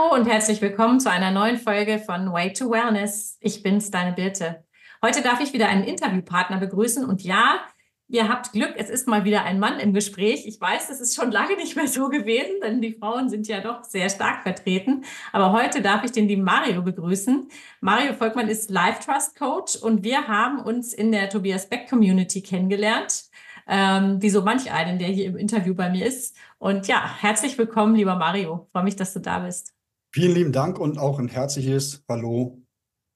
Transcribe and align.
Hallo 0.00 0.14
und 0.14 0.26
herzlich 0.26 0.62
willkommen 0.62 0.98
zu 0.98 1.10
einer 1.10 1.30
neuen 1.30 1.58
Folge 1.58 1.98
von 1.98 2.32
Way 2.32 2.52
to 2.54 2.70
Wellness. 2.70 3.36
Ich 3.40 3.62
bin's, 3.62 3.90
deine 3.90 4.12
Birte. 4.12 4.64
Heute 5.04 5.20
darf 5.20 5.40
ich 5.40 5.52
wieder 5.52 5.68
einen 5.68 5.84
Interviewpartner 5.84 6.58
begrüßen 6.58 7.04
und 7.04 7.22
ja, 7.22 7.60
ihr 8.08 8.28
habt 8.28 8.52
Glück, 8.52 8.74
es 8.76 8.88
ist 8.88 9.08
mal 9.08 9.24
wieder 9.24 9.44
ein 9.44 9.58
Mann 9.58 9.78
im 9.78 9.92
Gespräch. 9.92 10.46
Ich 10.46 10.60
weiß, 10.60 10.88
das 10.88 11.00
ist 11.00 11.14
schon 11.14 11.30
lange 11.30 11.56
nicht 11.56 11.76
mehr 11.76 11.86
so 11.86 12.08
gewesen, 12.08 12.60
denn 12.62 12.80
die 12.80 12.94
Frauen 12.94 13.28
sind 13.28 13.46
ja 13.46 13.60
doch 13.60 13.84
sehr 13.84 14.08
stark 14.08 14.42
vertreten. 14.42 15.04
Aber 15.32 15.52
heute 15.52 15.82
darf 15.82 16.02
ich 16.02 16.12
den 16.12 16.28
lieben 16.28 16.44
Mario 16.44 16.82
begrüßen. 16.82 17.48
Mario 17.80 18.14
Volkmann 18.14 18.48
ist 18.48 18.70
Life 18.70 19.04
Trust 19.04 19.38
Coach 19.38 19.76
und 19.76 20.02
wir 20.02 20.28
haben 20.28 20.60
uns 20.60 20.94
in 20.94 21.12
der 21.12 21.28
Tobias 21.28 21.68
Beck 21.68 21.90
Community 21.90 22.40
kennengelernt 22.40 23.24
ähm, 23.68 24.20
wie 24.22 24.30
so 24.30 24.42
manch 24.42 24.72
einen, 24.72 24.98
der 24.98 25.08
hier 25.08 25.26
im 25.26 25.36
Interview 25.36 25.74
bei 25.74 25.90
mir 25.90 26.06
ist. 26.06 26.36
Und 26.58 26.88
ja, 26.88 27.16
herzlich 27.20 27.58
willkommen, 27.58 27.94
lieber 27.94 28.16
Mario. 28.16 28.66
Freue 28.72 28.84
mich, 28.84 28.96
dass 28.96 29.12
du 29.12 29.20
da 29.20 29.40
bist. 29.40 29.74
Vielen 30.12 30.34
lieben 30.34 30.52
Dank 30.52 30.80
und 30.80 30.98
auch 30.98 31.20
ein 31.20 31.28
herzliches 31.28 32.04
Hallo 32.08 32.60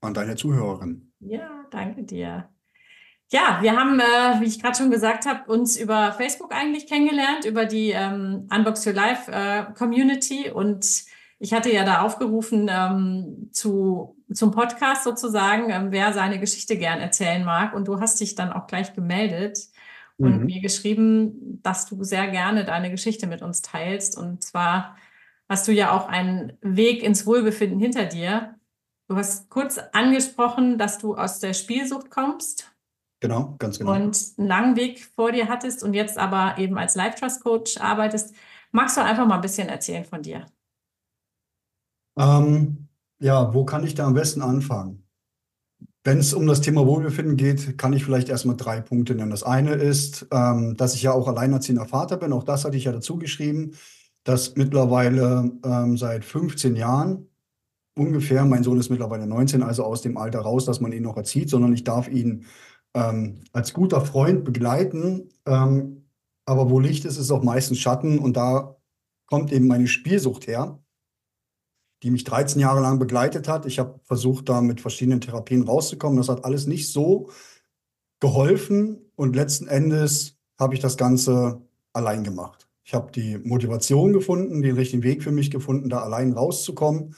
an 0.01 0.15
deine 0.15 0.37
Zuhörerin. 0.37 1.13
Ja, 1.19 1.67
danke 1.71 2.05
dir. 2.05 2.49
Ja, 3.33 3.59
wir 3.63 3.77
haben, 3.77 3.99
äh, 3.99 4.41
wie 4.41 4.45
ich 4.45 4.63
gerade 4.63 4.77
schon 4.77 4.93
gesagt 4.93 5.27
habe, 5.27 5.51
uns 5.51 5.77
über 5.77 6.13
Facebook 6.13 6.55
eigentlich 6.55 6.87
kennengelernt, 6.87 7.47
über 7.47 7.65
die 7.65 7.91
ähm, 7.91 8.49
Unbox 8.55 8.87
Your 8.87 8.93
Life 8.93 9.33
äh, 9.33 9.65
Community. 9.77 10.51
Und 10.51 10.87
ich 11.41 11.53
hatte 11.53 11.73
ja 11.73 11.85
da 11.85 12.03
aufgerufen 12.03 12.71
ähm, 12.71 13.49
zu, 13.51 14.17
zum 14.33 14.53
Podcast 14.53 15.03
sozusagen, 15.03 15.71
ähm, 15.71 15.89
wer 15.91 16.13
seine 16.13 16.39
Geschichte 16.39 16.77
gern 16.77 17.01
erzählen 17.01 17.45
mag. 17.45 17.75
Und 17.75 17.89
du 17.89 17.99
hast 17.99 18.21
dich 18.21 18.37
dann 18.37 18.53
auch 18.53 18.69
gleich 18.69 18.95
gemeldet 18.95 19.59
und 20.17 20.41
mhm. 20.41 20.47
mir 20.47 20.61
geschrieben, 20.61 21.61
dass 21.63 21.87
du 21.87 22.05
sehr 22.05 22.29
gerne 22.29 22.65
deine 22.65 22.93
Geschichte 22.93 23.27
mit 23.27 23.43
uns 23.43 23.63
teilst. 23.63 24.17
Und 24.17 24.45
zwar 24.45 24.97
hast 25.49 25.69
du 25.69 25.73
ja 25.73 25.93
auch 25.93 26.09
einen 26.09 26.57
Weg 26.61 27.03
ins 27.03 27.27
Wohlbefinden 27.27 27.79
hinter 27.79 28.07
dir. 28.07 28.55
Du 29.09 29.17
hast 29.17 29.51
kurz 29.51 29.79
angesprochen, 29.93 30.79
dass 30.79 30.99
du 30.99 31.15
aus 31.15 31.39
der 31.39 31.53
Spielsucht 31.53 32.11
kommst. 32.11 32.75
Genau, 33.21 33.55
ganz 33.59 33.79
genau. 33.79 33.93
Und 33.93 34.19
einen 34.39 34.49
langen 34.49 34.77
Weg 34.77 35.05
vor 35.15 35.33
dir 35.33 35.49
hattest 35.49 35.83
und 35.83 35.95
jetzt 35.95 36.19
aber 36.19 36.59
eben 36.59 36.77
als 36.79 36.95
Life 36.95 37.19
Trust 37.19 37.43
Coach 37.43 37.79
arbeitest. 37.79 38.35
Magst 38.73 38.97
du 38.97 39.03
einfach 39.03 39.27
mal 39.27 39.37
ein 39.37 39.41
bisschen 39.41 39.69
erzählen 39.69 40.05
von 40.05 40.23
dir? 40.23 40.47
Ähm, 42.19 42.89
ja, 43.21 43.55
wo 43.55 43.65
kann 43.65 43.85
ich 43.85 43.95
da 43.95 44.07
am 44.07 44.15
besten 44.15 44.43
anfangen? 44.43 45.07
Wenn 46.03 46.19
es 46.19 46.35
um 46.35 46.47
das 46.47 46.61
Thema 46.61 46.87
Wohlbefinden 46.87 47.37
geht, 47.37 47.79
kann 47.79 47.95
ich 47.95 48.05
vielleicht 48.05 48.29
erstmal 48.29 48.57
drei 48.57 48.83
Punkte 48.83 49.15
nennen. 49.15 49.31
Das 49.31 49.43
eine 49.43 49.73
ist, 49.73 50.27
ähm, 50.31 50.77
dass 50.77 50.95
ich 50.95 51.03
ja 51.03 51.13
auch 51.13 51.27
alleinerziehender 51.27 51.87
Vater 51.87 52.19
bin. 52.19 52.33
Auch 52.33 52.45
das 52.45 52.65
hatte 52.65 52.77
ich 52.77 52.85
ja 52.85 52.93
dazu 52.93 53.17
geschrieben, 53.17 53.73
dass 54.25 54.57
mittlerweile 54.57 55.53
ähm, 55.65 55.97
seit 55.97 56.25
15 56.25 56.77
Jahren 56.77 57.29
ungefähr, 57.97 58.45
mein 58.45 58.65
Sohn 58.65 58.81
ist 58.81 58.91
mittlerweile 58.91 59.27
19, 59.27 59.63
also 59.63 59.85
aus 59.85 60.03
dem 60.03 60.17
Alter 60.17 60.41
raus, 60.41 60.65
dass 60.65 60.81
man 60.81 60.93
ihn 60.93 61.03
noch 61.03 61.17
erzieht, 61.17 61.49
sondern 61.51 61.73
ich 61.73 61.85
darf 61.85 62.09
ihn 62.09 62.47
ähm, 62.95 63.41
als 63.53 63.73
guter 63.73 64.01
Freund 64.01 64.45
begleiten. 64.45 65.29
Ähm, 65.47 66.07
aber 66.47 66.71
wo 66.71 66.81
Licht 66.81 67.05
ist, 67.05 67.19
ist 67.19 67.31
auch 67.31 67.43
meistens 67.43 67.79
Schatten 67.79 68.19
und 68.19 68.37
da 68.37 68.77
kommt 69.27 69.53
eben 69.53 69.67
meine 69.67 69.87
Spielsucht 69.87 70.47
her 70.47 70.79
die 72.05 72.11
mich 72.11 72.25
13 72.25 72.61
Jahre 72.61 72.83
lang 72.83 72.99
begleitet 72.99 73.49
hat. 73.49 73.65
Ich 73.65 73.79
habe 73.79 73.99
versucht, 74.05 74.51
da 74.51 74.61
mit 74.61 74.83
verschiedenen 74.83 75.23
Therapien 75.23 75.63
rauszukommen. 75.63 76.19
Das 76.19 76.29
hat 76.29 76.45
alles 76.45 76.67
nicht 76.67 76.93
so 76.93 77.31
geholfen 78.21 79.11
und 79.17 79.35
letzten 79.35 79.67
Endes 79.67 80.37
habe 80.59 80.75
ich 80.75 80.81
das 80.81 80.99
Ganze 80.99 81.63
allein 81.95 82.23
gemacht. 82.23 82.64
Ich 82.85 82.93
habe 82.93 83.11
die 83.13 83.39
Motivation 83.39 84.13
gefunden, 84.13 84.63
den 84.63 84.77
richtigen 84.77 85.03
Weg 85.03 85.23
für 85.23 85.33
mich 85.33 85.51
gefunden, 85.51 85.89
da 85.89 86.01
allein 86.01 86.33
rauszukommen. 86.33 87.15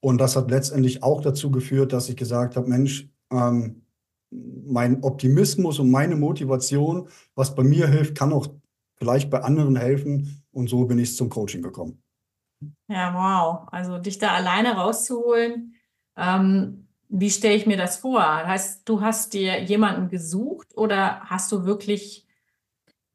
Und 0.00 0.18
das 0.18 0.34
hat 0.34 0.50
letztendlich 0.50 1.02
auch 1.02 1.20
dazu 1.20 1.50
geführt, 1.50 1.92
dass 1.92 2.08
ich 2.08 2.16
gesagt 2.16 2.56
habe, 2.56 2.68
Mensch, 2.68 3.08
ähm, 3.30 3.82
mein 4.30 5.02
Optimismus 5.02 5.78
und 5.78 5.90
meine 5.90 6.16
Motivation, 6.16 7.08
was 7.34 7.54
bei 7.54 7.64
mir 7.64 7.88
hilft, 7.88 8.16
kann 8.16 8.32
auch 8.32 8.46
vielleicht 8.96 9.28
bei 9.30 9.42
anderen 9.42 9.76
helfen. 9.76 10.42
Und 10.52 10.70
so 10.70 10.86
bin 10.86 10.98
ich 10.98 11.16
zum 11.16 11.28
Coaching 11.28 11.62
gekommen. 11.62 12.02
Ja, 12.88 13.14
wow. 13.14 13.68
Also 13.70 13.98
dich 13.98 14.18
da 14.18 14.32
alleine 14.32 14.76
rauszuholen, 14.76 15.74
ähm, 16.16 16.86
wie 17.08 17.30
stelle 17.30 17.56
ich 17.56 17.66
mir 17.66 17.76
das 17.76 17.96
vor? 17.98 18.22
Heißt, 18.22 18.88
du 18.88 19.00
hast 19.00 19.34
dir 19.34 19.60
jemanden 19.62 20.08
gesucht 20.08 20.68
oder 20.76 21.20
hast 21.22 21.50
du 21.50 21.64
wirklich 21.64 22.26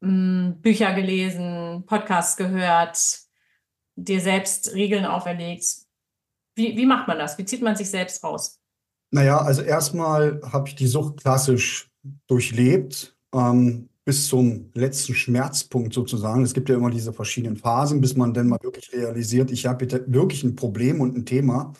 Bücher 0.00 0.94
gelesen, 0.94 1.84
Podcasts 1.86 2.36
gehört, 2.36 2.98
dir 3.96 4.20
selbst 4.20 4.74
Regeln 4.74 5.04
auferlegt? 5.04 5.64
Wie, 6.54 6.76
wie 6.76 6.86
macht 6.86 7.08
man 7.08 7.18
das? 7.18 7.38
Wie 7.38 7.44
zieht 7.44 7.62
man 7.62 7.76
sich 7.76 7.90
selbst 7.90 8.22
raus? 8.22 8.60
Naja, 9.10 9.38
also 9.38 9.62
erstmal 9.62 10.40
habe 10.42 10.68
ich 10.68 10.74
die 10.74 10.86
Sucht 10.86 11.22
klassisch 11.22 11.90
durchlebt. 12.26 13.16
Ähm, 13.34 13.88
bis 14.06 14.28
zum 14.28 14.70
letzten 14.72 15.14
Schmerzpunkt 15.14 15.92
sozusagen. 15.92 16.44
Es 16.44 16.54
gibt 16.54 16.68
ja 16.68 16.76
immer 16.76 16.90
diese 16.90 17.12
verschiedenen 17.12 17.56
Phasen, 17.56 18.00
bis 18.00 18.16
man 18.16 18.32
dann 18.32 18.46
mal 18.46 18.60
wirklich 18.62 18.92
realisiert, 18.92 19.50
ich 19.50 19.66
habe 19.66 19.84
wirklich 20.06 20.44
ein 20.44 20.54
Problem 20.54 21.00
und 21.00 21.16
ein 21.16 21.26
Thema. 21.26 21.72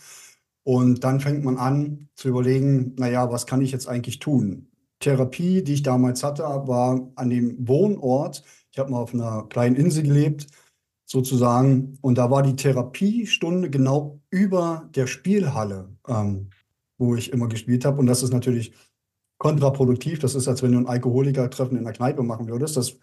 Und 0.65 1.05
dann 1.05 1.21
fängt 1.21 1.45
man 1.45 1.57
an 1.57 2.09
zu 2.17 2.29
überlegen, 2.29 2.97
naja, 2.99 3.31
was 3.31 3.47
kann 3.47 3.61
ich 3.61 3.71
jetzt 3.71 3.89
eigentlich 3.89 4.19
tun? 4.19 4.67
Therapie, 5.01 5.63
die 5.63 5.75
ich 5.75 5.83
damals 5.83 6.23
hatte, 6.23 6.43
war 6.43 7.11
an 7.17 7.31
dem 7.31 7.69
Wohnort. 7.69 8.43
Ich 8.73 8.79
habe 8.79 8.91
mal 8.91 9.01
auf 9.01 9.15
einer 9.15 9.47
kleinen 9.49 9.77
Insel 9.77 10.03
gelebt, 10.03 10.47
sozusagen. 11.05 11.99
Und 12.01 12.19
da 12.19 12.31
war 12.31 12.43
die 12.43 12.57
Therapiestunde 12.57 13.71
genau 13.71 14.21
über 14.31 14.89
der 14.95 15.07
Spielhalle, 15.07 15.91
ähm, 16.09 16.51
wo 16.99 17.15
ich 17.15 17.33
immer 17.33 17.49
gespielt 17.49 17.85
habe. 17.85 17.99
Und 17.99 18.07
das 18.07 18.23
ist 18.23 18.33
natürlich 18.33 18.73
kontraproduktiv. 19.39 20.19
Das 20.19 20.35
ist, 20.35 20.49
als 20.49 20.63
wenn 20.63 20.73
du 20.73 20.79
ein 20.79 20.87
Alkoholiker-Treffen 20.87 21.77
in 21.77 21.85
der 21.85 21.93
Kneipe 21.93 22.23
machen 22.23 22.49
würdest. 22.49 22.77
Das 22.77 22.89
ist 22.89 23.01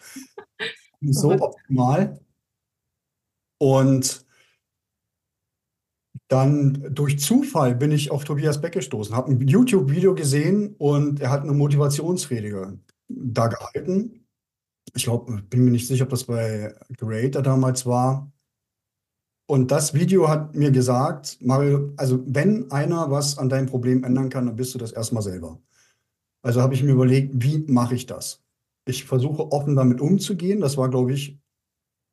so 1.01 1.31
optimal. 1.41 2.19
Und 3.59 4.25
dann 6.33 6.87
durch 6.89 7.19
Zufall 7.19 7.75
bin 7.75 7.91
ich 7.91 8.09
auf 8.09 8.23
Tobias 8.23 8.59
Beck 8.59 8.73
gestoßen, 8.73 9.15
habe 9.15 9.31
ein 9.31 9.47
YouTube-Video 9.47 10.15
gesehen 10.15 10.73
und 10.79 11.19
er 11.21 11.29
hat 11.29 11.43
eine 11.43 11.53
Motivationsrede 11.53 12.79
da 13.07 13.47
gehalten. 13.47 14.25
Ich 14.95 15.03
glaube, 15.03 15.43
bin 15.43 15.63
mir 15.63 15.69
nicht 15.69 15.87
sicher, 15.87 16.05
ob 16.05 16.09
das 16.09 16.23
bei 16.23 16.73
Creator 16.97 17.43
damals 17.43 17.85
war. 17.85 18.31
Und 19.45 19.69
das 19.69 19.93
Video 19.93 20.27
hat 20.27 20.55
mir 20.55 20.71
gesagt, 20.71 21.37
Mario, 21.39 21.93
also 21.97 22.23
wenn 22.25 22.71
einer 22.71 23.11
was 23.11 23.37
an 23.37 23.49
deinem 23.49 23.67
Problem 23.67 24.03
ändern 24.03 24.29
kann, 24.29 24.47
dann 24.47 24.55
bist 24.55 24.73
du 24.73 24.79
das 24.79 24.91
erstmal 24.91 25.21
selber. 25.21 25.61
Also 26.41 26.61
habe 26.61 26.73
ich 26.73 26.81
mir 26.81 26.93
überlegt, 26.93 27.43
wie 27.43 27.59
mache 27.71 27.93
ich 27.93 28.07
das? 28.07 28.41
Ich 28.85 29.05
versuche 29.05 29.51
offen 29.51 29.75
damit 29.75 30.01
umzugehen. 30.01 30.61
Das 30.61 30.77
war, 30.77 30.89
glaube 30.89 31.13
ich, 31.13 31.39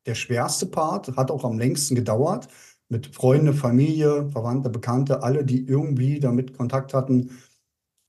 der 0.05 0.15
schwerste 0.15 0.67
Part, 0.67 1.15
hat 1.17 1.31
auch 1.31 1.43
am 1.43 1.57
längsten 1.57 1.95
gedauert. 1.95 2.47
Mit 2.91 3.07
Freunde, 3.15 3.53
Familie, 3.53 4.29
Verwandte, 4.31 4.69
Bekannte, 4.69 5.23
alle, 5.23 5.45
die 5.45 5.65
irgendwie 5.65 6.19
damit 6.19 6.57
Kontakt 6.57 6.93
hatten, 6.93 7.31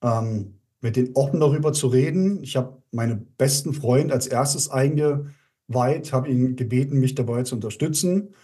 ähm, 0.03 0.59
mit 0.81 0.97
denen 0.97 1.15
offen 1.15 1.39
darüber 1.41 1.73
zu 1.73 1.87
reden. 1.87 2.43
Ich 2.43 2.57
habe 2.57 2.83
meinen 2.91 3.33
besten 3.37 3.75
Freund 3.75 4.11
als 4.13 4.27
erstes 4.27 4.69
eingeweiht, 4.69 6.13
habe 6.13 6.29
ihn 6.29 6.57
gebeten, 6.57 6.99
mich 6.99 7.15
dabei 7.15 7.45
zu 7.45 7.55
unterstützen. 7.55 8.35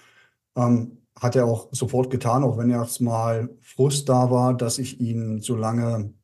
Ähm, 0.57 0.99
hat 1.21 1.35
er 1.35 1.47
auch 1.47 1.69
sofort 1.73 2.11
getan, 2.11 2.45
auch 2.45 2.57
wenn 2.57 2.71
erstmal 2.71 3.51
Frust 3.61 4.09
da 4.09 4.31
war, 4.31 4.57
dass 4.57 4.79
ich 4.79 5.01
ihn 5.01 5.41
so 5.41 5.57
lange 5.57 6.15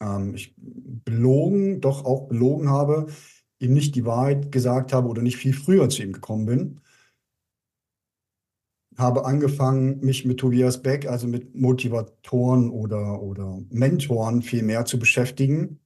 ähm, 0.00 0.34
ich 0.34 0.54
belogen, 0.58 1.80
doch 1.80 2.04
auch 2.04 2.26
belogen 2.26 2.68
habe, 2.70 3.06
ihm 3.60 3.74
nicht 3.74 3.94
die 3.94 4.04
Wahrheit 4.04 4.50
gesagt 4.50 4.92
habe 4.92 5.08
oder 5.08 5.22
nicht 5.22 5.36
viel 5.36 5.52
früher 5.52 5.88
zu 5.88 6.02
ihm 6.02 6.12
gekommen 6.12 6.46
bin. 6.46 6.80
Habe 9.00 9.24
angefangen, 9.24 10.00
mich 10.00 10.24
mit 10.24 10.38
Tobias 10.38 10.82
Beck, 10.82 11.06
also 11.06 11.26
mit 11.26 11.54
Motivatoren 11.54 12.70
oder, 12.70 13.22
oder 13.22 13.60
Mentoren 13.70 14.42
viel 14.42 14.62
mehr 14.62 14.84
zu 14.84 14.98
beschäftigen, 14.98 15.80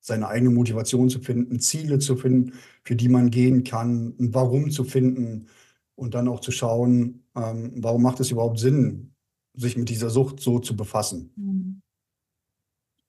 seine 0.00 0.28
eigene 0.28 0.50
Motivation 0.50 1.08
zu 1.08 1.20
finden, 1.20 1.58
Ziele 1.58 1.98
zu 1.98 2.16
finden, 2.16 2.52
für 2.84 2.94
die 2.94 3.08
man 3.08 3.30
gehen 3.30 3.64
kann, 3.64 4.14
ein 4.20 4.34
Warum 4.34 4.70
zu 4.70 4.84
finden 4.84 5.48
und 5.96 6.14
dann 6.14 6.28
auch 6.28 6.40
zu 6.40 6.52
schauen, 6.52 7.24
ähm, 7.34 7.72
warum 7.76 8.02
macht 8.02 8.20
es 8.20 8.30
überhaupt 8.30 8.58
Sinn, 8.58 9.14
sich 9.54 9.76
mit 9.76 9.88
dieser 9.88 10.10
Sucht 10.10 10.40
so 10.40 10.58
zu 10.60 10.76
befassen. 10.76 11.32
Mhm. 11.36 11.82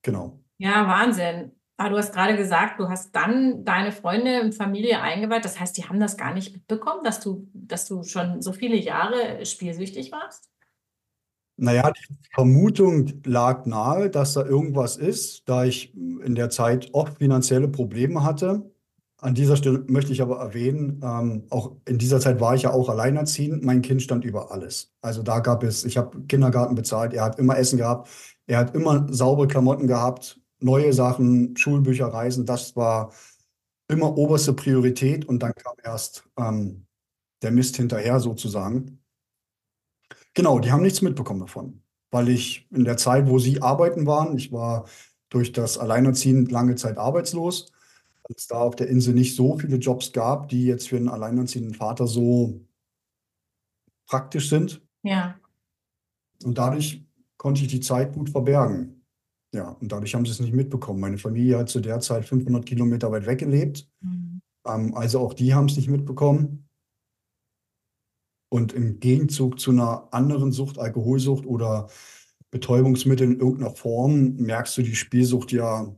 Genau. 0.01 0.39
Ja, 0.57 0.87
Wahnsinn. 0.87 1.51
Aber 1.77 1.91
du 1.91 1.97
hast 1.97 2.13
gerade 2.13 2.35
gesagt, 2.35 2.79
du 2.79 2.89
hast 2.89 3.15
dann 3.15 3.63
deine 3.63 3.91
Freunde 3.91 4.41
und 4.41 4.55
Familie 4.55 5.01
eingeweiht. 5.01 5.45
Das 5.45 5.59
heißt, 5.59 5.77
die 5.77 5.85
haben 5.85 5.99
das 5.99 6.17
gar 6.17 6.33
nicht 6.33 6.53
mitbekommen, 6.53 7.03
dass 7.03 7.19
du, 7.19 7.47
dass 7.53 7.85
du 7.87 8.03
schon 8.03 8.41
so 8.41 8.51
viele 8.53 8.75
Jahre 8.75 9.45
spielsüchtig 9.45 10.11
warst? 10.11 10.49
Naja, 11.59 11.91
die 11.91 12.15
Vermutung 12.33 13.21
lag 13.25 13.65
nahe, 13.65 14.09
dass 14.11 14.33
da 14.33 14.45
irgendwas 14.45 14.95
ist, 14.95 15.49
da 15.49 15.65
ich 15.65 15.93
in 15.95 16.35
der 16.35 16.49
Zeit 16.51 16.89
oft 16.93 17.17
finanzielle 17.17 17.67
Probleme 17.67 18.23
hatte 18.23 18.69
An 19.19 19.35
dieser 19.35 19.57
Stelle 19.57 19.83
möchte 19.87 20.11
ich 20.13 20.21
aber 20.21 20.39
erwähnen, 20.39 21.01
ähm, 21.03 21.47
auch 21.49 21.77
in 21.85 21.97
dieser 21.99 22.19
Zeit 22.19 22.39
war 22.41 22.55
ich 22.55 22.63
ja 22.63 22.71
auch 22.71 22.89
alleinerziehend. 22.89 23.65
Mein 23.65 23.81
Kind 23.81 24.01
stand 24.03 24.25
über 24.25 24.51
alles. 24.51 24.93
Also 25.01 25.23
da 25.23 25.39
gab 25.39 25.63
es, 25.63 25.85
ich 25.85 25.97
habe 25.97 26.21
Kindergarten 26.27 26.75
bezahlt, 26.75 27.13
er 27.13 27.23
hat 27.25 27.39
immer 27.39 27.57
Essen 27.57 27.77
gehabt, 27.77 28.09
er 28.47 28.59
hat 28.59 28.75
immer 28.75 29.07
saubere 29.11 29.47
Klamotten 29.47 29.87
gehabt, 29.87 30.39
neue 30.59 30.93
Sachen, 30.93 31.55
Schulbücher, 31.57 32.07
Reisen. 32.07 32.45
Das 32.45 32.75
war 32.75 33.13
immer 33.87 34.17
oberste 34.17 34.53
Priorität 34.53 35.25
und 35.25 35.39
dann 35.43 35.53
kam 35.55 35.75
erst 35.83 36.27
ähm, 36.37 36.85
der 37.41 37.51
Mist 37.51 37.77
hinterher 37.77 38.19
sozusagen. 38.19 38.99
Genau, 40.33 40.59
die 40.59 40.71
haben 40.71 40.83
nichts 40.83 41.01
mitbekommen 41.01 41.39
davon, 41.39 41.81
weil 42.11 42.29
ich 42.29 42.67
in 42.71 42.83
der 42.83 42.97
Zeit, 42.97 43.27
wo 43.27 43.39
sie 43.39 43.61
arbeiten 43.61 44.05
waren, 44.05 44.37
ich 44.37 44.51
war 44.51 44.85
durch 45.29 45.51
das 45.51 45.77
Alleinerziehen 45.77 46.45
lange 46.47 46.75
Zeit 46.75 46.97
arbeitslos 46.97 47.71
es 48.35 48.47
da 48.47 48.57
auf 48.57 48.75
der 48.75 48.87
Insel 48.87 49.13
nicht 49.13 49.35
so 49.35 49.57
viele 49.57 49.77
Jobs 49.77 50.11
gab, 50.11 50.49
die 50.49 50.65
jetzt 50.65 50.89
für 50.89 50.97
einen 50.97 51.09
alleinerziehenden 51.09 51.75
Vater 51.75 52.07
so 52.07 52.61
praktisch 54.05 54.49
sind. 54.49 54.81
Ja. 55.03 55.39
Und 56.43 56.57
dadurch 56.57 57.05
konnte 57.37 57.61
ich 57.61 57.67
die 57.67 57.79
Zeit 57.79 58.13
gut 58.13 58.29
verbergen. 58.29 58.96
Ja, 59.57 59.69
und 59.69 59.91
dadurch 59.91 60.13
haben 60.13 60.23
sie 60.23 60.31
es 60.31 60.39
nicht 60.39 60.53
mitbekommen. 60.53 60.99
Meine 60.99 61.17
Familie 61.17 61.57
hat 61.57 61.67
zu 61.67 61.79
der 61.79 61.99
Zeit 61.99 62.25
500 62.25 62.63
Kilometer 62.63 63.11
weit 63.11 63.25
weg 63.25 63.39
gelebt. 63.39 63.89
Mhm. 64.01 64.39
Ähm, 64.67 64.93
also 64.93 65.19
auch 65.19 65.33
die 65.33 65.55
haben 65.55 65.65
es 65.65 65.75
nicht 65.75 65.89
mitbekommen. 65.89 66.69
Und 68.49 68.71
im 68.71 68.99
Gegenzug 68.99 69.59
zu 69.59 69.71
einer 69.71 70.09
anderen 70.11 70.51
Sucht, 70.51 70.77
Alkoholsucht 70.77 71.47
oder 71.47 71.89
Betäubungsmittel 72.51 73.31
in 73.31 73.39
irgendeiner 73.39 73.71
Form, 73.71 74.35
merkst 74.35 74.77
du 74.77 74.83
die 74.83 74.95
Spielsucht 74.95 75.51
ja 75.51 75.91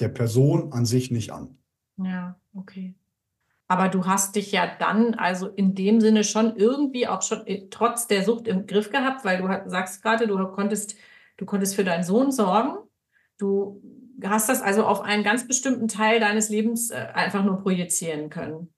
der 0.00 0.08
Person 0.08 0.72
an 0.72 0.84
sich 0.84 1.12
nicht 1.12 1.30
an. 1.30 1.58
Ja, 1.96 2.40
okay. 2.54 2.96
Aber 3.68 3.88
du 3.88 4.04
hast 4.04 4.34
dich 4.34 4.50
ja 4.50 4.66
dann 4.80 5.14
also 5.14 5.46
in 5.46 5.76
dem 5.76 6.00
Sinne 6.00 6.24
schon 6.24 6.56
irgendwie 6.56 7.06
auch 7.06 7.22
schon 7.22 7.46
äh, 7.46 7.68
trotz 7.70 8.08
der 8.08 8.24
Sucht 8.24 8.48
im 8.48 8.66
Griff 8.66 8.90
gehabt, 8.90 9.24
weil 9.24 9.38
du 9.38 9.70
sagst 9.70 10.02
gerade, 10.02 10.26
du 10.26 10.44
konntest, 10.48 10.96
du 11.38 11.46
konntest 11.46 11.74
für 11.74 11.84
deinen 11.84 12.04
Sohn 12.04 12.30
sorgen. 12.30 12.76
Du 13.38 13.82
hast 14.22 14.50
das 14.50 14.60
also 14.60 14.84
auf 14.84 15.00
einen 15.00 15.24
ganz 15.24 15.48
bestimmten 15.48 15.88
Teil 15.88 16.20
deines 16.20 16.50
Lebens 16.50 16.90
äh, 16.90 17.06
einfach 17.14 17.44
nur 17.44 17.62
projizieren 17.62 18.28
können. 18.28 18.68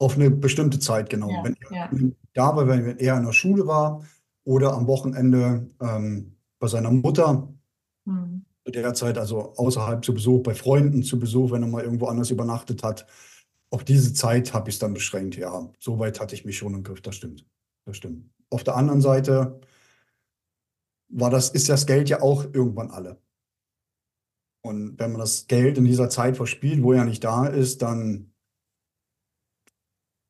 Auf 0.00 0.16
eine 0.16 0.30
bestimmte 0.30 0.80
Zeit, 0.80 1.08
genau. 1.08 1.30
Ja, 1.30 1.44
wenn 1.44 1.56
er 1.60 1.76
ja. 1.76 1.90
da 2.34 2.56
war, 2.56 2.66
wenn 2.66 2.98
er 2.98 3.16
in 3.18 3.24
der 3.24 3.32
Schule 3.32 3.68
war 3.68 4.04
oder 4.42 4.72
am 4.72 4.88
Wochenende 4.88 5.70
ähm, 5.80 6.36
bei 6.58 6.66
seiner 6.66 6.90
Mutter, 6.90 7.48
hm 8.06 8.44
derzeit, 8.70 9.18
also 9.18 9.54
außerhalb 9.56 10.04
zu 10.04 10.14
Besuch, 10.14 10.42
bei 10.42 10.54
Freunden 10.54 11.02
zu 11.02 11.18
Besuch, 11.18 11.50
wenn 11.50 11.62
er 11.62 11.68
mal 11.68 11.82
irgendwo 11.82 12.06
anders 12.06 12.30
übernachtet 12.30 12.82
hat. 12.82 13.06
Auf 13.70 13.84
diese 13.84 14.12
Zeit 14.12 14.54
habe 14.54 14.68
ich 14.68 14.76
es 14.76 14.78
dann 14.78 14.94
beschränkt, 14.94 15.36
ja. 15.36 15.70
Soweit 15.80 16.20
hatte 16.20 16.34
ich 16.34 16.44
mich 16.44 16.58
schon 16.58 16.74
im 16.74 16.82
Griff, 16.82 17.00
das 17.00 17.16
stimmt. 17.16 17.46
Das 17.84 17.96
stimmt. 17.96 18.30
Auf 18.50 18.62
der 18.62 18.76
anderen 18.76 19.00
Seite 19.00 19.60
war 21.12 21.30
das, 21.30 21.50
ist 21.50 21.68
das 21.68 21.86
Geld 21.86 22.08
ja 22.08 22.22
auch 22.22 22.44
irgendwann 22.52 22.90
alle. 22.90 23.20
Und 24.64 24.98
wenn 24.98 25.12
man 25.12 25.20
das 25.20 25.46
Geld 25.46 25.78
in 25.78 25.84
dieser 25.84 26.08
Zeit 26.08 26.36
verspielt, 26.36 26.82
wo 26.82 26.92
er 26.92 27.04
nicht 27.04 27.24
da 27.24 27.46
ist, 27.46 27.82
dann 27.82 28.32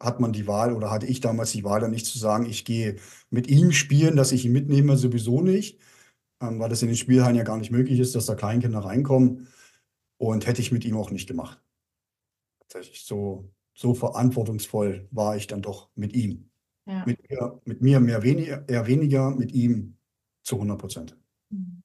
hat 0.00 0.20
man 0.20 0.32
die 0.32 0.46
Wahl 0.46 0.73
oder 0.73 0.90
hatte 0.90 1.06
ich 1.06 1.20
damals 1.20 1.52
die 1.52 1.64
Wahl, 1.64 1.81
dann 1.81 1.93
nicht 1.93 2.06
zu 2.06 2.19
sagen, 2.19 2.46
ich 2.46 2.64
gehe 2.64 2.96
mit 3.31 3.46
ihm 3.46 3.73
spielen, 3.73 4.17
dass 4.17 4.32
ich 4.32 4.44
ihn 4.44 4.52
mitnehme, 4.52 4.96
sowieso 4.96 5.43
nicht 5.43 5.79
ähm, 6.43 6.58
weil 6.58 6.69
das 6.69 6.82
in 6.82 6.88
den 6.88 6.96
Spielhallen 6.96 7.37
ja 7.37 7.44
gar 7.44 7.56
nicht 7.56 7.70
möglich 7.70 7.99
ist, 8.00 8.14
dass 8.14 8.26
da 8.26 8.35
Kleinkinder 8.35 8.81
reinkommen. 8.81 9.49
Und 10.19 10.46
hätte 10.46 10.61
ich 10.61 10.70
mit 10.70 10.85
ihm 10.85 10.96
auch 10.96 11.11
nicht 11.11 11.26
gemacht. 11.26 11.61
Tatsächlich 12.61 13.05
so, 13.05 13.50
so 13.75 13.94
verantwortungsvoll 13.94 15.08
war 15.11 15.37
ich 15.37 15.49
dann 15.49 15.62
doch 15.62 15.90
mit 15.96 16.14
ihm. 16.14 16.50
Ja. 16.87 17.05
Mit, 17.06 17.28
mir, 17.28 17.61
mit 17.64 17.82
mir 17.82 18.00
mehr 18.00 18.23
weniger, 18.23 18.69
eher 18.69 18.87
weniger, 18.87 19.31
mit 19.31 19.52
ihm 19.52 19.96
zu 20.43 20.56
100 20.56 20.79
Prozent. 20.79 21.17
Mhm. 21.50 21.83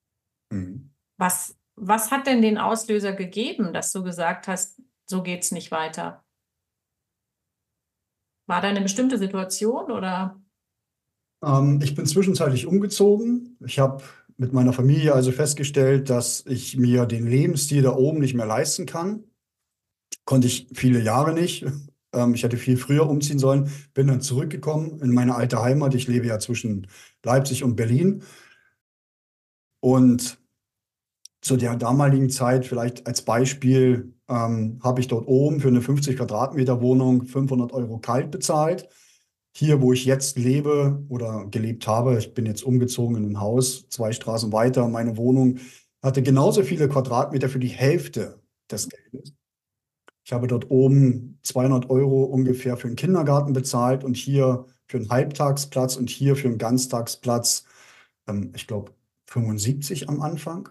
Mhm. 0.51 0.92
Was, 1.18 1.57
was 1.75 2.12
hat 2.12 2.27
denn 2.27 2.42
den 2.42 2.57
Auslöser 2.57 3.13
gegeben, 3.13 3.74
dass 3.74 3.92
du 3.92 4.04
gesagt 4.04 4.48
hast, 4.48 4.81
so 5.09 5.24
geht 5.24 5.44
es 5.44 5.51
nicht 5.51 5.71
weiter? 5.71 6.24
War 8.48 8.62
da 8.62 8.69
eine 8.69 8.81
bestimmte 8.81 9.18
Situation 9.18 9.92
oder? 9.92 10.42
Ähm, 11.44 11.81
ich 11.83 11.95
bin 11.95 12.06
zwischenzeitlich 12.06 12.65
umgezogen. 12.65 13.57
Ich 13.65 13.80
habe 13.80 14.04
mit 14.38 14.54
meiner 14.54 14.74
Familie 14.74 15.13
also 15.13 15.31
festgestellt, 15.31 16.10
dass 16.10 16.45
ich 16.45 16.77
mir 16.77 17.06
den 17.06 17.27
Lebensstil 17.27 17.81
da 17.81 17.95
oben 17.95 18.19
nicht 18.19 18.36
mehr 18.36 18.45
leisten 18.45 18.86
kann. 18.86 19.24
Konnte 20.25 20.48
ich 20.48 20.68
viele 20.74 21.01
Jahre 21.01 21.33
nicht. 21.33 21.65
Ähm, 22.13 22.33
ich 22.33 22.44
hätte 22.44 22.56
viel 22.56 22.77
früher 22.77 23.10
umziehen 23.10 23.38
sollen. 23.38 23.69
Bin 23.94 24.07
dann 24.07 24.21
zurückgekommen 24.21 25.01
in 25.01 25.13
meine 25.13 25.36
alte 25.36 25.62
Heimat. 25.62 25.94
Ich 25.94 26.07
lebe 26.07 26.25
ja 26.25 26.39
zwischen 26.39 26.88
Leipzig 27.21 27.65
und 27.65 27.75
Berlin. 27.75 28.24
Und 29.79 30.39
zu 31.41 31.56
der 31.56 31.75
damaligen 31.75 32.29
Zeit, 32.29 32.65
vielleicht 32.65 33.07
als 33.07 33.21
Beispiel, 33.21 34.13
ähm, 34.27 34.79
habe 34.83 35.00
ich 35.00 35.07
dort 35.07 35.27
oben 35.27 35.59
für 35.59 35.69
eine 35.69 35.81
50 35.81 36.18
Quadratmeter 36.18 36.81
Wohnung 36.81 37.25
500 37.25 37.71
Euro 37.71 38.00
kalt 38.00 38.31
bezahlt 38.31 38.89
hier, 39.57 39.81
wo 39.81 39.91
ich 39.91 40.06
jetzt 40.06 40.38
lebe 40.38 41.03
oder 41.09 41.47
gelebt 41.50 41.88
habe, 41.88 42.19
ich 42.19 42.35
bin 42.35 42.45
jetzt 42.45 42.62
umgezogen 42.62 43.15
in 43.15 43.31
ein 43.31 43.39
Haus, 43.39 43.89
zwei 43.89 44.12
Straßen 44.12 44.51
weiter, 44.51 44.88
meine 44.88 45.18
Wohnung 45.18 45.57
hatte 46.03 46.21
genauso 46.21 46.62
viele 46.62 46.88
Quadratmeter 46.88 47.50
für 47.50 47.57
die 47.57 47.68
Hälfte 47.68 48.39
des 48.69 48.88
Geldes. 48.88 49.33
Ich 50.24 50.31
habe 50.31 50.45
dort 50.45 50.69
oben 50.69 51.39
200 51.41 51.89
Euro 51.89 52.25
ungefähr 52.25 52.77
für 52.77 52.85
einen 52.85 52.95
Kindergarten 52.97 53.53
bezahlt 53.53 54.03
und 54.03 54.15
hier 54.15 54.68
für 54.85 54.97
einen 54.97 55.09
Halbtagsplatz 55.09 55.95
und 55.95 56.12
hier 56.12 56.35
für 56.35 56.50
einen 56.50 56.59
Ganztagsplatz, 56.59 57.65
ähm, 58.27 58.51
ich 58.56 58.68
glaube, 58.68 58.91
75 59.27 60.09
am 60.09 60.21
Anfang. 60.21 60.69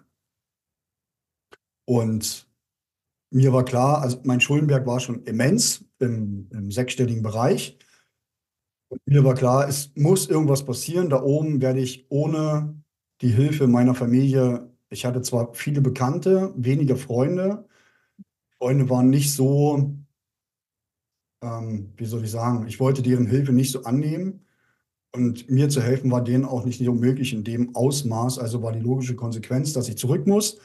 Und 1.85 2.49
mir 3.31 3.53
war 3.53 3.65
klar, 3.65 4.03
also 4.03 4.21
mein 4.25 4.41
Schuldenberg 4.41 4.87
war 4.87 5.01
schon 5.01 5.25
immens 5.25 5.85
im, 5.99 6.49
im 6.53 6.71
sechsstelligen 6.71 7.23
Bereich. 7.23 7.79
Und 8.89 9.01
mir 9.07 9.25
war 9.25 9.35
klar, 9.35 9.69
es 9.69 9.93
muss 9.97 10.29
irgendwas 10.29 10.65
passieren. 10.65 11.11
Da 11.11 11.23
oben 11.23 11.61
werde 11.61 11.81
ich 11.81 12.07
ohne 12.09 12.83
die 13.21 13.31
Hilfe 13.31 13.67
meiner 13.67 13.95
Familie, 13.95 14.71
ich 14.89 15.05
hatte 15.05 15.23
zwar 15.23 15.53
viele 15.55 15.81
Bekannte, 15.81 16.53
wenige 16.57 16.97
Freunde. 16.97 17.67
Freunde 18.59 18.89
waren 18.89 19.11
nicht 19.11 19.35
so, 19.35 19.97
ähm, 21.43 21.93
wie 21.97 22.05
soll 22.05 22.25
ich 22.25 22.31
sagen, 22.31 22.67
ich 22.67 22.79
wollte 22.79 23.03
deren 23.03 23.27
Hilfe 23.27 23.53
nicht 23.53 23.73
so 23.73 23.83
annehmen. 23.83 24.46
Und 25.17 25.51
mir 25.51 25.71
zu 25.71 25.81
helfen 25.81 26.11
war 26.11 26.23
denen 26.23 26.45
auch 26.45 26.67
nicht 26.67 26.81
möglich 26.81 27.33
in 27.33 27.43
dem 27.43 27.75
Ausmaß. 27.75 28.39
Also 28.39 28.63
war 28.63 28.73
die 28.73 28.81
logische 28.81 29.17
Konsequenz, 29.17 29.73
dass 29.73 29.89
ich 29.89 29.97
zurück 29.97 30.27
muss. 30.27 30.59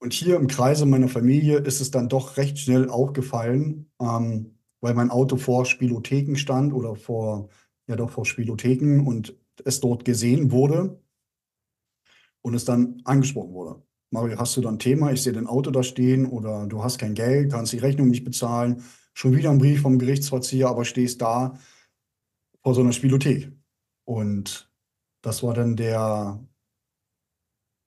Und 0.00 0.12
hier 0.12 0.36
im 0.36 0.48
Kreise 0.48 0.84
meiner 0.84 1.08
Familie 1.08 1.58
ist 1.58 1.80
es 1.80 1.92
dann 1.92 2.08
doch 2.08 2.36
recht 2.36 2.58
schnell 2.58 2.88
aufgefallen, 2.88 3.88
ähm, 4.00 4.56
weil 4.80 4.94
mein 4.94 5.10
Auto 5.10 5.36
vor 5.36 5.64
Spielotheken 5.64 6.36
stand 6.36 6.72
oder 6.72 6.96
vor, 6.96 7.48
ja 7.86 7.94
doch 7.94 8.10
vor 8.10 8.26
Spielotheken 8.26 9.06
und 9.06 9.36
es 9.64 9.80
dort 9.80 10.04
gesehen 10.04 10.50
wurde 10.50 11.00
und 12.42 12.54
es 12.54 12.64
dann 12.64 13.00
angesprochen 13.04 13.52
wurde. 13.52 13.82
Mario, 14.10 14.38
hast 14.38 14.56
du 14.56 14.60
da 14.60 14.70
ein 14.70 14.78
Thema? 14.78 15.12
Ich 15.12 15.22
sehe 15.22 15.32
dein 15.32 15.46
Auto 15.46 15.70
da 15.70 15.84
stehen 15.84 16.26
oder 16.26 16.66
du 16.66 16.82
hast 16.82 16.98
kein 16.98 17.14
Geld, 17.14 17.52
kannst 17.52 17.72
die 17.72 17.78
Rechnung 17.78 18.08
nicht 18.08 18.24
bezahlen. 18.24 18.82
Schon 19.14 19.36
wieder 19.36 19.50
ein 19.50 19.58
Brief 19.58 19.82
vom 19.82 19.98
Gerichtsvollzieher, 19.98 20.68
aber 20.68 20.84
stehst 20.84 21.20
da 21.22 21.58
vor 22.62 22.74
so 22.74 22.80
einer 22.80 22.92
Spielothek. 22.92 23.57
Und 24.08 24.70
das 25.20 25.42
war 25.42 25.52
dann 25.52 25.76
der, 25.76 26.40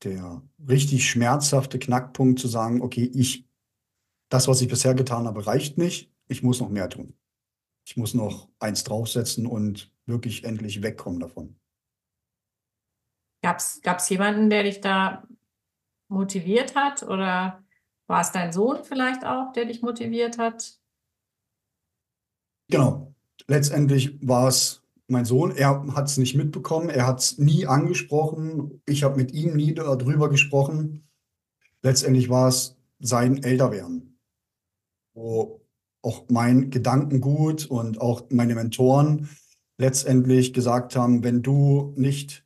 der 0.03 0.41
richtig 0.67 1.09
schmerzhafte 1.09 1.79
Knackpunkt 1.79 2.39
zu 2.39 2.47
sagen, 2.47 2.81
okay, 2.81 3.09
ich, 3.13 3.47
das, 4.29 4.47
was 4.47 4.61
ich 4.61 4.67
bisher 4.67 4.93
getan 4.93 5.25
habe, 5.25 5.47
reicht 5.47 5.77
nicht 5.77 6.11
ich 6.31 6.43
muss 6.43 6.61
noch 6.61 6.69
mehr 6.69 6.89
tun. 6.89 7.13
Ich 7.85 7.97
muss 7.97 8.13
noch 8.13 8.49
eins 8.59 8.83
draufsetzen 8.83 9.45
und 9.45 9.91
wirklich 10.05 10.45
endlich 10.45 10.81
wegkommen 10.81 11.19
davon. 11.19 11.59
Gab 13.43 13.57
es 13.57 14.09
jemanden, 14.09 14.49
der 14.49 14.63
dich 14.63 14.81
da 14.81 15.27
motiviert 16.07 16.75
hat 16.75 17.03
oder 17.03 17.63
war 18.07 18.21
es 18.21 18.31
dein 18.31 18.53
Sohn 18.53 18.83
vielleicht 18.83 19.25
auch, 19.25 19.51
der 19.51 19.65
dich 19.65 19.81
motiviert 19.81 20.37
hat? 20.37 20.79
Genau. 22.69 23.13
Letztendlich 23.47 24.25
war 24.25 24.47
es 24.47 24.80
mein 25.11 25.25
Sohn. 25.25 25.51
Er 25.51 25.85
hat 25.93 26.07
es 26.07 26.17
nicht 26.17 26.35
mitbekommen. 26.35 26.89
Er 26.89 27.05
hat 27.05 27.19
es 27.19 27.37
nie 27.37 27.67
angesprochen. 27.67 28.81
Ich 28.85 29.03
habe 29.03 29.17
mit 29.17 29.33
ihm 29.33 29.55
nie 29.55 29.73
darüber 29.73 30.29
gesprochen. 30.29 31.07
Letztendlich 31.81 32.29
war 32.29 32.47
es 32.47 32.77
sein 32.99 33.43
Älterwerden, 33.43 34.19
wo 35.13 35.61
auch 36.01 36.25
mein 36.29 36.69
Gedankengut 36.69 37.65
und 37.65 38.01
auch 38.01 38.23
meine 38.29 38.55
Mentoren 38.55 39.29
letztendlich 39.77 40.53
gesagt 40.53 40.95
haben, 40.95 41.23
wenn 41.23 41.41
du 41.41 41.93
nicht 41.97 42.45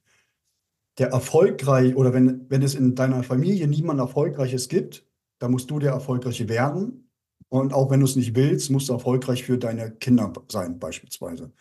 der 0.98 1.10
erfolgreich 1.10 1.96
oder 1.96 2.14
wenn, 2.14 2.50
wenn 2.50 2.62
es 2.64 2.76
in 2.76 2.96
deiner 2.96 3.24
Familie 3.24 3.68
niemand 3.68 4.00
Erfolgreiches 4.00 4.70
gibt, 4.70 5.06
dann 5.40 5.52
musst 5.52 5.70
du 5.70 5.80
der 5.80 5.92
Erfolgreiche 5.92 6.48
werden. 6.48 7.10
Und 7.50 7.74
auch 7.74 7.92
wenn 7.92 8.00
du 8.00 8.06
es 8.06 8.16
nicht 8.16 8.36
willst, 8.36 8.72
musst 8.72 8.90
du 8.90 8.94
erfolgreich 8.94 9.44
für 9.44 9.58
deine 9.58 9.92
Kinder 9.92 10.32
sein, 10.50 10.80
beispielsweise. 10.80 11.52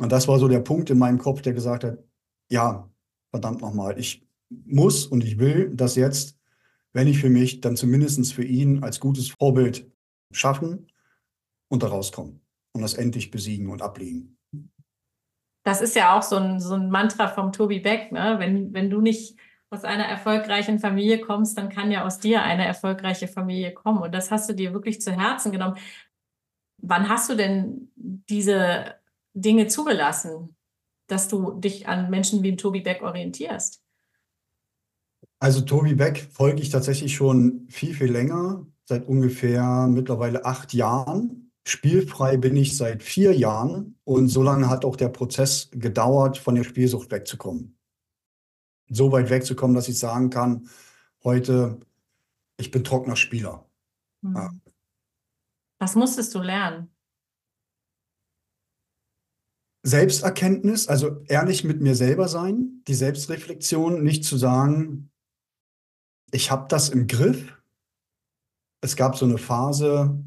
Und 0.00 0.10
das 0.12 0.26
war 0.28 0.38
so 0.38 0.48
der 0.48 0.60
Punkt 0.60 0.88
in 0.88 0.98
meinem 0.98 1.18
Kopf, 1.18 1.42
der 1.42 1.52
gesagt 1.52 1.84
hat, 1.84 1.98
ja, 2.50 2.90
verdammt 3.30 3.60
nochmal, 3.60 3.98
ich 3.98 4.26
muss 4.48 5.06
und 5.06 5.22
ich 5.22 5.38
will 5.38 5.72
das 5.74 5.94
jetzt, 5.94 6.38
wenn 6.94 7.06
ich 7.06 7.18
für 7.18 7.28
mich, 7.28 7.60
dann 7.60 7.76
zumindest 7.76 8.32
für 8.32 8.42
ihn 8.42 8.82
als 8.82 8.98
gutes 8.98 9.28
Vorbild 9.28 9.92
schaffen 10.32 10.86
und 11.68 11.82
da 11.82 11.88
rauskommen 11.88 12.40
und 12.72 12.80
das 12.80 12.94
endlich 12.94 13.30
besiegen 13.30 13.68
und 13.68 13.82
ablegen. 13.82 14.38
Das 15.64 15.82
ist 15.82 15.94
ja 15.94 16.18
auch 16.18 16.22
so 16.22 16.36
ein, 16.36 16.60
so 16.60 16.74
ein 16.74 16.90
Mantra 16.90 17.28
vom 17.28 17.52
Tobi 17.52 17.80
Beck, 17.80 18.10
ne? 18.10 18.36
Wenn, 18.38 18.72
wenn 18.72 18.88
du 18.88 19.02
nicht 19.02 19.36
aus 19.68 19.84
einer 19.84 20.06
erfolgreichen 20.06 20.78
Familie 20.78 21.20
kommst, 21.20 21.58
dann 21.58 21.68
kann 21.68 21.90
ja 21.90 22.06
aus 22.06 22.18
dir 22.18 22.42
eine 22.42 22.64
erfolgreiche 22.64 23.28
Familie 23.28 23.74
kommen. 23.74 24.00
Und 24.00 24.12
das 24.12 24.30
hast 24.30 24.48
du 24.48 24.54
dir 24.54 24.72
wirklich 24.72 25.02
zu 25.02 25.12
Herzen 25.12 25.52
genommen. 25.52 25.76
Wann 26.78 27.10
hast 27.10 27.28
du 27.28 27.36
denn 27.36 27.92
diese 27.94 28.99
Dinge 29.34 29.68
zugelassen, 29.68 30.56
dass 31.06 31.28
du 31.28 31.52
dich 31.52 31.88
an 31.88 32.10
Menschen 32.10 32.42
wie 32.42 32.56
Tobi 32.56 32.80
Beck 32.80 33.02
orientierst? 33.02 33.82
Also 35.38 35.62
Tobi 35.62 35.94
Beck 35.94 36.28
folge 36.32 36.60
ich 36.62 36.70
tatsächlich 36.70 37.14
schon 37.14 37.66
viel, 37.68 37.94
viel 37.94 38.12
länger, 38.12 38.66
seit 38.84 39.06
ungefähr 39.06 39.86
mittlerweile 39.88 40.44
acht 40.44 40.74
Jahren. 40.74 41.50
Spielfrei 41.66 42.36
bin 42.36 42.56
ich 42.56 42.76
seit 42.76 43.02
vier 43.02 43.34
Jahren 43.34 43.98
und 44.04 44.28
so 44.28 44.42
lange 44.42 44.68
hat 44.68 44.84
auch 44.84 44.96
der 44.96 45.08
Prozess 45.08 45.70
gedauert, 45.72 46.38
von 46.38 46.54
der 46.54 46.64
Spielsucht 46.64 47.10
wegzukommen. 47.10 47.78
So 48.88 49.12
weit 49.12 49.30
wegzukommen, 49.30 49.74
dass 49.74 49.88
ich 49.88 49.98
sagen 49.98 50.30
kann, 50.30 50.68
heute, 51.22 51.80
ich 52.56 52.70
bin 52.70 52.82
trockener 52.82 53.16
Spieler. 53.16 53.66
Mhm. 54.22 54.36
Ja. 54.36 54.50
Was 55.78 55.94
musstest 55.94 56.34
du 56.34 56.40
lernen? 56.40 56.90
Selbsterkenntnis, 59.82 60.88
also 60.88 61.22
ehrlich 61.26 61.64
mit 61.64 61.80
mir 61.80 61.94
selber 61.94 62.28
sein, 62.28 62.82
die 62.86 62.94
Selbstreflexion, 62.94 64.02
nicht 64.02 64.24
zu 64.24 64.36
sagen, 64.36 65.10
ich 66.32 66.50
habe 66.50 66.66
das 66.68 66.90
im 66.90 67.06
Griff. 67.06 67.56
Es 68.82 68.96
gab 68.96 69.16
so 69.16 69.24
eine 69.24 69.38
Phase, 69.38 70.22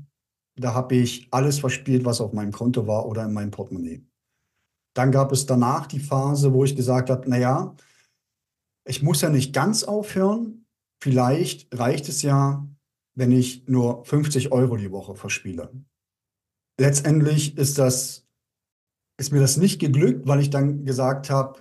da 0.56 0.74
habe 0.74 0.96
ich 0.96 1.28
alles 1.32 1.60
verspielt, 1.60 2.06
was 2.06 2.22
auf 2.22 2.34
meinem 2.34 2.52
Konto 2.52 2.88
war 2.88 3.06
oder 3.06 3.26
in 3.26 3.34
meinem 3.34 3.52
Portemonnaie. 3.52 4.06
Dann 4.96 5.12
gab 5.12 5.32
es 5.32 5.46
danach 5.46 5.88
die 5.88 6.00
Phase, 6.00 6.54
wo 6.54 6.64
ich 6.64 6.76
gesagt 6.76 7.10
habe, 7.10 7.28
naja, 7.30 7.76
ich 8.86 9.02
muss 9.02 9.22
ja 9.22 9.30
nicht 9.30 9.54
ganz 9.54 9.84
aufhören. 9.84 10.66
Vielleicht 11.02 11.68
reicht 11.78 12.10
es 12.10 12.22
ja, 12.22 12.68
wenn 13.16 13.32
ich 13.32 13.68
nur 13.68 14.06
50 14.06 14.52
Euro 14.52 14.78
die 14.78 14.92
Woche 14.92 15.16
verspiele. 15.16 15.72
Letztendlich 16.80 17.58
ist 17.58 17.78
das, 17.78 18.23
ist 19.18 19.32
mir 19.32 19.40
das 19.40 19.58
nicht 19.58 19.80
geglückt, 19.80 20.28
weil 20.28 20.40
ich 20.40 20.50
dann 20.50 20.86
gesagt 20.86 21.30
habe, 21.30 21.60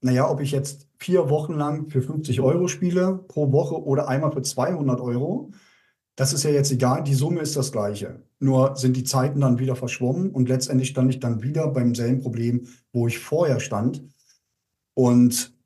naja, 0.00 0.28
ob 0.30 0.40
ich 0.40 0.50
jetzt 0.50 0.88
vier 0.98 1.30
Wochen 1.30 1.54
lang 1.54 1.88
für 1.88 2.02
50 2.02 2.40
Euro 2.40 2.68
spiele 2.68 3.24
pro 3.28 3.52
Woche 3.52 3.82
oder 3.82 4.08
einmal 4.08 4.32
für 4.32 4.42
200 4.42 5.00
Euro, 5.00 5.52
das 6.16 6.32
ist 6.32 6.44
ja 6.44 6.50
jetzt 6.50 6.70
egal, 6.70 7.02
die 7.02 7.14
Summe 7.14 7.40
ist 7.40 7.56
das 7.56 7.72
gleiche. 7.72 8.22
Nur 8.38 8.76
sind 8.76 8.96
die 8.96 9.04
Zeiten 9.04 9.40
dann 9.40 9.58
wieder 9.58 9.76
verschwommen 9.76 10.30
und 10.30 10.48
letztendlich 10.48 10.90
stand 10.90 11.10
ich 11.10 11.20
dann 11.20 11.42
wieder 11.42 11.68
beim 11.68 11.94
selben 11.94 12.20
Problem, 12.20 12.68
wo 12.92 13.08
ich 13.08 13.18
vorher 13.18 13.58
stand. 13.58 14.04
Und 14.94 15.56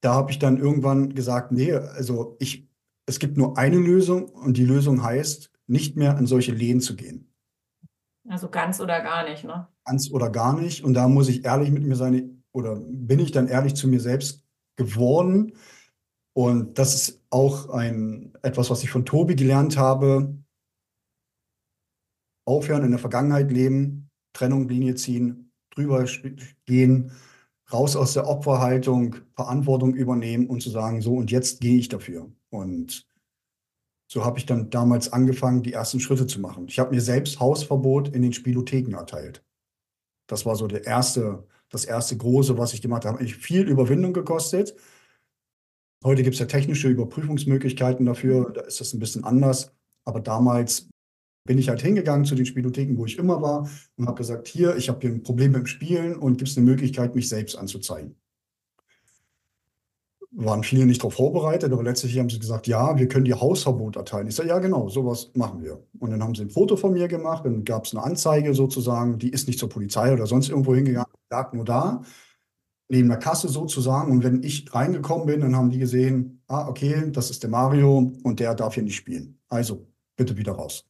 da 0.00 0.14
habe 0.14 0.30
ich 0.30 0.38
dann 0.38 0.58
irgendwann 0.58 1.14
gesagt, 1.14 1.52
nee, 1.52 1.72
also 1.72 2.36
ich, 2.38 2.68
es 3.06 3.18
gibt 3.18 3.36
nur 3.36 3.58
eine 3.58 3.78
Lösung 3.78 4.28
und 4.28 4.56
die 4.56 4.64
Lösung 4.64 5.02
heißt, 5.02 5.50
nicht 5.66 5.96
mehr 5.96 6.16
an 6.16 6.26
solche 6.26 6.52
Lehen 6.52 6.80
zu 6.80 6.96
gehen. 6.96 7.25
Also 8.28 8.48
ganz 8.48 8.80
oder 8.80 9.00
gar 9.00 9.28
nicht, 9.28 9.44
ne? 9.44 9.68
Ganz 9.84 10.10
oder 10.10 10.30
gar 10.30 10.58
nicht. 10.58 10.82
Und 10.84 10.94
da 10.94 11.08
muss 11.08 11.28
ich 11.28 11.44
ehrlich 11.44 11.70
mit 11.70 11.84
mir 11.84 11.96
sein, 11.96 12.42
oder 12.52 12.76
bin 12.76 13.20
ich 13.20 13.32
dann 13.32 13.48
ehrlich 13.48 13.74
zu 13.74 13.88
mir 13.88 14.00
selbst 14.00 14.44
geworden, 14.76 15.52
und 16.36 16.78
das 16.78 16.94
ist 16.94 17.24
auch 17.30 17.70
ein, 17.70 18.34
etwas, 18.42 18.68
was 18.68 18.82
ich 18.82 18.90
von 18.90 19.06
Tobi 19.06 19.36
gelernt 19.36 19.78
habe. 19.78 20.36
Aufhören, 22.44 22.84
in 22.84 22.90
der 22.90 22.98
Vergangenheit 22.98 23.50
leben, 23.50 24.10
Trennung, 24.34 24.68
Linie 24.68 24.96
ziehen, 24.96 25.50
drüber 25.70 26.04
gehen, 26.66 27.10
raus 27.72 27.96
aus 27.96 28.12
der 28.12 28.28
Opferhaltung, 28.28 29.16
Verantwortung 29.34 29.94
übernehmen 29.94 30.46
und 30.46 30.62
zu 30.62 30.68
sagen, 30.68 31.00
so 31.00 31.14
und 31.14 31.30
jetzt 31.30 31.62
gehe 31.62 31.78
ich 31.78 31.88
dafür. 31.88 32.30
Und 32.50 33.08
so 34.08 34.24
habe 34.24 34.38
ich 34.38 34.46
dann 34.46 34.70
damals 34.70 35.12
angefangen, 35.12 35.62
die 35.62 35.72
ersten 35.72 36.00
Schritte 36.00 36.26
zu 36.26 36.40
machen. 36.40 36.66
Ich 36.68 36.78
habe 36.78 36.94
mir 36.94 37.00
selbst 37.00 37.40
Hausverbot 37.40 38.08
in 38.08 38.22
den 38.22 38.32
Spielotheken 38.32 38.94
erteilt. 38.96 39.44
Das 40.28 40.46
war 40.46 40.56
so 40.56 40.66
der 40.66 40.84
erste, 40.84 41.46
das 41.70 41.84
erste 41.84 42.16
große, 42.16 42.56
was 42.58 42.72
ich 42.72 42.82
gemacht 42.82 43.04
habe. 43.04 43.22
Mich 43.22 43.36
viel 43.36 43.68
Überwindung 43.68 44.12
gekostet. 44.12 44.76
Heute 46.04 46.22
gibt 46.22 46.34
es 46.34 46.40
ja 46.40 46.46
technische 46.46 46.88
Überprüfungsmöglichkeiten 46.88 48.06
dafür, 48.06 48.52
da 48.52 48.60
ist 48.62 48.80
das 48.80 48.92
ein 48.92 49.00
bisschen 49.00 49.24
anders. 49.24 49.72
Aber 50.04 50.20
damals 50.20 50.88
bin 51.46 51.58
ich 51.58 51.68
halt 51.68 51.80
hingegangen 51.80 52.26
zu 52.26 52.34
den 52.34 52.46
Spielotheken, 52.46 52.96
wo 52.96 53.06
ich 53.06 53.18
immer 53.18 53.40
war 53.40 53.68
und 53.96 54.06
habe 54.06 54.18
gesagt, 54.18 54.46
hier, 54.46 54.76
ich 54.76 54.88
habe 54.88 55.00
hier 55.00 55.10
ein 55.10 55.22
Problem 55.22 55.52
mit 55.52 55.60
dem 55.60 55.66
Spielen 55.66 56.16
und 56.16 56.36
gibt 56.36 56.50
es 56.50 56.56
eine 56.56 56.66
Möglichkeit, 56.66 57.14
mich 57.14 57.28
selbst 57.28 57.56
anzuzeigen. 57.56 58.16
Waren 60.38 60.62
viele 60.62 60.84
nicht 60.84 61.00
darauf 61.00 61.14
vorbereitet, 61.14 61.72
aber 61.72 61.82
letztlich 61.82 62.18
haben 62.18 62.28
sie 62.28 62.38
gesagt, 62.38 62.66
ja, 62.66 62.98
wir 62.98 63.08
können 63.08 63.24
dir 63.24 63.40
Hausverbot 63.40 63.96
erteilen. 63.96 64.28
Ich 64.28 64.34
sage, 64.34 64.50
ja, 64.50 64.58
genau, 64.58 64.88
sowas 64.90 65.30
machen 65.34 65.62
wir. 65.62 65.82
Und 65.98 66.10
dann 66.10 66.22
haben 66.22 66.34
sie 66.34 66.42
ein 66.42 66.50
Foto 66.50 66.76
von 66.76 66.92
mir 66.92 67.08
gemacht, 67.08 67.46
dann 67.46 67.64
gab 67.64 67.86
es 67.86 67.94
eine 67.94 68.04
Anzeige 68.04 68.52
sozusagen, 68.52 69.18
die 69.18 69.30
ist 69.30 69.46
nicht 69.46 69.58
zur 69.58 69.70
Polizei 69.70 70.12
oder 70.12 70.26
sonst 70.26 70.50
irgendwo 70.50 70.74
hingegangen, 70.74 71.10
lag 71.30 71.52
nur 71.54 71.64
da 71.64 72.02
neben 72.88 73.08
der 73.08 73.18
Kasse 73.18 73.48
sozusagen. 73.48 74.12
Und 74.12 74.24
wenn 74.24 74.42
ich 74.42 74.72
reingekommen 74.74 75.26
bin, 75.26 75.40
dann 75.40 75.56
haben 75.56 75.70
die 75.70 75.78
gesehen, 75.78 76.42
ah, 76.46 76.68
okay, 76.68 77.10
das 77.10 77.30
ist 77.30 77.42
der 77.42 77.50
Mario 77.50 78.12
und 78.22 78.40
der 78.40 78.54
darf 78.54 78.74
hier 78.74 78.82
nicht 78.82 78.96
spielen. 78.96 79.38
Also 79.48 79.86
bitte 80.16 80.36
wieder 80.36 80.52
raus. 80.52 80.86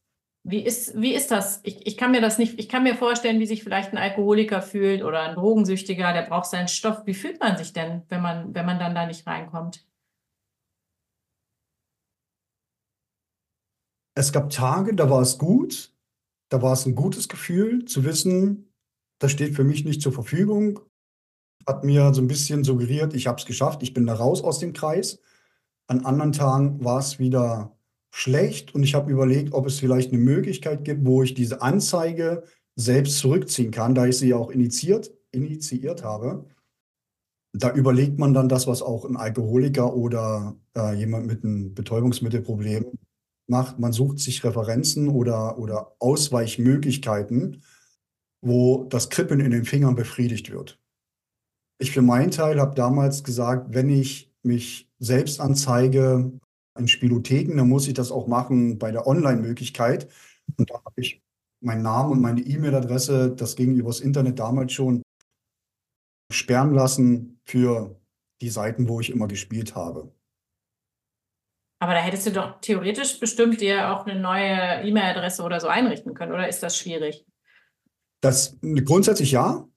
Wie 0.49 0.61
ist, 0.61 0.99
wie 0.99 1.13
ist 1.13 1.29
das? 1.31 1.59
Ich, 1.63 1.85
ich 1.85 1.97
kann 1.97 2.11
mir 2.11 2.21
das 2.21 2.37
nicht, 2.37 2.57
ich 2.57 2.69
kann 2.69 2.83
mir 2.83 2.95
vorstellen, 2.95 3.39
wie 3.39 3.45
sich 3.45 3.63
vielleicht 3.63 3.91
ein 3.91 3.97
Alkoholiker 3.97 4.61
fühlt 4.61 5.03
oder 5.03 5.21
ein 5.21 5.35
Drogensüchtiger, 5.35 6.13
der 6.13 6.21
braucht 6.21 6.49
seinen 6.49 6.69
Stoff. 6.69 7.05
Wie 7.05 7.13
fühlt 7.13 7.39
man 7.39 7.57
sich 7.57 7.73
denn, 7.73 8.03
wenn 8.07 8.21
man, 8.21 8.55
wenn 8.55 8.65
man 8.65 8.79
dann 8.79 8.95
da 8.95 9.05
nicht 9.05 9.27
reinkommt? 9.27 9.85
Es 14.15 14.31
gab 14.31 14.49
Tage, 14.49 14.95
da 14.95 15.09
war 15.09 15.21
es 15.21 15.37
gut, 15.37 15.93
da 16.49 16.61
war 16.61 16.73
es 16.73 16.85
ein 16.85 16.95
gutes 16.95 17.27
Gefühl 17.27 17.85
zu 17.85 18.03
wissen, 18.05 18.73
das 19.19 19.31
steht 19.31 19.55
für 19.55 19.63
mich 19.63 19.83
nicht 19.83 20.01
zur 20.01 20.13
Verfügung 20.13 20.79
hat 21.67 21.83
mir 21.83 22.13
so 22.13 22.21
ein 22.21 22.27
bisschen 22.27 22.63
suggeriert, 22.63 23.13
ich 23.13 23.27
habe 23.27 23.39
es 23.39 23.45
geschafft, 23.45 23.83
ich 23.83 23.93
bin 23.93 24.07
da 24.07 24.13
raus 24.13 24.41
aus 24.41 24.59
dem 24.59 24.73
Kreis. 24.73 25.19
An 25.87 26.05
anderen 26.05 26.31
Tagen 26.31 26.83
war 26.83 26.99
es 26.99 27.19
wieder 27.19 27.76
schlecht 28.11 28.73
und 28.73 28.83
ich 28.83 28.95
habe 28.95 29.11
überlegt, 29.11 29.53
ob 29.53 29.65
es 29.67 29.79
vielleicht 29.79 30.11
eine 30.11 30.21
Möglichkeit 30.21 30.83
gibt, 30.83 31.05
wo 31.05 31.23
ich 31.23 31.33
diese 31.33 31.61
Anzeige 31.61 32.43
selbst 32.75 33.19
zurückziehen 33.19 33.71
kann, 33.71 33.95
da 33.95 34.05
ich 34.05 34.17
sie 34.17 34.33
auch 34.33 34.49
initiiert, 34.49 35.11
initiiert 35.31 36.03
habe. 36.03 36.45
Da 37.53 37.73
überlegt 37.73 38.19
man 38.19 38.33
dann 38.33 38.49
das, 38.49 38.67
was 38.67 38.81
auch 38.81 39.05
ein 39.05 39.17
Alkoholiker 39.17 39.95
oder 39.95 40.55
äh, 40.75 40.93
jemand 40.93 41.25
mit 41.27 41.43
einem 41.43 41.73
Betäubungsmittelproblem 41.73 42.85
macht. 43.47 43.79
Man 43.79 43.93
sucht 43.93 44.19
sich 44.19 44.43
Referenzen 44.43 45.09
oder, 45.09 45.57
oder 45.57 45.95
Ausweichmöglichkeiten, 45.99 47.63
wo 48.41 48.83
das 48.83 49.09
Kribbeln 49.09 49.39
in 49.39 49.51
den 49.51 49.65
Fingern 49.65 49.95
befriedigt 49.95 50.51
wird. 50.51 50.79
Ich 51.79 51.91
für 51.91 52.01
meinen 52.01 52.31
Teil 52.31 52.59
habe 52.59 52.75
damals 52.75 53.23
gesagt, 53.23 53.73
wenn 53.73 53.89
ich 53.89 54.31
mich 54.43 54.89
selbst 54.99 55.39
anzeige 55.39 56.31
in 56.79 56.87
Spielotheken, 56.87 57.57
dann 57.57 57.69
muss 57.69 57.87
ich 57.87 57.93
das 57.93 58.11
auch 58.11 58.27
machen 58.27 58.77
bei 58.77 58.91
der 58.91 59.07
Online-Möglichkeit. 59.07 60.07
Und 60.57 60.69
da 60.69 60.75
habe 60.83 61.01
ich 61.01 61.21
meinen 61.59 61.81
Namen 61.81 62.11
und 62.11 62.21
meine 62.21 62.41
E-Mail-Adresse, 62.41 63.35
das 63.35 63.55
ging 63.55 63.75
übers 63.75 63.99
Internet 63.99 64.39
damals 64.39 64.73
schon, 64.73 65.01
sperren 66.31 66.73
lassen 66.73 67.39
für 67.45 67.99
die 68.41 68.49
Seiten, 68.49 68.87
wo 68.87 68.99
ich 68.99 69.09
immer 69.09 69.27
gespielt 69.27 69.75
habe. 69.75 70.13
Aber 71.79 71.93
da 71.93 71.99
hättest 71.99 72.27
du 72.27 72.31
doch 72.31 72.59
theoretisch 72.59 73.19
bestimmt 73.19 73.61
dir 73.61 73.91
auch 73.91 74.05
eine 74.05 74.19
neue 74.19 74.83
E-Mail-Adresse 74.83 75.43
oder 75.43 75.59
so 75.59 75.67
einrichten 75.67 76.13
können, 76.13 76.33
oder 76.33 76.47
ist 76.47 76.63
das 76.63 76.77
schwierig? 76.77 77.25
Das 78.21 78.57
grundsätzlich 78.61 79.31
ja. 79.31 79.67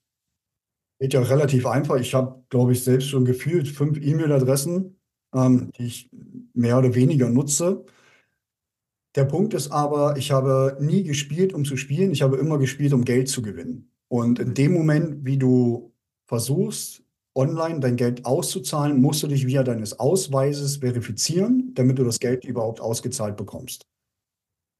Geht 0.99 1.15
ja 1.15 1.21
relativ 1.21 1.67
einfach. 1.67 1.97
Ich 1.97 2.15
habe, 2.15 2.45
glaube 2.51 2.73
ich, 2.73 2.85
selbst 2.85 3.09
schon 3.09 3.25
gefühlt 3.25 3.69
fünf 3.69 3.99
E-Mail-Adressen, 3.99 5.00
ähm, 5.35 5.71
die 5.73 5.87
ich 5.87 6.11
mehr 6.55 6.79
oder 6.79 6.95
weniger 6.95 7.29
nutze. 7.29 7.85
Der 9.17 9.25
Punkt 9.25 9.55
ist 9.55 9.73
aber, 9.73 10.17
ich 10.17 10.31
habe 10.31 10.77
nie 10.81 11.03
gespielt, 11.03 11.53
um 11.53 11.65
zu 11.65 11.77
spielen. 11.77 12.13
Ich 12.13 12.23
habe 12.23 12.37
immer 12.37 12.59
gespielt, 12.59 12.93
um 12.93 13.05
Geld 13.05 13.29
zu 13.29 13.43
gewinnen. 13.43 13.91
Und 14.09 14.39
in 14.39 14.55
dem 14.55 14.73
Moment, 14.73 15.25
wie 15.25 15.39
du 15.39 15.93
versuchst, 16.27 17.03
online 17.35 17.81
dein 17.81 17.97
Geld 17.97 18.25
auszuzahlen, 18.25 19.01
musst 19.01 19.23
du 19.23 19.27
dich 19.27 19.47
via 19.47 19.63
deines 19.63 19.99
Ausweises 19.99 20.79
verifizieren, 20.79 21.73
damit 21.75 21.99
du 21.99 22.05
das 22.05 22.19
Geld 22.19 22.45
überhaupt 22.45 22.81
ausgezahlt 22.81 23.37
bekommst. 23.37 23.87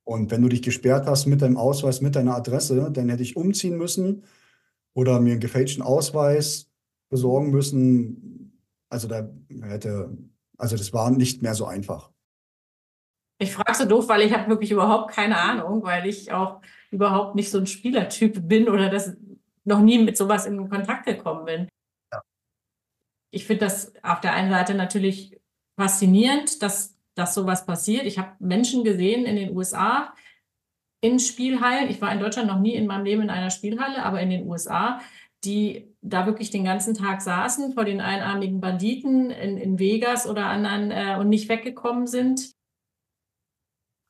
Und 0.05 0.31
wenn 0.31 0.43
du 0.43 0.49
dich 0.49 0.63
gesperrt 0.63 1.07
hast 1.07 1.27
mit 1.27 1.43
deinem 1.43 1.57
Ausweis, 1.57 2.01
mit 2.01 2.17
deiner 2.17 2.35
Adresse, 2.35 2.91
dann 2.93 3.09
hätte 3.09 3.23
ich 3.23 3.37
umziehen 3.37 3.77
müssen 3.77 4.25
oder 4.95 5.21
mir 5.21 5.33
einen 5.33 5.41
gefälschten 5.41 5.83
Ausweis 5.83 6.69
besorgen 7.09 7.51
müssen. 7.51 8.59
Also 8.89 9.07
da 9.07 9.31
hätte, 9.63 10.17
also 10.61 10.77
das 10.77 10.93
war 10.93 11.11
nicht 11.11 11.43
mehr 11.43 11.55
so 11.55 11.67
einfach. 11.67 12.11
Ich 13.39 13.55
frage 13.55 13.75
so 13.75 13.87
doof, 13.87 14.09
weil 14.09 14.21
ich 14.23 14.35
habe 14.35 14.49
wirklich 14.49 14.71
überhaupt 14.71 15.13
keine 15.13 15.39
Ahnung, 15.39 15.83
weil 15.83 16.07
ich 16.07 16.31
auch 16.31 16.61
überhaupt 16.91 17.35
nicht 17.35 17.51
so 17.51 17.59
ein 17.59 17.67
Spielertyp 17.67 18.47
bin 18.47 18.69
oder 18.69 18.91
das 18.91 19.17
noch 19.65 19.81
nie 19.81 19.99
mit 19.99 20.17
sowas 20.17 20.47
in 20.47 20.69
Kontakt 20.69 21.07
gekommen 21.07 21.45
bin. 21.47 21.69
Ja. 22.13 22.21
Ich 23.33 23.47
finde 23.47 23.65
das 23.65 23.95
auf 24.03 24.21
der 24.21 24.35
einen 24.35 24.51
Seite 24.51 24.75
natürlich 24.75 25.41
faszinierend, 25.79 26.63
dass, 26.63 26.99
dass 27.15 27.35
sowas 27.35 27.65
passiert. 27.65 28.05
Ich 28.05 28.19
habe 28.19 28.33
Menschen 28.41 28.85
gesehen 28.85 29.25
in 29.25 29.37
den 29.37 29.57
USA 29.57 30.13
in 31.01 31.19
Spielhallen. 31.19 31.89
Ich 31.89 32.03
war 32.03 32.13
in 32.13 32.21
Deutschland 32.21 32.49
noch 32.49 32.61
nie 32.61 32.75
in 32.75 32.87
meinem 32.87 33.05
Leben 33.05 33.23
in 33.23 33.31
einer 33.31 33.51
Spielhalle, 33.51 34.03
aber 34.03 34.21
in 34.21 34.29
den 34.29 34.47
USA, 34.47 35.01
die 35.45 35.90
da 36.03 36.27
wirklich 36.27 36.51
den 36.51 36.65
ganzen 36.65 36.95
Tag 36.95 37.21
saßen 37.21 37.73
vor 37.73 37.85
den 37.85 38.01
einarmigen 38.01 38.61
Banditen 38.61 39.31
in, 39.31 39.59
in 39.59 39.79
Vegas 39.79 40.27
oder 40.27 40.47
anderen 40.47 40.91
äh, 40.91 41.17
und 41.19 41.29
nicht 41.29 41.49
weggekommen 41.49 42.07
sind. 42.07 42.53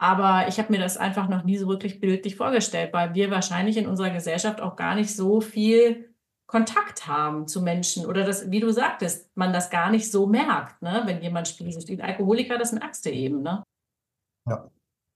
Aber 0.00 0.49
ich 0.49 0.59
habe 0.59 0.73
mir 0.73 0.78
das 0.78 0.97
einfach 0.97 1.28
noch 1.28 1.44
nie 1.44 1.59
so 1.59 1.68
wirklich 1.68 2.00
bildlich 2.00 2.37
vorgestellt, 2.37 2.92
weil 2.92 3.14
wir 3.14 3.30
wahrscheinlich 3.30 3.76
in 3.76 3.87
unserer 3.87 4.11
Gesellschaft 4.11 4.61
auch 4.61 4.76
gar 4.76 4.94
nicht 4.94 5.14
so 5.14 5.40
viel 5.40 6.14
Kontakt 6.47 7.06
haben 7.06 7.47
zu 7.47 7.61
Menschen 7.61 8.06
oder 8.06 8.25
das, 8.25 8.50
wie 8.50 8.61
du 8.61 8.73
sagtest, 8.73 9.30
man 9.37 9.52
das 9.52 9.70
gar 9.70 9.90
nicht 9.90 10.11
so 10.11 10.26
merkt, 10.26 10.80
ne? 10.82 11.02
wenn 11.04 11.23
jemand 11.23 11.49
spielsüchtig 11.49 11.99
ist. 11.99 12.04
Alkoholiker, 12.04 12.56
das 12.56 12.73
merkst 12.73 13.04
du 13.04 13.11
eben. 13.11 13.42
Ne? 13.42 13.62
Ja. 14.49 14.70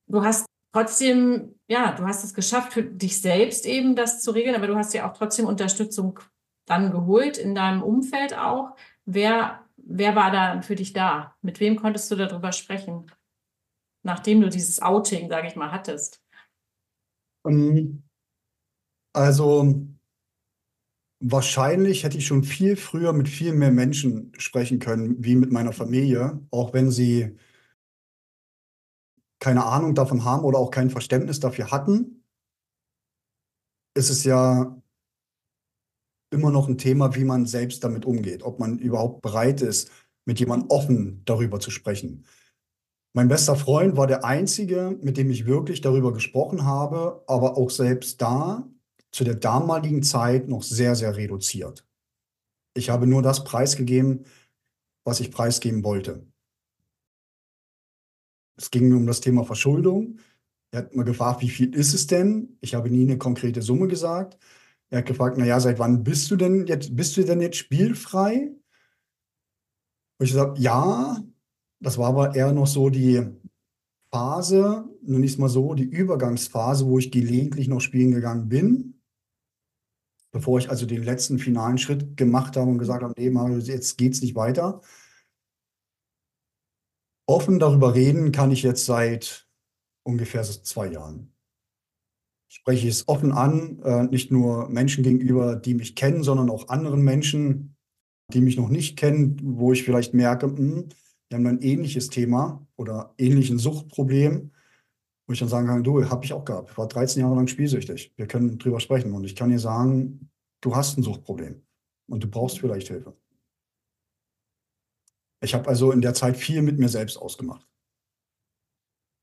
Du 0.06 0.22
hast 0.22 0.46
trotzdem, 0.72 1.54
ja, 1.68 1.92
du 1.92 2.06
hast 2.06 2.22
es 2.22 2.34
geschafft, 2.34 2.72
für 2.72 2.82
dich 2.82 3.20
selbst 3.20 3.64
eben 3.64 3.96
das 3.96 4.22
zu 4.22 4.32
regeln, 4.32 4.54
aber 4.54 4.66
du 4.66 4.76
hast 4.76 4.92
ja 4.92 5.10
auch 5.10 5.16
trotzdem 5.16 5.46
Unterstützung 5.46 6.20
dann 6.66 6.90
geholt 6.90 7.38
in 7.38 7.54
deinem 7.54 7.82
Umfeld 7.82 8.36
auch. 8.36 8.76
Wer, 9.04 9.60
wer 9.76 10.16
war 10.16 10.30
da 10.30 10.62
für 10.62 10.74
dich 10.74 10.92
da? 10.92 11.34
Mit 11.42 11.60
wem 11.60 11.76
konntest 11.76 12.10
du 12.10 12.16
darüber 12.16 12.52
sprechen? 12.52 13.06
nachdem 14.04 14.42
du 14.42 14.48
dieses 14.48 14.80
Outing, 14.80 15.28
sage 15.28 15.48
ich 15.48 15.56
mal, 15.56 15.72
hattest? 15.72 16.22
Ähm, 17.46 18.04
also 19.12 19.86
wahrscheinlich 21.20 22.04
hätte 22.04 22.18
ich 22.18 22.26
schon 22.26 22.44
viel 22.44 22.76
früher 22.76 23.12
mit 23.12 23.28
viel 23.28 23.52
mehr 23.52 23.72
Menschen 23.72 24.32
sprechen 24.38 24.78
können, 24.78 25.24
wie 25.24 25.34
mit 25.34 25.50
meiner 25.50 25.72
Familie, 25.72 26.40
auch 26.50 26.72
wenn 26.74 26.90
sie 26.90 27.36
keine 29.40 29.64
Ahnung 29.64 29.94
davon 29.94 30.24
haben 30.24 30.44
oder 30.44 30.58
auch 30.58 30.70
kein 30.70 30.90
Verständnis 30.90 31.40
dafür 31.40 31.70
hatten, 31.70 32.24
ist 33.94 34.10
es 34.10 34.24
ja 34.24 34.80
immer 36.34 36.50
noch 36.50 36.68
ein 36.68 36.76
Thema, 36.76 37.14
wie 37.14 37.24
man 37.24 37.46
selbst 37.46 37.84
damit 37.84 38.04
umgeht, 38.04 38.42
ob 38.42 38.58
man 38.58 38.78
überhaupt 38.78 39.22
bereit 39.22 39.62
ist, 39.62 39.90
mit 40.26 40.40
jemandem 40.40 40.68
offen 40.70 41.22
darüber 41.24 41.60
zu 41.60 41.70
sprechen. 41.70 42.24
Mein 43.14 43.28
bester 43.28 43.54
Freund 43.54 43.96
war 43.96 44.08
der 44.08 44.24
einzige, 44.24 44.98
mit 45.00 45.16
dem 45.16 45.30
ich 45.30 45.46
wirklich 45.46 45.80
darüber 45.80 46.12
gesprochen 46.12 46.64
habe, 46.64 47.22
aber 47.28 47.56
auch 47.56 47.70
selbst 47.70 48.20
da 48.20 48.68
zu 49.12 49.22
der 49.22 49.36
damaligen 49.36 50.02
Zeit 50.02 50.48
noch 50.48 50.64
sehr, 50.64 50.96
sehr 50.96 51.16
reduziert. 51.16 51.86
Ich 52.76 52.90
habe 52.90 53.06
nur 53.06 53.22
das 53.22 53.44
preisgegeben, 53.44 54.26
was 55.04 55.20
ich 55.20 55.30
preisgeben 55.30 55.84
wollte. 55.84 56.26
Es 58.56 58.70
ging 58.70 58.88
mir 58.88 58.96
um 58.96 59.06
das 59.06 59.20
Thema 59.20 59.44
Verschuldung. 59.44 60.18
Er 60.72 60.80
hat 60.80 60.96
mir 60.96 61.04
gefragt, 61.04 61.42
wie 61.42 61.50
viel 61.50 61.72
ist 61.72 61.94
es 61.94 62.08
denn? 62.08 62.56
Ich 62.60 62.74
habe 62.74 62.90
nie 62.90 63.02
eine 63.02 63.18
konkrete 63.18 63.62
Summe 63.62 63.86
gesagt. 63.86 64.38
Er 64.94 64.98
hat 64.98 65.06
gefragt, 65.06 65.38
naja, 65.38 65.58
seit 65.58 65.80
wann 65.80 66.04
bist 66.04 66.30
du 66.30 66.36
denn 66.36 66.68
jetzt, 66.68 66.94
bist 66.94 67.16
du 67.16 67.24
denn 67.24 67.40
jetzt 67.40 67.56
spielfrei? 67.56 68.52
Und 70.20 70.24
ich 70.24 70.30
gesagt, 70.30 70.60
ja, 70.60 71.20
das 71.80 71.98
war 71.98 72.10
aber 72.10 72.36
eher 72.36 72.52
noch 72.52 72.68
so 72.68 72.90
die 72.90 73.26
Phase, 74.12 74.88
nun 75.02 75.20
nicht 75.20 75.36
mal 75.40 75.48
so, 75.48 75.74
die 75.74 75.82
Übergangsphase, 75.82 76.86
wo 76.86 77.00
ich 77.00 77.10
gelegentlich 77.10 77.66
noch 77.66 77.80
spielen 77.80 78.12
gegangen 78.12 78.48
bin. 78.48 79.02
Bevor 80.30 80.60
ich 80.60 80.70
also 80.70 80.86
den 80.86 81.02
letzten 81.02 81.40
finalen 81.40 81.78
Schritt 81.78 82.16
gemacht 82.16 82.56
habe 82.56 82.70
und 82.70 82.78
gesagt 82.78 83.02
habe, 83.02 83.14
nee, 83.16 83.30
Mario, 83.30 83.58
jetzt 83.58 83.98
geht 83.98 84.12
es 84.12 84.22
nicht 84.22 84.36
weiter. 84.36 84.80
Offen 87.26 87.58
darüber 87.58 87.96
reden 87.96 88.30
kann 88.30 88.52
ich 88.52 88.62
jetzt 88.62 88.84
seit 88.84 89.48
ungefähr 90.04 90.44
zwei 90.44 90.86
Jahren. 90.86 91.33
Spreche 92.54 92.86
ich 92.86 92.94
es 92.94 93.08
offen 93.08 93.32
an, 93.32 93.80
äh, 93.82 94.04
nicht 94.04 94.30
nur 94.30 94.68
Menschen 94.68 95.02
gegenüber, 95.02 95.56
die 95.56 95.74
mich 95.74 95.96
kennen, 95.96 96.22
sondern 96.22 96.50
auch 96.50 96.68
anderen 96.68 97.02
Menschen, 97.02 97.74
die 98.32 98.40
mich 98.40 98.56
noch 98.56 98.68
nicht 98.68 98.96
kennen, 98.96 99.40
wo 99.42 99.72
ich 99.72 99.82
vielleicht 99.82 100.14
merke, 100.14 100.46
mh, 100.46 100.56
hm, 100.56 100.88
wir 101.28 101.38
haben 101.38 101.46
ein 101.48 101.62
ähnliches 101.62 102.10
Thema 102.10 102.64
oder 102.76 103.12
ähnlichen 103.18 103.58
Suchtproblem, 103.58 104.52
wo 105.26 105.32
ich 105.32 105.40
dann 105.40 105.48
sagen 105.48 105.66
kann, 105.66 105.82
du, 105.82 106.08
habe 106.08 106.24
ich 106.24 106.32
auch 106.32 106.44
gehabt. 106.44 106.70
Ich 106.70 106.78
war 106.78 106.86
13 106.86 107.22
Jahre 107.22 107.34
lang 107.34 107.48
spielsüchtig. 107.48 108.12
Wir 108.14 108.28
können 108.28 108.56
drüber 108.56 108.78
sprechen 108.78 109.12
und 109.14 109.24
ich 109.24 109.34
kann 109.34 109.50
dir 109.50 109.58
sagen, 109.58 110.30
du 110.60 110.76
hast 110.76 110.96
ein 110.96 111.02
Suchtproblem 111.02 111.60
und 112.06 112.22
du 112.22 112.30
brauchst 112.30 112.60
vielleicht 112.60 112.86
Hilfe. 112.86 113.16
Ich 115.42 115.54
habe 115.54 115.68
also 115.68 115.90
in 115.90 116.02
der 116.02 116.14
Zeit 116.14 116.36
viel 116.36 116.62
mit 116.62 116.78
mir 116.78 116.88
selbst 116.88 117.16
ausgemacht, 117.16 117.66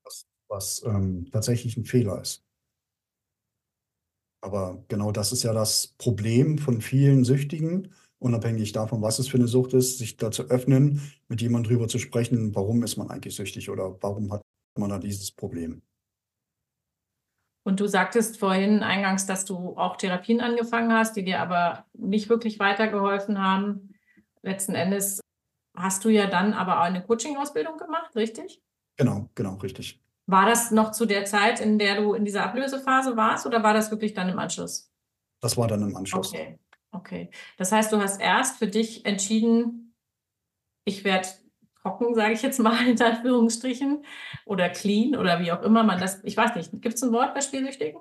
was, 0.04 0.28
was 0.50 0.84
ähm, 0.86 1.32
tatsächlich 1.32 1.78
ein 1.78 1.86
Fehler 1.86 2.22
ist. 2.22 2.44
Aber 4.42 4.84
genau 4.88 5.12
das 5.12 5.32
ist 5.32 5.44
ja 5.44 5.54
das 5.54 5.96
Problem 5.98 6.58
von 6.58 6.82
vielen 6.82 7.24
Süchtigen, 7.24 7.94
unabhängig 8.20 8.72
davon, 8.72 9.02
was 9.02 9.20
es 9.20 9.28
für 9.28 9.38
eine 9.38 9.48
Sucht 9.48 9.74
ist, 9.74 10.00
sich 10.00 10.18
da 10.18 10.32
zu 10.32 10.44
öffnen, 10.44 11.02
mit 11.28 11.42
jemandem 11.42 11.72
drüber 11.72 11.88
zu 11.88 12.00
sprechen, 12.00 12.56
warum 12.56 12.84
ist 12.84 12.98
man 12.98 13.10
eigentlich 13.10 13.36
süchtig 13.36 13.70
oder 13.70 13.98
warum 14.02 14.32
hat 14.34 14.42
man 14.78 14.90
da 14.90 15.00
dieses 15.00 15.32
Problem. 15.32 15.82
Und 17.64 17.80
du 17.80 17.88
sagtest 17.88 18.40
vorhin 18.40 18.82
eingangs, 18.82 19.28
dass 19.28 19.46
du 19.46 19.78
auch 19.78 19.96
Therapien 19.96 20.42
angefangen 20.42 20.92
hast, 20.92 21.16
die 21.16 21.24
dir 21.24 21.40
aber 21.40 21.86
nicht 21.94 22.28
wirklich 22.30 22.58
weitergeholfen 22.58 23.40
haben. 23.40 23.94
Letzten 24.42 24.74
Endes 24.74 25.22
hast 25.78 26.04
du 26.04 26.10
ja 26.10 26.26
dann 26.26 26.54
aber 26.54 26.80
auch 26.80 26.86
eine 26.86 27.04
Coaching-Ausbildung 27.04 27.78
gemacht, 27.78 28.16
richtig? 28.16 28.62
Genau, 28.98 29.30
genau, 29.36 29.56
richtig. 29.56 30.02
War 30.32 30.46
das 30.46 30.72
noch 30.72 30.92
zu 30.92 31.06
der 31.06 31.26
Zeit, 31.26 31.60
in 31.60 31.78
der 31.78 32.02
du 32.02 32.14
in 32.14 32.24
dieser 32.24 32.44
Ablösephase 32.44 33.18
warst 33.18 33.46
oder 33.46 33.64
war 33.64 33.74
das 33.74 33.92
wirklich 33.92 34.14
dann 34.14 34.30
im 34.30 34.40
Anschluss? 34.40 34.90
Das 35.42 35.58
war 35.58 35.68
dann 35.68 35.82
im 35.82 35.96
Anschluss. 35.96 36.30
Okay. 36.30 36.58
Okay. 36.94 37.30
Das 37.58 37.72
heißt, 37.72 37.92
du 37.92 37.98
hast 37.98 38.22
erst 38.22 38.58
für 38.58 38.68
dich 38.68 39.06
entschieden, 39.06 39.94
ich 40.86 41.04
werde 41.04 41.28
trocken, 41.82 42.16
sage 42.16 42.34
ich 42.34 42.42
jetzt 42.42 42.60
mal 42.60 42.88
in 42.88 43.02
Anführungsstrichen, 43.02 44.06
oder 44.46 44.70
clean 44.70 45.16
oder 45.16 45.40
wie 45.40 45.52
auch 45.52 45.62
immer 45.64 45.84
man 45.84 46.00
das, 46.00 46.24
ich 46.24 46.38
weiß 46.38 46.56
nicht, 46.56 46.72
gibt 46.82 46.96
es 46.96 47.04
ein 47.04 47.12
Wort 47.12 47.34
bei 47.34 47.42
Spielsüchtigen? 47.42 48.00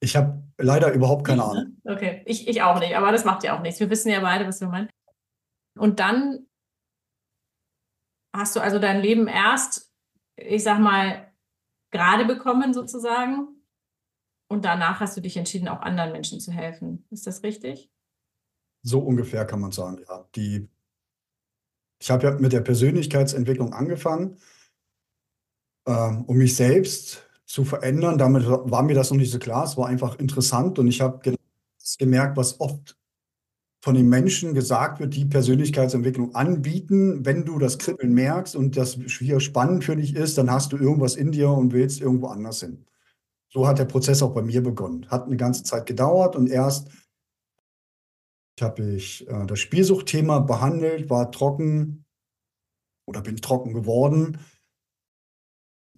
Ich 0.00 0.16
habe 0.16 0.42
leider 0.58 0.92
überhaupt 0.92 1.26
keine 1.26 1.44
Ahnung. 1.44 1.80
Okay, 1.84 2.22
ich, 2.26 2.48
ich 2.48 2.60
auch 2.60 2.78
nicht, 2.80 2.94
aber 2.96 3.12
das 3.12 3.24
macht 3.24 3.44
ja 3.44 3.56
auch 3.56 3.62
nichts. 3.62 3.80
Wir 3.80 3.88
wissen 3.88 4.10
ja 4.10 4.20
beide, 4.20 4.46
was 4.46 4.60
wir 4.60 4.68
meinen. 4.68 4.90
Und 5.78 6.00
dann 6.00 6.46
hast 8.36 8.56
du 8.56 8.60
also 8.60 8.78
dein 8.78 9.00
Leben 9.00 9.26
erst, 9.26 9.93
ich 10.36 10.62
sag 10.62 10.80
mal, 10.80 11.32
gerade 11.90 12.24
bekommen 12.24 12.74
sozusagen 12.74 13.48
und 14.48 14.64
danach 14.64 15.00
hast 15.00 15.16
du 15.16 15.20
dich 15.20 15.36
entschieden, 15.36 15.68
auch 15.68 15.80
anderen 15.80 16.12
Menschen 16.12 16.40
zu 16.40 16.52
helfen. 16.52 17.06
Ist 17.10 17.26
das 17.26 17.42
richtig? 17.42 17.90
So 18.82 19.00
ungefähr 19.00 19.44
kann 19.46 19.60
man 19.60 19.72
sagen, 19.72 20.04
ja. 20.08 20.28
Die, 20.34 20.68
ich 22.00 22.10
habe 22.10 22.24
ja 22.24 22.32
mit 22.32 22.52
der 22.52 22.60
Persönlichkeitsentwicklung 22.60 23.72
angefangen, 23.72 24.38
ähm, 25.86 26.24
um 26.24 26.36
mich 26.36 26.56
selbst 26.56 27.28
zu 27.46 27.64
verändern. 27.64 28.18
Damit 28.18 28.46
war 28.46 28.82
mir 28.82 28.94
das 28.94 29.10
noch 29.10 29.18
nicht 29.18 29.30
so 29.30 29.38
klar. 29.38 29.64
Es 29.64 29.76
war 29.76 29.86
einfach 29.86 30.18
interessant 30.18 30.78
und 30.78 30.88
ich 30.88 31.00
habe 31.00 31.36
gemerkt, 31.98 32.36
was 32.36 32.60
oft 32.60 32.98
von 33.84 33.94
den 33.94 34.08
Menschen 34.08 34.54
gesagt 34.54 34.98
wird, 34.98 35.14
die 35.14 35.26
Persönlichkeitsentwicklung 35.26 36.34
anbieten. 36.34 37.24
Wenn 37.24 37.44
du 37.44 37.58
das 37.58 37.78
Kribbeln 37.78 38.14
merkst 38.14 38.56
und 38.56 38.76
das 38.76 38.94
hier 38.94 39.40
spannend 39.40 39.84
für 39.84 39.96
dich 39.96 40.16
ist, 40.16 40.38
dann 40.38 40.50
hast 40.50 40.72
du 40.72 40.76
irgendwas 40.76 41.16
in 41.16 41.32
dir 41.32 41.50
und 41.50 41.72
willst 41.72 42.00
irgendwo 42.00 42.28
anders 42.28 42.60
hin 42.60 42.84
so 43.54 43.68
hat 43.68 43.78
der 43.78 43.84
Prozess 43.84 44.20
auch 44.20 44.34
bei 44.34 44.42
mir 44.42 44.62
begonnen. 44.62 45.08
Hat 45.10 45.26
eine 45.26 45.36
ganze 45.36 45.62
Zeit 45.62 45.86
gedauert 45.86 46.34
und 46.34 46.48
erst 46.48 46.90
habe 48.60 48.94
ich 48.94 49.28
äh, 49.28 49.46
das 49.46 49.60
Spielsuchtthema 49.60 50.40
behandelt, 50.40 51.08
war 51.08 51.30
trocken 51.30 52.04
oder 53.06 53.22
bin 53.22 53.36
trocken 53.36 53.72
geworden. 53.72 54.38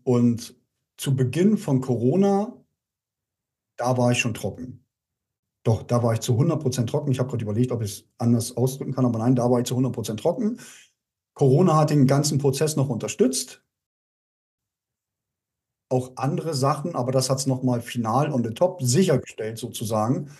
Und 0.05 0.55
zu 0.99 1.16
Beginn 1.16 1.57
von 1.57 1.81
Corona, 1.81 2.62
da 3.79 3.96
war 3.96 4.12
ich 4.12 4.18
schon 4.18 4.35
trocken. 4.35 4.86
Doch, 5.66 5.83
da 5.83 6.00
war 6.00 6.12
ich 6.12 6.20
zu 6.20 6.38
100% 6.38 6.87
trocken. 6.87 7.11
Ich 7.11 7.18
habe 7.18 7.29
gerade 7.29 7.42
überlegt, 7.42 7.72
ob 7.72 7.83
ich 7.83 7.90
es 7.90 8.09
anders 8.18 8.57
ausdrücken 8.57 8.94
kann, 8.94 9.05
aber 9.05 9.18
nein, 9.18 9.35
da 9.35 9.50
war 9.50 9.59
ich 9.59 9.66
zu 9.66 9.76
100% 9.76 10.16
trocken. 10.16 10.61
Corona 11.35 11.76
hat 11.76 11.90
den 11.90 12.07
ganzen 12.07 12.38
Prozess 12.38 12.76
noch 12.76 12.88
unterstützt. 12.88 13.64
auch 15.88 16.12
andere 16.16 16.55
Sachen, 16.55 16.94
aber 16.94 17.11
das 17.12 17.31
hat 17.31 17.38
es 17.38 17.46
nochmal 17.46 17.81
final 17.81 18.33
on 18.33 18.44
the 18.44 18.50
top 18.50 18.81
sichergestellt, 18.83 19.59
sozusagen. 19.59 20.31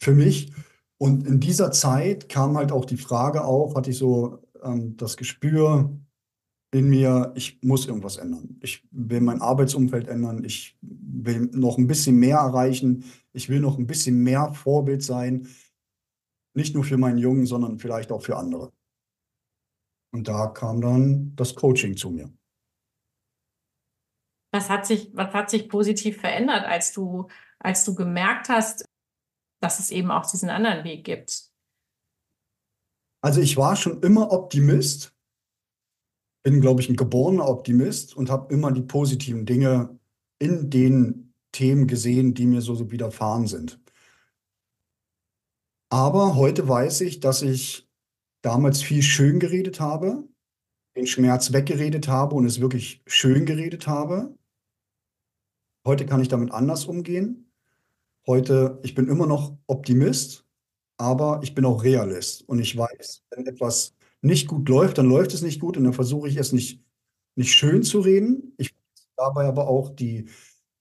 Für 0.00 0.12
mich. 0.12 0.52
Und 0.98 1.26
in 1.26 1.38
dieser 1.38 1.70
Zeit 1.70 2.28
kam 2.28 2.56
halt 2.56 2.72
auch 2.72 2.84
die 2.84 2.96
Frage 2.96 3.44
auf, 3.44 3.76
hatte 3.76 3.90
ich 3.90 3.98
so 3.98 4.42
ähm, 4.62 4.96
das 4.96 5.16
Gespür 5.16 5.96
in 6.72 6.88
mir, 6.88 7.32
ich 7.34 7.60
muss 7.62 7.86
irgendwas 7.86 8.16
ändern. 8.16 8.56
Ich 8.60 8.86
will 8.90 9.20
mein 9.20 9.40
Arbeitsumfeld 9.40 10.06
ändern. 10.06 10.44
Ich 10.44 10.78
will 10.80 11.50
noch 11.52 11.78
ein 11.78 11.88
bisschen 11.88 12.16
mehr 12.16 12.38
erreichen. 12.38 13.04
Ich 13.32 13.48
will 13.48 13.60
noch 13.60 13.78
ein 13.78 13.86
bisschen 13.86 14.22
mehr 14.22 14.52
Vorbild 14.54 15.02
sein. 15.02 15.48
Nicht 16.54 16.74
nur 16.74 16.84
für 16.84 16.96
meinen 16.96 17.18
Jungen, 17.18 17.46
sondern 17.46 17.78
vielleicht 17.78 18.12
auch 18.12 18.22
für 18.22 18.36
andere. 18.36 18.72
Und 20.12 20.28
da 20.28 20.48
kam 20.48 20.80
dann 20.80 21.34
das 21.36 21.54
Coaching 21.54 21.96
zu 21.96 22.10
mir. 22.10 22.32
Was 24.52 24.68
hat 24.68 24.86
sich, 24.86 25.10
was 25.14 25.32
hat 25.32 25.50
sich 25.50 25.68
positiv 25.68 26.20
verändert, 26.20 26.64
als 26.64 26.92
du, 26.92 27.28
als 27.60 27.84
du 27.84 27.94
gemerkt 27.94 28.48
hast, 28.48 28.84
dass 29.60 29.78
es 29.78 29.90
eben 29.90 30.10
auch 30.10 30.28
diesen 30.28 30.50
anderen 30.50 30.84
Weg 30.84 31.04
gibt? 31.04 31.50
Also 33.22 33.40
ich 33.40 33.56
war 33.56 33.76
schon 33.76 34.02
immer 34.02 34.32
Optimist, 34.32 35.14
bin, 36.42 36.60
glaube 36.60 36.80
ich, 36.80 36.88
ein 36.88 36.96
geborener 36.96 37.48
Optimist 37.48 38.16
und 38.16 38.30
habe 38.30 38.52
immer 38.52 38.72
die 38.72 38.82
positiven 38.82 39.46
Dinge 39.46 39.98
in 40.38 40.70
den 40.70 41.34
Themen 41.52 41.86
gesehen, 41.86 42.34
die 42.34 42.46
mir 42.46 42.62
so, 42.62 42.74
so 42.74 42.90
widerfahren 42.90 43.46
sind. 43.46 43.80
Aber 45.90 46.36
heute 46.36 46.68
weiß 46.68 47.00
ich, 47.02 47.20
dass 47.20 47.42
ich 47.42 47.88
damals 48.42 48.80
viel 48.80 49.02
schön 49.02 49.40
geredet 49.40 49.80
habe, 49.80 50.28
den 50.96 51.06
Schmerz 51.06 51.52
weggeredet 51.52 52.08
habe 52.08 52.36
und 52.36 52.46
es 52.46 52.60
wirklich 52.60 53.02
schön 53.06 53.44
geredet 53.44 53.86
habe. 53.86 54.34
Heute 55.84 56.06
kann 56.06 56.22
ich 56.22 56.28
damit 56.28 56.52
anders 56.52 56.84
umgehen. 56.84 57.50
Heute, 58.26 58.78
ich 58.82 58.94
bin 58.94 59.08
immer 59.08 59.26
noch 59.26 59.56
Optimist, 59.66 60.46
aber 60.96 61.40
ich 61.42 61.54
bin 61.54 61.64
auch 61.64 61.82
Realist 61.82 62.48
und 62.48 62.60
ich 62.60 62.76
weiß, 62.76 63.24
wenn 63.30 63.46
etwas 63.46 63.96
nicht 64.22 64.48
gut 64.48 64.68
läuft, 64.68 64.98
dann 64.98 65.06
läuft 65.06 65.34
es 65.34 65.42
nicht 65.42 65.60
gut 65.60 65.76
und 65.76 65.84
dann 65.84 65.92
versuche 65.92 66.28
ich 66.28 66.36
es 66.36 66.52
nicht, 66.52 66.84
nicht 67.36 67.52
schön 67.52 67.82
zu 67.82 68.00
reden. 68.00 68.54
Ich 68.58 68.74
dabei 69.16 69.46
aber 69.46 69.68
auch 69.68 69.90
die, 69.90 70.28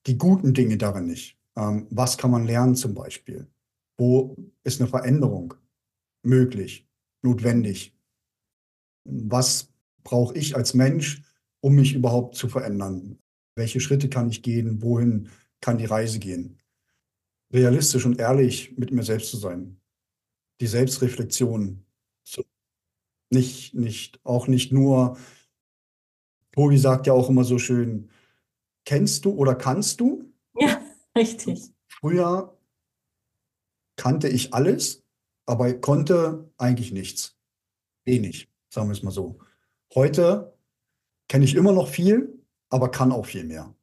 die 0.08 0.18
guten 0.18 0.54
Dinge 0.54 0.78
darin 0.78 1.06
nicht. 1.06 1.38
Ähm, 1.56 1.88
was 1.90 2.18
kann 2.18 2.32
man 2.32 2.46
lernen 2.46 2.76
zum 2.76 2.94
Beispiel? 2.94 3.48
Wo 3.98 4.36
ist 4.64 4.80
eine 4.80 4.90
Veränderung 4.90 5.54
möglich, 6.24 6.88
notwendig? 7.22 7.96
Was 9.04 9.70
brauche 10.04 10.38
ich 10.38 10.56
als 10.56 10.74
Mensch, 10.74 11.22
um 11.62 11.76
mich 11.76 11.94
überhaupt 11.94 12.36
zu 12.36 12.48
verändern? 12.48 13.20
Welche 13.56 13.82
Schritte 13.82 14.10
kann 14.10 14.30
ich 14.30 14.42
gehen? 14.42 14.82
Wohin 14.82 15.30
kann 15.60 15.78
die 15.78 15.86
Reise 15.86 16.20
gehen? 16.20 16.58
Realistisch 17.52 18.06
und 18.06 18.20
ehrlich 18.20 18.78
mit 18.78 18.92
mir 18.92 19.04
selbst 19.04 19.32
zu 19.32 19.38
sein. 19.38 19.82
Die 20.62 20.68
Selbstreflexion 20.68 21.86
zu 22.24 22.44
nicht, 23.30 23.74
nicht, 23.76 24.20
auch 24.24 24.48
nicht 24.48 24.72
nur, 24.72 25.18
Tobi 26.52 26.78
sagt 26.78 27.08
ja 27.08 27.14
auch 27.14 27.30
immer 27.30 27.44
so 27.44 27.60
schön, 27.60 28.10
kennst 28.86 29.26
du 29.26 29.32
oder 29.32 29.56
kannst 29.56 30.00
du? 30.00 30.34
Ja, 30.56 30.82
richtig. 31.16 31.72
Früher 31.88 32.58
kannte 33.96 34.30
ich 34.30 34.54
alles, 34.54 35.04
aber 35.46 35.74
konnte 35.74 36.50
eigentlich 36.58 36.92
nichts. 36.92 37.38
Wenig, 38.06 38.50
sagen 38.70 38.88
wir 38.88 38.94
es 38.94 39.04
mal 39.04 39.12
so. 39.12 39.40
Heute 39.94 40.58
kenne 41.28 41.46
ich 41.46 41.56
immer 41.56 41.74
noch 41.74 41.88
viel, 41.88 42.44
aber 42.70 42.90
kann 42.90 43.12
auch 43.12 43.26
viel 43.26 43.44
mehr. 43.44 43.76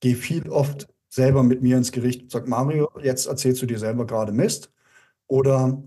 Gehe 0.00 0.16
viel 0.16 0.48
oft 0.48 0.88
selber 1.08 1.42
mit 1.42 1.62
mir 1.62 1.76
ins 1.76 1.92
Gericht 1.92 2.22
und 2.22 2.30
sage, 2.30 2.48
Mario, 2.48 2.90
jetzt 3.02 3.26
erzählst 3.26 3.62
du 3.62 3.66
dir 3.66 3.78
selber 3.78 4.06
gerade 4.06 4.32
Mist. 4.32 4.72
Oder 5.26 5.82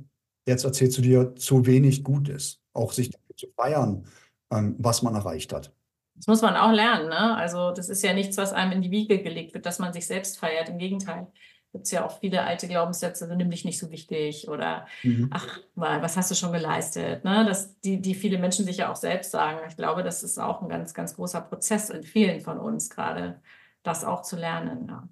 Jetzt 0.50 0.64
erzählst 0.64 0.98
du 0.98 1.04
dir, 1.04 1.36
zu 1.36 1.68
wenig 1.68 2.04
Gutes, 2.04 2.60
auch 2.74 2.92
sich 2.92 3.12
zu 3.36 3.46
feiern, 3.56 4.08
ähm, 4.52 4.76
was 4.80 5.04
man 5.04 5.14
erreicht 5.14 5.54
hat. 5.54 5.72
Das 6.16 6.26
muss 6.26 6.42
man 6.42 6.56
auch 6.56 6.72
lernen. 6.72 7.08
Ne? 7.08 7.38
Also 7.38 7.72
das 7.72 7.88
ist 7.88 8.04
ja 8.04 8.14
nichts, 8.14 8.36
was 8.36 8.52
einem 8.52 8.72
in 8.72 8.82
die 8.82 8.90
Wiege 8.90 9.22
gelegt 9.22 9.54
wird, 9.54 9.68
dass 9.68 9.78
man 9.78 9.94
sich 9.94 10.08
selbst 10.08 10.40
feiert. 10.40 10.68
Im 10.68 10.80
Gegenteil. 10.80 11.28
Gibt 11.72 11.86
es 11.86 11.92
ja 11.92 12.04
auch 12.04 12.20
viele 12.20 12.42
alte 12.42 12.68
Glaubenssätze, 12.68 13.28
so 13.28 13.36
nimm 13.36 13.52
dich 13.52 13.64
nicht 13.64 13.78
so 13.78 13.92
wichtig 13.92 14.50
oder 14.50 14.88
mhm. 15.04 15.30
ach, 15.32 15.60
was 15.76 16.18
hast 16.18 16.32
du 16.32 16.36
schon 16.36 16.52
geleistet? 16.52 17.24
Ne? 17.24 17.46
Das, 17.48 17.80
die, 17.82 18.02
die 18.02 18.16
viele 18.16 18.40
Menschen 18.40 18.66
sich 18.66 18.78
ja 18.78 18.92
auch 18.92 18.96
selbst 18.96 19.30
sagen. 19.30 19.60
Ich 19.68 19.78
glaube, 19.78 20.02
das 20.02 20.24
ist 20.24 20.40
auch 20.40 20.64
ein 20.64 20.70
ganz, 20.70 20.96
ganz 20.96 21.16
großer 21.16 21.42
Prozess 21.42 21.92
in 21.92 22.02
vielen 22.02 22.42
von 22.42 22.58
uns 22.58 22.90
gerade, 22.90 23.40
das 23.84 24.04
auch 24.04 24.24
zu 24.24 24.36
lernen. 24.36 24.88
Ja. 24.88 25.08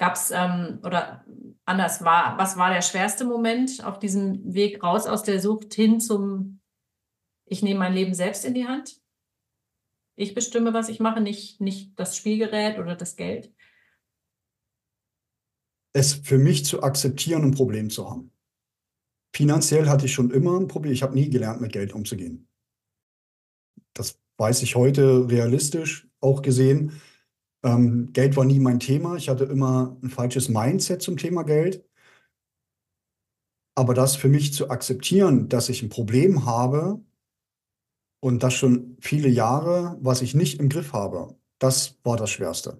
Gab 0.00 0.14
es, 0.14 0.30
ähm, 0.30 0.78
oder 0.82 1.26
anders 1.66 2.02
war, 2.02 2.38
was 2.38 2.56
war 2.56 2.72
der 2.72 2.80
schwerste 2.80 3.26
Moment 3.26 3.84
auf 3.84 3.98
diesem 3.98 4.54
Weg 4.54 4.82
raus 4.82 5.06
aus 5.06 5.24
der 5.24 5.40
Sucht 5.40 5.74
hin 5.74 6.00
zum, 6.00 6.62
ich 7.44 7.62
nehme 7.62 7.80
mein 7.80 7.92
Leben 7.92 8.14
selbst 8.14 8.46
in 8.46 8.54
die 8.54 8.66
Hand? 8.66 8.98
Ich 10.16 10.32
bestimme, 10.32 10.72
was 10.72 10.88
ich 10.88 11.00
mache, 11.00 11.20
nicht, 11.20 11.60
nicht 11.60 12.00
das 12.00 12.16
Spielgerät 12.16 12.78
oder 12.78 12.96
das 12.96 13.16
Geld? 13.16 13.52
Es 15.92 16.14
für 16.14 16.38
mich 16.38 16.64
zu 16.64 16.82
akzeptieren, 16.82 17.44
ein 17.44 17.54
Problem 17.54 17.90
zu 17.90 18.08
haben. 18.08 18.32
Finanziell 19.36 19.86
hatte 19.86 20.06
ich 20.06 20.14
schon 20.14 20.30
immer 20.30 20.58
ein 20.58 20.66
Problem. 20.66 20.94
Ich 20.94 21.02
habe 21.02 21.12
nie 21.12 21.28
gelernt, 21.28 21.60
mit 21.60 21.74
Geld 21.74 21.92
umzugehen. 21.92 22.48
Das 23.92 24.18
weiß 24.38 24.62
ich 24.62 24.76
heute 24.76 25.28
realistisch 25.28 26.08
auch 26.20 26.40
gesehen. 26.40 27.02
Ähm, 27.62 28.12
Geld 28.12 28.36
war 28.36 28.44
nie 28.44 28.58
mein 28.58 28.80
Thema. 28.80 29.16
Ich 29.16 29.28
hatte 29.28 29.44
immer 29.44 29.96
ein 30.02 30.10
falsches 30.10 30.48
Mindset 30.48 31.02
zum 31.02 31.16
Thema 31.16 31.42
Geld. 31.42 31.84
Aber 33.74 33.94
das 33.94 34.16
für 34.16 34.28
mich 34.28 34.52
zu 34.52 34.70
akzeptieren, 34.70 35.48
dass 35.48 35.68
ich 35.68 35.82
ein 35.82 35.88
Problem 35.88 36.44
habe 36.44 37.00
und 38.20 38.42
das 38.42 38.54
schon 38.54 38.96
viele 39.00 39.28
Jahre, 39.28 39.96
was 40.00 40.22
ich 40.22 40.34
nicht 40.34 40.60
im 40.60 40.68
Griff 40.68 40.92
habe, 40.92 41.36
das 41.58 41.98
war 42.04 42.16
das 42.16 42.30
Schwerste. 42.30 42.78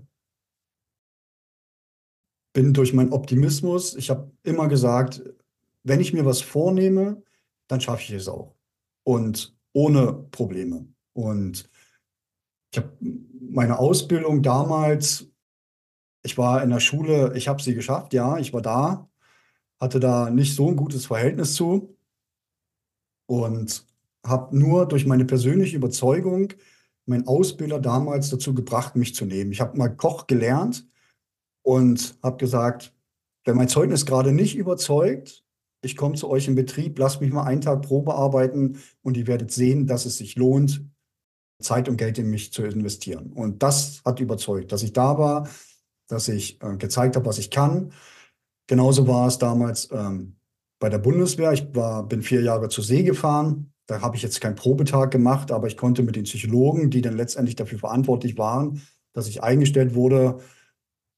Bin 2.52 2.74
durch 2.74 2.92
meinen 2.92 3.12
Optimismus, 3.12 3.94
ich 3.94 4.10
habe 4.10 4.30
immer 4.42 4.68
gesagt, 4.68 5.22
wenn 5.84 6.00
ich 6.00 6.12
mir 6.12 6.24
was 6.24 6.40
vornehme, 6.40 7.22
dann 7.68 7.80
schaffe 7.80 8.02
ich 8.02 8.10
es 8.10 8.28
auch. 8.28 8.54
Und 9.04 9.56
ohne 9.72 10.12
Probleme. 10.12 10.86
Und 11.12 11.70
ich 12.72 12.78
habe 12.78 12.96
meine 13.52 13.78
Ausbildung 13.78 14.42
damals, 14.42 15.26
ich 16.22 16.38
war 16.38 16.62
in 16.62 16.70
der 16.70 16.80
Schule, 16.80 17.32
ich 17.36 17.48
habe 17.48 17.62
sie 17.62 17.74
geschafft, 17.74 18.12
ja, 18.12 18.38
ich 18.38 18.52
war 18.52 18.62
da, 18.62 19.08
hatte 19.80 20.00
da 20.00 20.30
nicht 20.30 20.54
so 20.54 20.68
ein 20.68 20.76
gutes 20.76 21.06
Verhältnis 21.06 21.54
zu 21.54 21.96
und 23.26 23.86
habe 24.24 24.56
nur 24.56 24.86
durch 24.86 25.06
meine 25.06 25.24
persönliche 25.24 25.76
Überzeugung 25.76 26.52
meinen 27.06 27.26
Ausbilder 27.26 27.80
damals 27.80 28.30
dazu 28.30 28.54
gebracht, 28.54 28.96
mich 28.96 29.14
zu 29.14 29.24
nehmen. 29.24 29.52
Ich 29.52 29.60
habe 29.60 29.76
mal 29.76 29.88
Koch 29.88 30.26
gelernt 30.26 30.86
und 31.62 32.18
habe 32.22 32.36
gesagt, 32.36 32.94
wenn 33.44 33.56
mein 33.56 33.68
Zeugnis 33.68 34.06
gerade 34.06 34.32
nicht 34.32 34.56
überzeugt, 34.56 35.44
ich 35.82 35.96
komme 35.96 36.14
zu 36.14 36.28
euch 36.28 36.46
in 36.46 36.54
Betrieb, 36.54 36.98
lasst 36.98 37.20
mich 37.22 37.32
mal 37.32 37.44
einen 37.44 37.62
Tag 37.62 37.82
Probe 37.82 38.14
arbeiten 38.14 38.78
und 39.02 39.16
ihr 39.16 39.26
werdet 39.26 39.50
sehen, 39.50 39.86
dass 39.86 40.04
es 40.04 40.18
sich 40.18 40.36
lohnt, 40.36 40.84
Zeit 41.60 41.88
und 41.88 41.96
Geld 41.96 42.18
in 42.18 42.30
mich 42.30 42.52
zu 42.52 42.62
investieren. 42.62 43.32
Und 43.32 43.62
das 43.62 44.02
hat 44.04 44.20
überzeugt, 44.20 44.72
dass 44.72 44.82
ich 44.82 44.92
da 44.92 45.18
war, 45.18 45.48
dass 46.08 46.28
ich 46.28 46.60
äh, 46.62 46.76
gezeigt 46.76 47.16
habe, 47.16 47.26
was 47.26 47.38
ich 47.38 47.50
kann. 47.50 47.92
Genauso 48.66 49.06
war 49.06 49.26
es 49.26 49.38
damals 49.38 49.88
ähm, 49.92 50.36
bei 50.78 50.88
der 50.88 50.98
Bundeswehr. 50.98 51.52
Ich 51.52 51.74
war, 51.74 52.04
bin 52.04 52.22
vier 52.22 52.42
Jahre 52.42 52.68
zur 52.68 52.84
See 52.84 53.02
gefahren. 53.02 53.72
Da 53.86 54.00
habe 54.00 54.16
ich 54.16 54.22
jetzt 54.22 54.40
keinen 54.40 54.54
Probetag 54.54 55.10
gemacht, 55.10 55.50
aber 55.50 55.66
ich 55.66 55.76
konnte 55.76 56.02
mit 56.02 56.16
den 56.16 56.24
Psychologen, 56.24 56.90
die 56.90 57.00
dann 57.00 57.16
letztendlich 57.16 57.56
dafür 57.56 57.78
verantwortlich 57.78 58.38
waren, 58.38 58.82
dass 59.12 59.28
ich 59.28 59.42
eingestellt 59.42 59.94
wurde, 59.94 60.38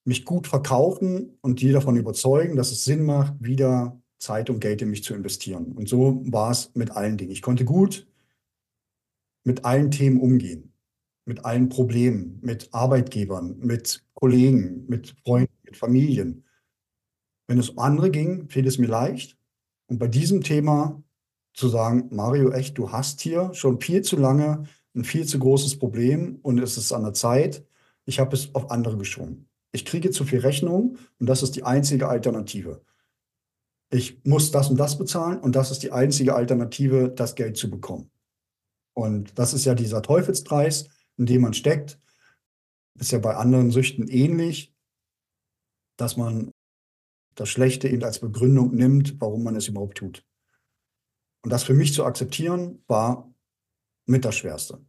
mich 0.04 0.24
gut 0.24 0.46
verkaufen 0.46 1.38
und 1.42 1.60
die 1.60 1.70
davon 1.70 1.96
überzeugen, 1.96 2.56
dass 2.56 2.72
es 2.72 2.84
Sinn 2.84 3.04
macht, 3.04 3.34
wieder 3.38 4.00
Zeit 4.18 4.50
und 4.50 4.60
Geld 4.60 4.82
in 4.82 4.90
mich 4.90 5.04
zu 5.04 5.14
investieren. 5.14 5.72
Und 5.72 5.88
so 5.88 6.22
war 6.24 6.50
es 6.50 6.70
mit 6.74 6.92
allen 6.92 7.18
Dingen. 7.18 7.32
Ich 7.32 7.42
konnte 7.42 7.64
gut 7.64 8.06
mit 9.44 9.64
allen 9.64 9.90
Themen 9.90 10.20
umgehen, 10.20 10.72
mit 11.24 11.44
allen 11.44 11.68
Problemen, 11.68 12.38
mit 12.42 12.68
Arbeitgebern, 12.72 13.58
mit 13.58 14.04
Kollegen, 14.14 14.86
mit 14.88 15.14
Freunden, 15.24 15.54
mit 15.64 15.76
Familien. 15.76 16.44
Wenn 17.48 17.58
es 17.58 17.70
um 17.70 17.78
andere 17.78 18.10
ging, 18.10 18.48
fiel 18.48 18.66
es 18.66 18.78
mir 18.78 18.88
leicht. 18.88 19.36
Und 19.86 19.98
bei 19.98 20.08
diesem 20.08 20.42
Thema 20.42 21.02
zu 21.54 21.68
sagen, 21.68 22.08
Mario, 22.10 22.50
echt, 22.50 22.78
du 22.78 22.92
hast 22.92 23.20
hier 23.20 23.52
schon 23.52 23.80
viel 23.80 24.02
zu 24.02 24.16
lange 24.16 24.64
ein 24.94 25.04
viel 25.04 25.26
zu 25.26 25.38
großes 25.38 25.78
Problem 25.78 26.38
und 26.42 26.58
es 26.58 26.76
ist 26.76 26.92
an 26.92 27.02
der 27.02 27.14
Zeit, 27.14 27.64
ich 28.04 28.20
habe 28.20 28.36
es 28.36 28.54
auf 28.54 28.70
andere 28.70 28.96
geschoben. 28.96 29.48
Ich 29.72 29.84
kriege 29.84 30.10
zu 30.10 30.24
viel 30.24 30.40
Rechnung 30.40 30.98
und 31.18 31.28
das 31.28 31.42
ist 31.42 31.56
die 31.56 31.64
einzige 31.64 32.08
Alternative. 32.08 32.82
Ich 33.90 34.22
muss 34.24 34.50
das 34.50 34.68
und 34.68 34.78
das 34.78 34.98
bezahlen 34.98 35.40
und 35.40 35.56
das 35.56 35.70
ist 35.70 35.82
die 35.82 35.92
einzige 35.92 36.34
Alternative, 36.34 37.10
das 37.10 37.34
Geld 37.34 37.56
zu 37.56 37.70
bekommen. 37.70 38.11
Und 38.94 39.38
das 39.38 39.54
ist 39.54 39.64
ja 39.64 39.74
dieser 39.74 40.02
Teufelskreis. 40.02 40.88
in 41.18 41.26
dem 41.26 41.42
man 41.42 41.54
steckt. 41.54 41.98
Ist 42.98 43.12
ja 43.12 43.18
bei 43.18 43.36
anderen 43.36 43.70
Süchten 43.70 44.08
ähnlich, 44.08 44.74
dass 45.96 46.16
man 46.16 46.50
das 47.34 47.48
Schlechte 47.48 47.88
eben 47.88 48.04
als 48.04 48.18
Begründung 48.20 48.74
nimmt, 48.74 49.20
warum 49.20 49.42
man 49.42 49.56
es 49.56 49.68
überhaupt 49.68 49.98
tut. 49.98 50.24
Und 51.42 51.50
das 51.50 51.64
für 51.64 51.74
mich 51.74 51.94
zu 51.94 52.04
akzeptieren, 52.04 52.82
war 52.86 53.32
mit 54.06 54.24
das 54.24 54.36
Schwerste. 54.36 54.84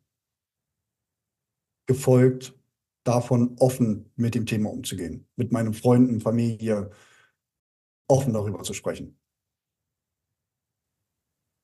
Gefolgt 1.85 2.57
davon, 3.03 3.55
offen 3.59 4.11
mit 4.15 4.35
dem 4.35 4.45
Thema 4.45 4.71
umzugehen, 4.71 5.27
mit 5.35 5.51
meinen 5.51 5.73
Freunden, 5.73 6.21
Familie, 6.21 6.91
offen 8.07 8.33
darüber 8.33 8.63
zu 8.63 8.73
sprechen. 8.73 9.19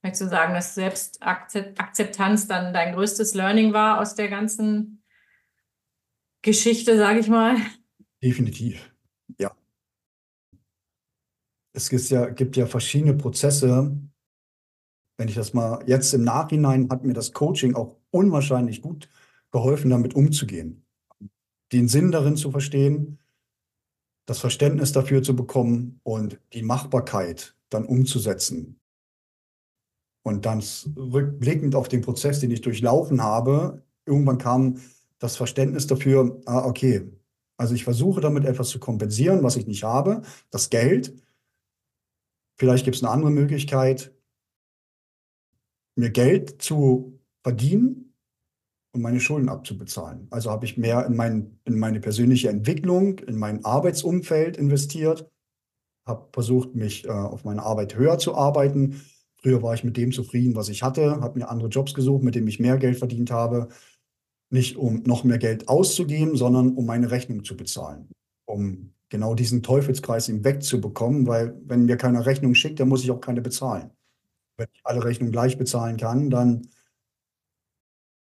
Möchtest 0.10 0.24
du 0.24 0.30
sagen, 0.30 0.56
dass 0.56 0.74
Selbstakzeptanz 0.74 2.48
dann 2.48 2.74
dein 2.74 2.96
größtes 2.96 3.36
Learning 3.36 3.74
war 3.74 4.02
aus 4.02 4.16
der 4.16 4.28
ganzen 4.28 5.04
Geschichte, 6.42 6.98
sage 6.98 7.20
ich 7.20 7.28
mal? 7.28 7.58
Definitiv, 8.24 8.92
ja. 9.38 9.56
Es 11.74 11.92
gibt 11.92 12.10
ja, 12.10 12.28
gibt 12.30 12.58
ja 12.58 12.66
verschiedene 12.66 13.14
Prozesse. 13.14 13.96
Wenn 15.18 15.28
ich 15.28 15.36
das 15.36 15.54
mal 15.54 15.84
jetzt 15.86 16.12
im 16.16 16.24
Nachhinein 16.24 16.90
hat 16.90 17.04
mir 17.04 17.14
das 17.14 17.32
Coaching 17.32 17.76
auch 17.76 17.96
unwahrscheinlich 18.10 18.82
gut 18.82 19.10
geholfen, 19.52 19.92
damit 19.92 20.16
umzugehen. 20.16 20.88
Den 21.72 21.88
Sinn 21.88 22.12
darin 22.12 22.36
zu 22.36 22.50
verstehen, 22.50 23.20
das 24.26 24.40
Verständnis 24.40 24.92
dafür 24.92 25.22
zu 25.22 25.36
bekommen 25.36 26.00
und 26.02 26.40
die 26.54 26.64
Machbarkeit 26.64 27.56
dann 27.70 27.86
umzusetzen. 27.86 28.79
Und 30.30 30.46
dann 30.46 30.64
rückblickend 30.96 31.74
auf 31.74 31.88
den 31.88 32.02
Prozess, 32.02 32.40
den 32.40 32.52
ich 32.52 32.62
durchlaufen 32.62 33.24
habe, 33.24 33.82
irgendwann 34.06 34.38
kam 34.38 34.80
das 35.18 35.36
Verständnis 35.36 35.88
dafür, 35.88 36.40
ah, 36.46 36.66
okay, 36.66 37.12
also 37.58 37.74
ich 37.74 37.84
versuche 37.84 38.22
damit 38.22 38.46
etwas 38.46 38.70
zu 38.70 38.80
kompensieren, 38.80 39.42
was 39.42 39.56
ich 39.58 39.66
nicht 39.66 39.84
habe, 39.84 40.22
das 40.52 40.70
Geld. 40.70 41.14
Vielleicht 42.58 42.86
gibt 42.86 42.96
es 42.96 43.04
eine 43.04 43.12
andere 43.12 43.32
Möglichkeit, 43.32 44.14
mir 45.96 46.12
Geld 46.12 46.62
zu 46.62 47.20
verdienen 47.42 48.14
und 48.94 49.02
meine 49.02 49.20
Schulden 49.20 49.50
abzubezahlen. 49.50 50.28
Also 50.30 50.52
habe 50.52 50.66
ich 50.66 50.78
mehr 50.78 51.08
in, 51.08 51.16
mein, 51.16 51.60
in 51.66 51.80
meine 51.80 52.00
persönliche 52.00 52.50
Entwicklung, 52.50 53.18
in 53.20 53.38
mein 53.38 53.66
Arbeitsumfeld 53.66 54.58
investiert, 54.58 55.28
habe 56.06 56.30
versucht, 56.32 56.76
mich 56.76 57.06
äh, 57.06 57.10
auf 57.10 57.46
meine 57.46 57.64
Arbeit 57.64 57.96
höher 57.96 58.20
zu 58.20 58.36
arbeiten. 58.36 59.02
Früher 59.42 59.64
war 59.64 59.74
ich 59.74 59.84
mit 59.84 59.96
dem 59.96 60.12
zufrieden, 60.12 60.56
was 60.56 60.70
ich 60.70 60.84
hatte, 60.84 61.22
habe 61.22 61.40
mir 61.40 61.50
andere 61.50 61.70
Jobs 61.70 61.94
gesucht, 61.94 62.24
mit 62.24 62.36
denen 62.36 62.48
ich 62.48 62.60
mehr 62.60 62.78
Geld 62.78 62.98
verdient 62.98 63.32
habe. 63.32 63.70
Nicht 64.52 64.76
um 64.78 65.04
noch 65.04 65.24
mehr 65.24 65.38
Geld 65.38 65.70
auszugeben, 65.70 66.36
sondern 66.36 66.76
um 66.76 66.86
meine 66.86 67.12
Rechnung 67.12 67.44
zu 67.44 67.56
bezahlen. 67.56 68.10
Um 68.46 68.94
genau 69.10 69.36
diesen 69.36 69.64
Teufelskreis 69.64 70.30
wegzubekommen, 70.44 71.28
weil 71.28 71.60
wenn 71.66 71.86
mir 71.86 71.98
keiner 71.98 72.26
Rechnung 72.26 72.54
schickt, 72.56 72.80
dann 72.80 72.90
muss 72.90 73.04
ich 73.04 73.12
auch 73.12 73.22
keine 73.22 73.42
bezahlen. 73.42 73.92
Wenn 74.58 74.68
ich 74.74 74.82
alle 74.84 75.04
Rechnungen 75.04 75.32
gleich 75.32 75.58
bezahlen 75.58 75.98
kann, 75.98 76.30
dann 76.30 76.68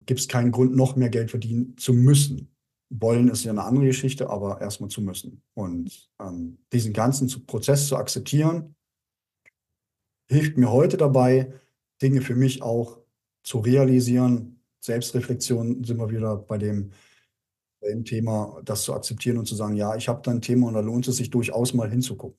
gibt 0.06 0.19
es 0.19 0.28
keinen 0.28 0.52
Grund, 0.52 0.76
noch 0.76 0.95
mehr 0.95 1.10
Geld 1.10 1.30
verdienen 1.30 1.78
zu 1.78 1.93
müssen. 1.93 2.56
Wollen 2.89 3.30
ist 3.30 3.43
ja 3.43 3.52
eine 3.52 3.63
andere 3.63 3.86
Geschichte, 3.86 4.30
aber 4.30 4.62
erstmal 4.62 4.89
zu 4.89 5.02
müssen. 5.02 5.41
Und 5.54 6.10
ähm, 6.19 6.60
diesen 6.71 6.93
ganzen 6.93 7.28
Prozess 7.45 7.88
zu 7.88 7.97
akzeptieren, 7.97 8.76
hilft 10.29 10.57
mir 10.57 10.71
heute 10.71 10.97
dabei, 10.97 11.53
Dinge 12.01 12.21
für 12.21 12.36
mich 12.36 12.62
auch 12.62 12.99
zu 13.43 13.59
realisieren. 13.59 14.62
Selbstreflexion 14.79 15.83
sind 15.83 15.97
wir 15.97 16.09
wieder 16.09 16.38
bei 16.38 16.57
dem, 16.57 16.91
dem 17.81 18.05
Thema, 18.05 18.62
das 18.63 18.83
zu 18.83 18.93
akzeptieren 18.93 19.38
und 19.38 19.45
zu 19.45 19.55
sagen, 19.55 19.75
ja, 19.75 19.95
ich 19.95 20.07
habe 20.07 20.21
da 20.23 20.31
ein 20.31 20.41
Thema 20.41 20.67
und 20.67 20.73
da 20.73 20.79
lohnt 20.79 21.07
es 21.07 21.17
sich 21.17 21.29
durchaus 21.29 21.73
mal 21.73 21.89
hinzugucken. 21.89 22.38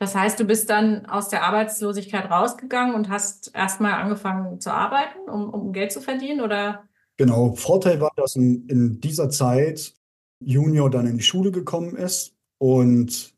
Das 0.00 0.14
heißt, 0.14 0.38
du 0.38 0.44
bist 0.44 0.70
dann 0.70 1.06
aus 1.06 1.28
der 1.28 1.42
Arbeitslosigkeit 1.42 2.30
rausgegangen 2.30 2.94
und 2.94 3.08
hast 3.08 3.52
erstmal 3.54 3.94
angefangen 3.94 4.60
zu 4.60 4.72
arbeiten, 4.72 5.28
um, 5.28 5.50
um 5.50 5.72
Geld 5.72 5.90
zu 5.90 6.00
verdienen, 6.00 6.40
oder? 6.40 6.84
Genau. 7.16 7.54
Vorteil 7.56 8.00
war, 8.00 8.12
dass 8.14 8.36
in, 8.36 8.68
in 8.68 9.00
dieser 9.00 9.28
Zeit 9.28 9.92
Junior 10.38 10.88
dann 10.88 11.08
in 11.08 11.16
die 11.16 11.24
Schule 11.24 11.50
gekommen 11.50 11.96
ist 11.96 12.36
und 12.58 13.34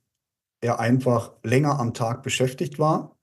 er 0.60 0.78
einfach 0.80 1.32
länger 1.42 1.78
am 1.78 1.94
Tag 1.94 2.22
beschäftigt 2.22 2.78
war. 2.78 3.16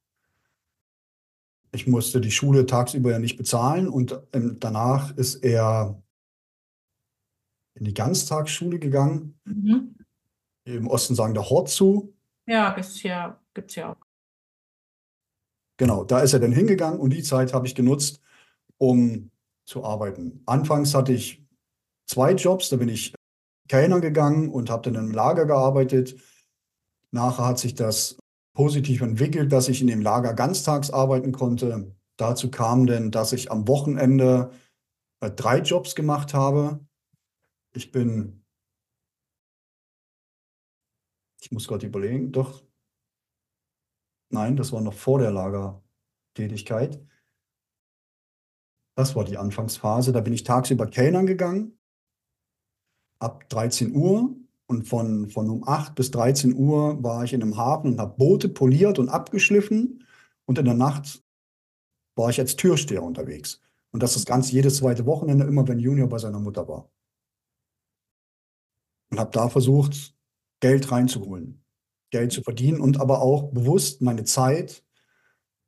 Ich 1.71 1.85
musste 1.85 2.21
die 2.21 2.31
Schule 2.31 2.65
tagsüber 2.65 3.11
ja 3.11 3.19
nicht 3.19 3.37
bezahlen 3.37 3.87
und 3.87 4.19
ähm, 4.33 4.57
danach 4.59 5.15
ist 5.17 5.35
er 5.43 6.01
in 7.75 7.85
die 7.85 7.93
Ganztagsschule 7.93 8.79
gegangen. 8.79 9.39
Mhm. 9.45 9.95
Im 10.65 10.87
Osten 10.87 11.15
sagen 11.15 11.33
der 11.33 11.49
Hort 11.49 11.69
zu. 11.69 12.13
Ja, 12.47 12.73
gibt's 12.73 13.03
ja, 13.03 13.39
gibt's 13.53 13.75
ja 13.75 13.91
auch. 13.91 14.07
Genau, 15.77 16.03
da 16.03 16.19
ist 16.19 16.33
er 16.33 16.39
dann 16.39 16.51
hingegangen 16.51 16.99
und 16.99 17.11
die 17.11 17.21
Zeit 17.21 17.53
habe 17.53 17.67
ich 17.67 17.75
genutzt, 17.75 18.19
um 18.77 19.29
zu 19.65 19.83
arbeiten. 19.83 20.41
Anfangs 20.47 20.95
hatte 20.95 21.13
ich 21.13 21.45
zwei 22.07 22.31
Jobs, 22.31 22.69
da 22.69 22.77
bin 22.77 22.89
ich 22.89 23.13
Kellner 23.67 23.99
gegangen 23.99 24.49
und 24.49 24.69
habe 24.69 24.89
dann 24.89 25.05
im 25.05 25.11
Lager 25.11 25.45
gearbeitet. 25.45 26.15
Nachher 27.11 27.45
hat 27.45 27.59
sich 27.59 27.75
das 27.75 28.17
positiv 28.55 29.01
entwickelt, 29.01 29.51
dass 29.51 29.69
ich 29.69 29.81
in 29.81 29.87
dem 29.87 30.01
Lager 30.01 30.33
ganztags 30.33 30.89
arbeiten 30.89 31.31
konnte. 31.31 31.95
Dazu 32.17 32.49
kam 32.49 32.85
denn, 32.87 33.11
dass 33.11 33.33
ich 33.33 33.51
am 33.51 33.67
Wochenende 33.67 34.51
äh, 35.21 35.29
drei 35.29 35.59
Jobs 35.59 35.95
gemacht 35.95 36.33
habe. 36.33 36.79
Ich 37.73 37.91
bin 37.91 38.43
ich 41.47 41.51
muss 41.51 41.67
gerade 41.67 41.87
überlegen, 41.87 42.31
doch. 42.31 42.63
Nein, 44.29 44.57
das 44.57 44.71
war 44.73 44.81
noch 44.81 44.93
vor 44.93 45.19
der 45.19 45.31
Lagertätigkeit. 45.31 47.01
Das 48.95 49.15
war 49.15 49.23
die 49.23 49.37
Anfangsphase. 49.37 50.11
Da 50.11 50.21
bin 50.21 50.33
ich 50.33 50.43
tagsüber 50.43 50.87
Kellnern 50.87 51.25
gegangen, 51.25 51.79
ab 53.19 53.47
13 53.49 53.95
Uhr. 53.95 54.35
Und 54.67 54.83
von, 54.83 55.29
von 55.29 55.49
um 55.49 55.67
8 55.67 55.95
bis 55.95 56.11
13 56.11 56.53
Uhr 56.53 57.01
war 57.01 57.23
ich 57.23 57.33
in 57.33 57.41
einem 57.41 57.55
Hafen 57.55 57.93
und 57.93 57.99
habe 57.99 58.17
Boote 58.17 58.49
poliert 58.49 58.99
und 58.99 59.09
abgeschliffen. 59.09 60.03
Und 60.45 60.57
in 60.57 60.65
der 60.65 60.73
Nacht 60.73 61.23
war 62.15 62.29
ich 62.29 62.39
als 62.39 62.57
Türsteher 62.57 63.03
unterwegs. 63.03 63.61
Und 63.91 64.03
das 64.03 64.17
ist 64.17 64.27
ganz 64.27 64.51
jedes 64.51 64.77
zweite 64.77 65.05
Wochenende, 65.05 65.45
immer 65.45 65.67
wenn 65.67 65.79
Junior 65.79 66.09
bei 66.09 66.17
seiner 66.17 66.39
Mutter 66.39 66.67
war. 66.67 66.91
Und 69.09 69.19
habe 69.19 69.31
da 69.31 69.47
versucht, 69.47 70.13
Geld 70.59 70.91
reinzuholen, 70.91 71.63
Geld 72.09 72.33
zu 72.33 72.41
verdienen 72.41 72.81
und 72.81 72.99
aber 72.99 73.21
auch 73.21 73.51
bewusst 73.51 74.01
meine 74.01 74.25
Zeit 74.25 74.83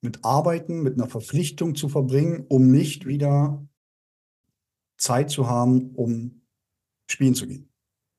mit 0.02 0.26
Arbeiten, 0.26 0.82
mit 0.82 0.96
einer 0.96 1.10
Verpflichtung 1.10 1.76
zu 1.76 1.88
verbringen, 1.88 2.46
um 2.50 2.70
nicht 2.70 3.06
wieder 3.06 3.66
Zeit 4.98 5.30
zu 5.30 5.48
haben, 5.48 5.96
um 5.96 6.42
spielen 7.08 7.36
zu 7.36 7.48
gehen. 7.48 7.68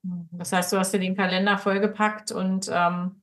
Das 0.02 0.52
heißt, 0.52 0.72
du 0.72 0.78
hast 0.78 0.92
dir 0.92 0.98
den 0.98 1.16
Kalender 1.16 1.58
vollgepackt 1.58 2.32
und 2.32 2.70
ähm, 2.72 3.22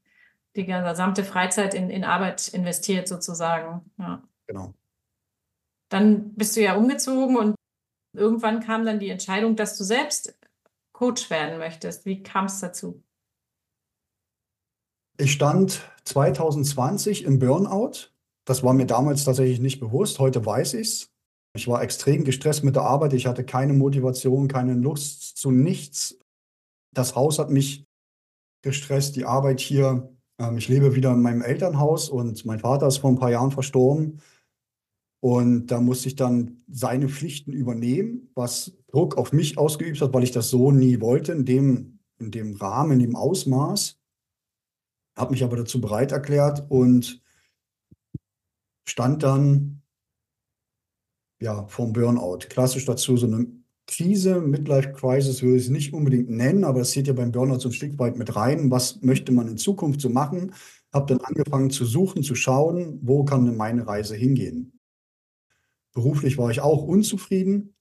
die 0.55 0.65
gesamte 0.65 1.23
Freizeit 1.23 1.73
in, 1.73 1.89
in 1.89 2.03
Arbeit 2.03 2.47
investiert 2.49 3.07
sozusagen. 3.07 3.89
Ja. 3.97 4.23
Genau. 4.47 4.73
Dann 5.89 6.33
bist 6.35 6.55
du 6.55 6.61
ja 6.61 6.75
umgezogen 6.75 7.37
und 7.37 7.55
irgendwann 8.13 8.59
kam 8.59 8.85
dann 8.85 8.99
die 8.99 9.09
Entscheidung, 9.09 9.55
dass 9.55 9.77
du 9.77 9.83
selbst 9.83 10.37
Coach 10.91 11.29
werden 11.29 11.59
möchtest. 11.59 12.05
Wie 12.05 12.23
kam 12.23 12.45
es 12.45 12.59
dazu? 12.59 13.03
Ich 15.19 15.31
stand 15.31 15.81
2020 16.05 17.23
im 17.23 17.39
Burnout. 17.39 18.11
Das 18.45 18.63
war 18.63 18.73
mir 18.73 18.85
damals 18.85 19.23
tatsächlich 19.23 19.59
nicht 19.59 19.79
bewusst. 19.79 20.19
Heute 20.19 20.45
weiß 20.45 20.75
ich 20.75 20.87
es. 20.87 21.11
Ich 21.55 21.67
war 21.67 21.81
extrem 21.81 22.23
gestresst 22.23 22.63
mit 22.63 22.75
der 22.75 22.83
Arbeit. 22.83 23.13
Ich 23.13 23.25
hatte 23.25 23.43
keine 23.43 23.73
Motivation, 23.73 24.47
keine 24.47 24.73
Lust 24.73 25.37
zu 25.37 25.49
nichts. 25.49 26.17
Das 26.93 27.15
Haus 27.15 27.39
hat 27.39 27.49
mich 27.49 27.85
gestresst, 28.63 29.15
die 29.15 29.25
Arbeit 29.25 29.59
hier. 29.59 30.13
Ähm, 30.39 30.57
ich 30.57 30.67
lebe 30.67 30.95
wieder 30.95 31.13
in 31.13 31.21
meinem 31.21 31.41
Elternhaus 31.41 32.09
und 32.09 32.45
mein 32.45 32.59
Vater 32.59 32.87
ist 32.87 32.97
vor 32.97 33.11
ein 33.11 33.19
paar 33.19 33.31
Jahren 33.31 33.51
verstorben. 33.51 34.21
Und 35.19 35.67
da 35.67 35.81
musste 35.81 36.07
ich 36.09 36.15
dann 36.15 36.63
seine 36.67 37.09
Pflichten 37.09 37.51
übernehmen, 37.51 38.29
was 38.35 38.77
Druck 38.87 39.17
auf 39.17 39.33
mich 39.33 39.57
ausgeübt 39.57 39.99
hat, 40.01 40.13
weil 40.13 40.23
ich 40.23 40.31
das 40.31 40.49
so 40.49 40.71
nie 40.71 41.01
wollte, 41.01 41.31
in 41.31 41.45
dem, 41.45 41.99
in 42.19 42.31
dem 42.31 42.55
Rahmen, 42.55 42.91
in 42.93 42.99
dem 42.99 43.15
Ausmaß 43.15 43.97
habe 45.17 45.31
mich 45.31 45.43
aber 45.43 45.57
dazu 45.57 45.81
bereit 45.81 46.11
erklärt 46.11 46.69
und 46.69 47.21
stand 48.87 49.23
dann 49.23 49.81
ja 51.41 51.67
vom 51.67 51.91
Burnout. 51.91 52.39
Klassisch 52.49 52.85
dazu 52.85 53.17
so 53.17 53.25
eine 53.25 53.47
Krise, 53.87 54.41
Midlife 54.41 54.91
Crisis 54.93 55.41
würde 55.41 55.57
ich 55.57 55.63
es 55.63 55.69
nicht 55.69 55.93
unbedingt 55.93 56.29
nennen, 56.29 56.63
aber 56.63 56.81
es 56.81 56.91
zählt 56.91 57.07
ja 57.07 57.13
beim 57.13 57.31
Burnout 57.31 57.59
so 57.59 57.69
ein 57.69 57.73
Stück 57.73 57.97
weit 57.99 58.17
mit 58.17 58.35
rein. 58.35 58.69
Was 58.69 59.01
möchte 59.01 59.31
man 59.31 59.47
in 59.47 59.57
Zukunft 59.57 60.01
so 60.01 60.09
machen? 60.09 60.53
Habe 60.93 61.15
dann 61.15 61.25
angefangen 61.25 61.69
zu 61.69 61.85
suchen, 61.85 62.23
zu 62.23 62.35
schauen, 62.35 62.99
wo 63.01 63.23
kann 63.25 63.45
denn 63.45 63.57
meine 63.57 63.87
Reise 63.87 64.15
hingehen? 64.15 64.77
beruflich 65.97 66.37
war 66.37 66.51
ich 66.51 66.61
auch 66.61 66.83
unzufrieden 66.83 67.75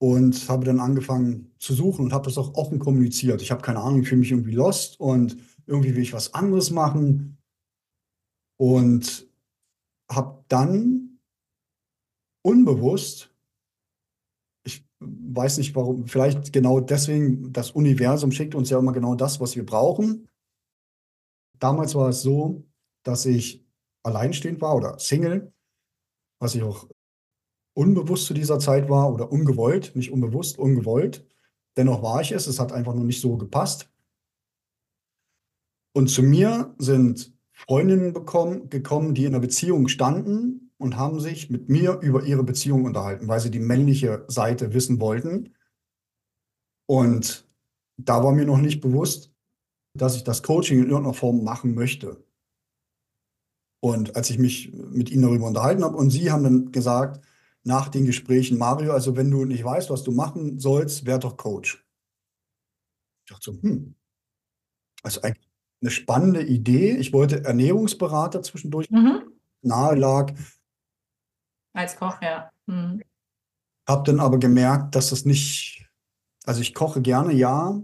und 0.00 0.48
habe 0.48 0.64
dann 0.64 0.78
angefangen 0.78 1.52
zu 1.58 1.74
suchen 1.74 2.04
und 2.04 2.12
habe 2.12 2.24
das 2.26 2.38
auch 2.38 2.54
offen 2.54 2.78
kommuniziert. 2.78 3.42
Ich 3.42 3.50
habe 3.50 3.62
keine 3.62 3.80
Ahnung, 3.80 4.02
ich 4.02 4.08
fühle 4.08 4.20
mich 4.20 4.30
irgendwie 4.30 4.52
lost 4.52 5.00
und 5.00 5.36
irgendwie 5.66 5.96
will 5.96 6.02
ich 6.02 6.12
was 6.12 6.34
anderes 6.34 6.70
machen 6.70 7.36
und 8.60 9.28
habe 10.08 10.44
dann 10.46 11.18
unbewusst, 12.42 13.34
weiß 15.00 15.58
nicht 15.58 15.74
warum, 15.74 16.06
vielleicht 16.06 16.52
genau 16.52 16.80
deswegen, 16.80 17.52
das 17.52 17.70
Universum 17.70 18.32
schickt 18.32 18.54
uns 18.54 18.70
ja 18.70 18.78
immer 18.78 18.92
genau 18.92 19.14
das, 19.14 19.40
was 19.40 19.54
wir 19.56 19.64
brauchen. 19.64 20.28
Damals 21.58 21.94
war 21.94 22.08
es 22.08 22.22
so, 22.22 22.64
dass 23.04 23.26
ich 23.26 23.64
alleinstehend 24.02 24.60
war 24.60 24.76
oder 24.76 24.98
Single, 24.98 25.52
was 26.40 26.54
ich 26.54 26.62
auch 26.62 26.88
unbewusst 27.74 28.26
zu 28.26 28.34
dieser 28.34 28.58
Zeit 28.58 28.88
war 28.88 29.12
oder 29.12 29.30
ungewollt, 29.30 29.94
nicht 29.94 30.10
unbewusst, 30.10 30.58
ungewollt. 30.58 31.26
Dennoch 31.76 32.02
war 32.02 32.20
ich 32.20 32.32
es, 32.32 32.46
es 32.48 32.58
hat 32.58 32.72
einfach 32.72 32.94
nur 32.94 33.04
nicht 33.04 33.20
so 33.20 33.36
gepasst. 33.36 33.90
Und 35.94 36.08
zu 36.08 36.22
mir 36.22 36.74
sind 36.78 37.32
Freundinnen 37.52 38.12
bekommen, 38.12 38.68
gekommen, 38.68 39.14
die 39.14 39.24
in 39.24 39.34
einer 39.34 39.40
Beziehung 39.40 39.88
standen 39.88 40.67
und 40.78 40.96
haben 40.96 41.20
sich 41.20 41.50
mit 41.50 41.68
mir 41.68 41.98
über 42.00 42.24
ihre 42.24 42.44
Beziehung 42.44 42.84
unterhalten, 42.84 43.28
weil 43.28 43.40
sie 43.40 43.50
die 43.50 43.58
männliche 43.60 44.24
Seite 44.28 44.72
wissen 44.74 45.00
wollten. 45.00 45.54
Und 46.86 47.46
da 47.96 48.22
war 48.22 48.32
mir 48.32 48.46
noch 48.46 48.58
nicht 48.58 48.80
bewusst, 48.80 49.32
dass 49.94 50.16
ich 50.16 50.24
das 50.24 50.42
Coaching 50.42 50.78
in 50.78 50.84
irgendeiner 50.88 51.14
Form 51.14 51.42
machen 51.44 51.74
möchte. 51.74 52.24
Und 53.80 54.16
als 54.16 54.30
ich 54.30 54.38
mich 54.38 54.72
mit 54.72 55.10
ihnen 55.10 55.22
darüber 55.22 55.46
unterhalten 55.46 55.84
habe 55.84 55.96
und 55.96 56.10
sie 56.10 56.30
haben 56.30 56.42
dann 56.44 56.72
gesagt, 56.72 57.24
nach 57.64 57.88
den 57.88 58.06
Gesprächen, 58.06 58.58
Mario, 58.58 58.92
also 58.92 59.16
wenn 59.16 59.30
du 59.30 59.44
nicht 59.44 59.64
weißt, 59.64 59.90
was 59.90 60.02
du 60.02 60.12
machen 60.12 60.58
sollst, 60.58 61.06
wär 61.06 61.18
doch 61.18 61.36
Coach. 61.36 61.84
Ich 63.24 63.30
dachte 63.30 63.52
so, 63.52 63.62
hm, 63.62 63.94
also 65.02 65.20
eine 65.22 65.90
spannende 65.90 66.42
Idee. 66.42 66.96
Ich 66.96 67.12
wollte 67.12 67.44
Ernährungsberater 67.44 68.42
zwischendurch 68.42 68.90
Mhm. 68.90 69.32
nahe 69.62 69.94
lag, 69.94 70.32
Als 71.78 71.96
Koch, 71.96 72.20
ja. 72.20 72.50
Mhm. 72.66 73.02
habe 73.88 74.02
dann 74.02 74.18
aber 74.18 74.38
gemerkt, 74.38 74.96
dass 74.96 75.10
das 75.10 75.24
nicht, 75.24 75.88
also 76.44 76.60
ich 76.60 76.74
koche 76.74 77.00
gerne, 77.00 77.32
ja, 77.32 77.80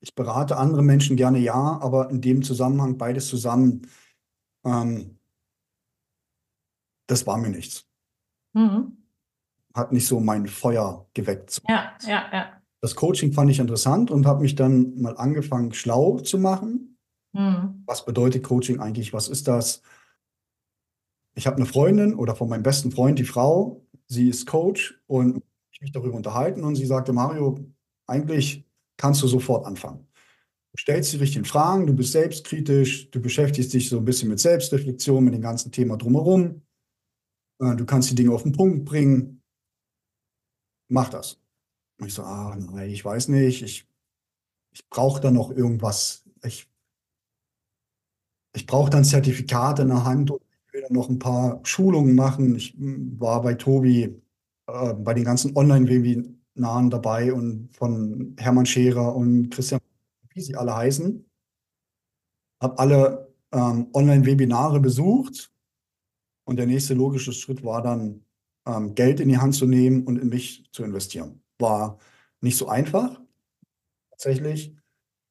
ich 0.00 0.14
berate 0.16 0.56
andere 0.56 0.82
Menschen 0.82 1.16
gerne, 1.16 1.38
ja, 1.38 1.54
aber 1.54 2.10
in 2.10 2.20
dem 2.20 2.42
Zusammenhang 2.42 2.98
beides 2.98 3.28
zusammen, 3.28 3.86
ähm, 4.64 5.20
das 7.06 7.24
war 7.24 7.38
mir 7.38 7.50
nichts. 7.50 7.86
Mhm. 8.54 8.98
Hat 9.72 9.92
nicht 9.92 10.08
so 10.08 10.18
mein 10.18 10.48
Feuer 10.48 11.06
geweckt. 11.14 11.62
Ja, 11.68 11.96
ja, 12.02 12.28
ja. 12.32 12.60
Das 12.80 12.96
Coaching 12.96 13.32
fand 13.32 13.52
ich 13.52 13.60
interessant 13.60 14.10
und 14.10 14.26
habe 14.26 14.42
mich 14.42 14.56
dann 14.56 15.00
mal 15.00 15.16
angefangen, 15.16 15.72
schlau 15.72 16.18
zu 16.18 16.38
machen. 16.38 16.98
Mhm. 17.32 17.84
Was 17.86 18.04
bedeutet 18.04 18.42
Coaching 18.42 18.80
eigentlich? 18.80 19.12
Was 19.12 19.28
ist 19.28 19.46
das? 19.46 19.80
Ich 21.34 21.46
habe 21.46 21.56
eine 21.56 21.66
Freundin 21.66 22.14
oder 22.14 22.36
von 22.36 22.48
meinem 22.48 22.62
besten 22.62 22.90
Freund, 22.90 23.18
die 23.18 23.24
Frau, 23.24 23.84
sie 24.06 24.28
ist 24.28 24.46
Coach 24.46 25.00
und 25.06 25.42
ich 25.72 25.80
mich 25.80 25.92
darüber 25.92 26.16
unterhalten 26.16 26.64
und 26.64 26.76
sie 26.76 26.86
sagte, 26.86 27.12
Mario, 27.12 27.58
eigentlich 28.06 28.66
kannst 28.96 29.22
du 29.22 29.26
sofort 29.26 29.66
anfangen. 29.66 30.06
Du 30.72 30.78
stellst 30.78 31.12
die 31.12 31.18
richtigen 31.18 31.44
Fragen, 31.44 31.86
du 31.86 31.94
bist 31.94 32.12
selbstkritisch, 32.12 33.10
du 33.10 33.20
beschäftigst 33.20 33.72
dich 33.72 33.88
so 33.88 33.98
ein 33.98 34.04
bisschen 34.04 34.28
mit 34.28 34.40
Selbstreflexion, 34.40 35.24
mit 35.24 35.34
dem 35.34 35.42
ganzen 35.42 35.72
Thema 35.72 35.96
drumherum. 35.96 36.62
Äh, 37.60 37.76
Du 37.76 37.84
kannst 37.84 38.10
die 38.10 38.14
Dinge 38.14 38.32
auf 38.32 38.42
den 38.42 38.52
Punkt 38.52 38.84
bringen. 38.84 39.42
Mach 40.88 41.08
das. 41.10 41.40
Und 41.98 42.08
ich 42.08 42.14
so, 42.14 42.22
ah, 42.22 42.56
nein, 42.58 42.90
ich 42.90 43.04
weiß 43.04 43.28
nicht, 43.28 43.62
ich, 43.62 43.86
ich 44.72 44.88
brauche 44.88 45.20
da 45.20 45.30
noch 45.30 45.50
irgendwas. 45.50 46.24
Ich, 46.44 46.68
ich 48.54 48.66
brauche 48.66 48.90
dann 48.90 49.04
Zertifikate 49.04 49.82
in 49.82 49.88
der 49.88 50.04
Hand 50.04 50.30
und 50.30 50.42
will 50.72 50.82
dann 50.82 50.92
noch 50.92 51.08
ein 51.08 51.18
paar 51.18 51.60
Schulungen 51.64 52.14
machen. 52.14 52.56
Ich 52.56 52.76
mm, 52.76 53.20
war 53.20 53.42
bei 53.42 53.54
Tobi 53.54 54.20
äh, 54.66 54.94
bei 54.94 55.14
den 55.14 55.24
ganzen 55.24 55.56
Online-Webinaren 55.56 56.90
dabei 56.90 57.32
und 57.32 57.68
von 57.76 58.36
Hermann 58.38 58.66
Scherer 58.66 59.14
und 59.14 59.50
Christian, 59.50 59.80
wie 60.30 60.40
sie 60.40 60.56
alle 60.56 60.74
heißen. 60.74 61.24
Habe 62.60 62.78
alle 62.78 63.34
ähm, 63.52 63.88
Online-Webinare 63.92 64.80
besucht 64.80 65.52
und 66.44 66.56
der 66.56 66.66
nächste 66.66 66.94
logische 66.94 67.32
Schritt 67.32 67.64
war 67.64 67.82
dann, 67.82 68.24
ähm, 68.66 68.94
Geld 68.94 69.20
in 69.20 69.28
die 69.28 69.38
Hand 69.38 69.54
zu 69.54 69.66
nehmen 69.66 70.04
und 70.04 70.18
in 70.18 70.28
mich 70.28 70.68
zu 70.72 70.84
investieren. 70.84 71.42
War 71.58 71.98
nicht 72.40 72.56
so 72.56 72.68
einfach, 72.68 73.20
tatsächlich. 74.10 74.74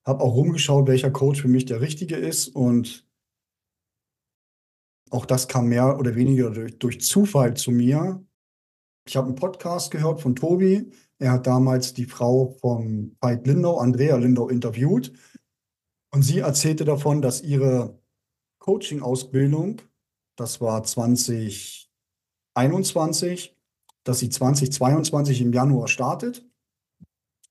Habe 0.06 0.23
auch 0.23 0.36
rumgeschaut, 0.36 0.88
welcher 0.88 1.12
Coach 1.12 1.41
für 1.41 1.47
mich 1.47 1.65
der 1.65 1.80
richtige 1.80 2.15
ist 2.15 2.47
und 2.49 3.08
auch 5.12 5.26
das 5.26 5.47
kam 5.47 5.67
mehr 5.67 6.00
oder 6.00 6.15
weniger 6.15 6.50
durch, 6.50 6.80
durch 6.80 7.02
Zufall 7.02 7.56
zu 7.56 7.69
mir. 7.71 8.26
Ich 9.06 9.15
habe 9.17 9.28
einen 9.28 9.36
Podcast 9.36 9.91
gehört 9.91 10.21
von 10.21 10.36
Tobi. 10.36 10.91
Er 11.19 11.34
hat 11.34 11.45
damals 11.47 11.93
die 11.93 12.06
Frau 12.06 12.56
von 12.62 13.17
Veit 13.19 13.45
Lindau, 13.45 13.78
Andrea 13.78 14.15
Lindau, 14.15 14.47
interviewt. 14.47 15.12
Und 16.13 16.24
sie 16.24 16.39
erzählte 16.39 16.86
davon, 16.86 17.21
dass 17.21 17.41
ihre 17.41 18.00
Coaching-Ausbildung, 18.60 19.82
das 20.38 20.62
war 20.62 20.84
2021, 20.84 23.58
dass 24.04 24.19
sie 24.19 24.30
2022 24.30 25.41
im 25.41 25.54
Januar 25.54 25.88
startet, 25.88 26.45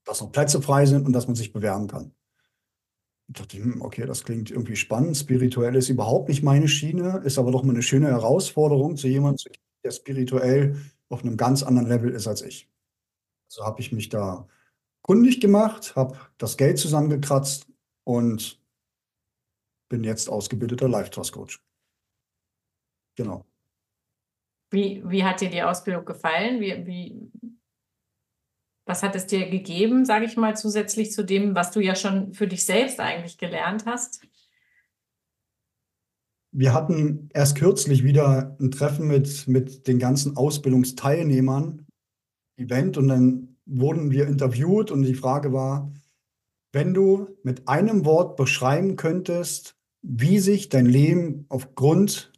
dass 0.05 0.21
noch 0.21 0.31
Plätze 0.33 0.61
frei 0.63 0.87
sind 0.87 1.07
und 1.07 1.13
dass 1.13 1.27
man 1.27 1.37
sich 1.37 1.53
bewerben 1.53 1.89
kann. 1.89 2.15
Dachte, 3.33 3.59
hm, 3.59 3.81
okay, 3.81 4.07
das 4.07 4.25
klingt 4.25 4.51
irgendwie 4.51 4.77
spannend. 4.77 5.17
Spirituell 5.17 5.77
ist 5.77 5.89
überhaupt 5.89 6.29
nicht 6.29 6.43
meine 6.43 6.67
Schiene, 6.67 7.23
ist 7.25 7.39
aber 7.39 7.53
doch 7.53 7.63
mal 7.63 7.73
eine 7.73 7.83
schöne 7.83 8.09
Herausforderung, 8.09 8.97
zu 8.97 9.07
jemandem 9.07 9.39
zu 9.39 9.51
gehen, 9.51 9.63
der 9.85 9.93
spirituell 9.93 10.77
auf 11.09 11.23
einem 11.23 11.37
ganz 11.37 11.63
anderen 11.63 11.89
Level 11.89 12.11
ist 12.11 12.27
als 12.27 12.43
ich. 12.43 12.69
Also 13.49 13.65
habe 13.65 13.81
ich 13.81 13.93
mich 13.93 14.09
da 14.09 14.49
kundig 15.03 15.41
gemacht, 15.41 15.95
habe 15.97 16.19
das 16.39 16.57
Geld 16.57 16.79
zusammengekratzt 16.79 17.69
und 18.05 18.61
bin 19.89 20.05
jetzt 20.05 20.29
ausgebildeter 20.29 20.89
Life 20.89 21.11
Trust 21.11 21.33
Coach. 21.33 21.63
Genau. 23.17 23.45
Wie, 24.71 25.03
wie 25.05 25.25
hat 25.25 25.41
dir 25.41 25.51
die 25.51 25.63
Ausbildung 25.63 26.05
gefallen? 26.05 26.61
Wie, 26.61 26.87
wie, 26.87 27.31
was 28.91 29.05
hat 29.05 29.15
es 29.15 29.27
dir 29.27 29.49
gegeben, 29.49 30.05
sage 30.05 30.25
ich 30.25 30.37
mal, 30.37 30.57
zusätzlich 30.57 31.13
zu 31.13 31.25
dem, 31.25 31.55
was 31.55 31.71
du 31.71 31.79
ja 31.81 31.95
schon 31.95 32.35
für 32.35 32.49
dich 32.49 32.65
selbst 32.65 32.99
eigentlich 32.99 33.39
gelernt 33.39 33.87
hast? 33.87 34.23
Wir 36.51 36.75
hatten 36.75 37.29
erst 37.33 37.57
kürzlich 37.57 38.03
wieder 38.03 38.57
ein 38.59 38.73
Treffen 38.73 39.07
mit, 39.07 39.47
mit 39.47 39.87
den 39.87 40.01
ganzen 40.01 40.37
Ausbildungsteilnehmern, 40.37 41.87
Event, 42.57 42.99
und 42.99 43.07
dann 43.07 43.57
wurden 43.65 44.11
wir 44.11 44.27
interviewt 44.27 44.91
und 44.91 45.03
die 45.03 45.15
Frage 45.15 45.53
war, 45.53 45.93
wenn 46.73 46.93
du 46.93 47.29
mit 47.45 47.69
einem 47.69 48.05
Wort 48.05 48.37
beschreiben 48.37 48.97
könntest, 48.97 49.77
wie 50.03 50.41
sich 50.41 50.69
dein 50.69 50.87
Leben 50.87 51.47
aufgrund 51.49 52.33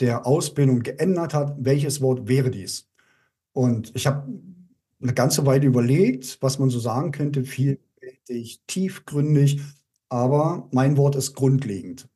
der 0.00 0.26
Ausbildung 0.26 0.80
geändert 0.80 1.32
hat, 1.32 1.56
welches 1.58 2.02
Wort 2.02 2.28
wäre 2.28 2.50
dies? 2.50 2.90
Und 3.52 3.92
ich 3.94 4.06
habe 4.06 4.28
eine 5.04 5.14
ganze 5.14 5.46
Weile 5.46 5.66
überlegt, 5.66 6.38
was 6.40 6.58
man 6.58 6.70
so 6.70 6.80
sagen 6.80 7.12
könnte, 7.12 7.44
vielfältig, 7.44 8.60
tiefgründig, 8.66 9.60
aber 10.08 10.68
mein 10.72 10.96
Wort 10.96 11.14
ist 11.14 11.34
grundlegend. 11.34 12.08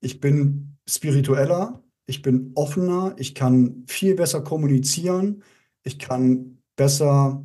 Ich 0.00 0.20
bin 0.20 0.78
spiritueller, 0.88 1.82
ich 2.06 2.22
bin 2.22 2.52
offener, 2.54 3.14
ich 3.18 3.34
kann 3.34 3.84
viel 3.86 4.14
besser 4.14 4.42
kommunizieren, 4.42 5.42
ich 5.84 5.98
kann 5.98 6.62
besser 6.76 7.44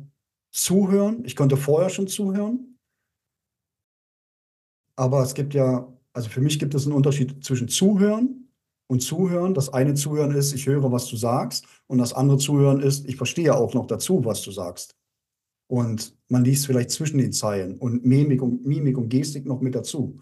zuhören. 0.52 1.24
Ich 1.24 1.34
konnte 1.34 1.56
vorher 1.56 1.90
schon 1.90 2.06
zuhören. 2.06 2.78
Aber 4.96 5.22
es 5.22 5.34
gibt 5.34 5.54
ja, 5.54 5.90
also 6.12 6.28
für 6.28 6.40
mich 6.40 6.58
gibt 6.58 6.74
es 6.74 6.84
einen 6.84 6.94
Unterschied 6.94 7.42
zwischen 7.44 7.68
Zuhören 7.68 8.51
und 8.86 9.00
Zuhören. 9.00 9.54
Das 9.54 9.72
eine 9.72 9.94
Zuhören 9.94 10.32
ist, 10.32 10.52
ich 10.52 10.66
höre, 10.66 10.92
was 10.92 11.06
du 11.06 11.16
sagst. 11.16 11.66
Und 11.86 11.98
das 11.98 12.12
andere 12.12 12.38
Zuhören 12.38 12.80
ist, 12.80 13.06
ich 13.06 13.16
verstehe 13.16 13.54
auch 13.54 13.74
noch 13.74 13.86
dazu, 13.86 14.24
was 14.24 14.42
du 14.42 14.50
sagst. 14.50 14.96
Und 15.66 16.16
man 16.28 16.44
liest 16.44 16.66
vielleicht 16.66 16.90
zwischen 16.90 17.18
den 17.18 17.32
Zeilen 17.32 17.78
und 17.78 18.04
Mimik 18.04 18.42
und, 18.42 18.66
Mimik 18.66 18.98
und 18.98 19.08
Gestik 19.08 19.46
noch 19.46 19.60
mit 19.60 19.74
dazu. 19.74 20.20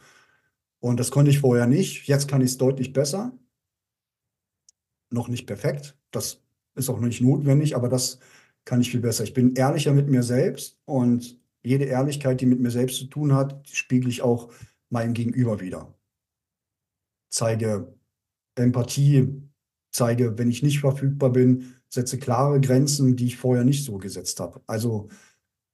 Und 0.79 1.01
das 1.01 1.11
konnte 1.11 1.31
ich 1.31 1.41
vorher 1.41 1.67
nicht. 1.67 2.07
Jetzt 2.07 2.29
kann 2.29 2.41
ich 2.41 2.53
es 2.53 2.59
deutlich 2.59 2.93
besser. 2.93 3.37
Noch 5.11 5.29
nicht 5.29 5.47
perfekt. 5.47 5.97
Das 6.11 6.43
ist 6.77 6.89
auch 6.89 7.01
nicht 7.01 7.21
notwendig, 7.21 7.75
aber 7.75 7.89
das 7.89 8.21
kann 8.65 8.81
ich 8.81 8.91
viel 8.91 9.01
besser. 9.01 9.25
Ich 9.25 9.35
bin 9.35 9.55
ehrlicher 9.55 9.93
mit 9.93 10.09
mir 10.09 10.23
selbst 10.23 10.79
und 10.85 11.41
jede 11.63 11.85
Ehrlichkeit, 11.85 12.41
die 12.41 12.47
mit 12.47 12.61
mir 12.61 12.71
selbst 12.71 12.97
zu 12.99 13.07
tun 13.07 13.35
hat, 13.35 13.69
spiegel 13.69 14.09
ich 14.09 14.23
auch 14.23 14.53
meinem 14.89 15.15
Gegenüber 15.15 15.61
wieder. 15.61 15.95
Zeige 17.31 17.95
Empathie, 18.61 19.43
zeige, 19.93 20.39
wenn 20.39 20.51
ich 20.51 20.63
nicht 20.63 20.81
verfügbar 20.81 21.31
bin, 21.31 21.75
setze 21.89 22.19
klare 22.19 22.61
Grenzen, 22.61 23.17
die 23.17 23.27
ich 23.27 23.37
vorher 23.37 23.65
nicht 23.65 23.85
so 23.85 23.99
gesetzt 23.99 24.41
habe. 24.41 24.63
Also 24.67 25.09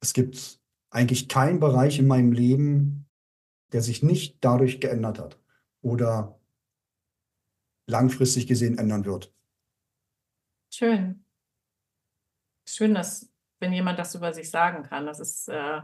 es 0.01 0.13
gibt 0.13 0.61
eigentlich 0.91 1.29
keinen 1.29 1.61
Bereich 1.61 1.99
in 1.99 2.07
meinem 2.07 2.33
Leben, 2.33 3.07
der 3.73 3.83
sich 3.83 4.03
nicht 4.03 4.39
dadurch 4.41 4.81
geändert 4.81 5.19
hat 5.19 5.39
oder 5.83 6.41
langfristig 7.89 8.47
gesehen 8.47 8.79
ändern 8.79 9.05
wird. 9.05 9.33
Schön. 10.73 11.25
Schön, 12.69 12.95
dass 12.95 13.31
wenn 13.59 13.73
jemand 13.73 13.99
das 13.99 14.15
über 14.15 14.33
sich 14.33 14.51
sagen 14.51 14.83
kann. 14.83 15.07
Das 15.07 15.21
ist, 15.21 15.49
äh, 15.49 15.81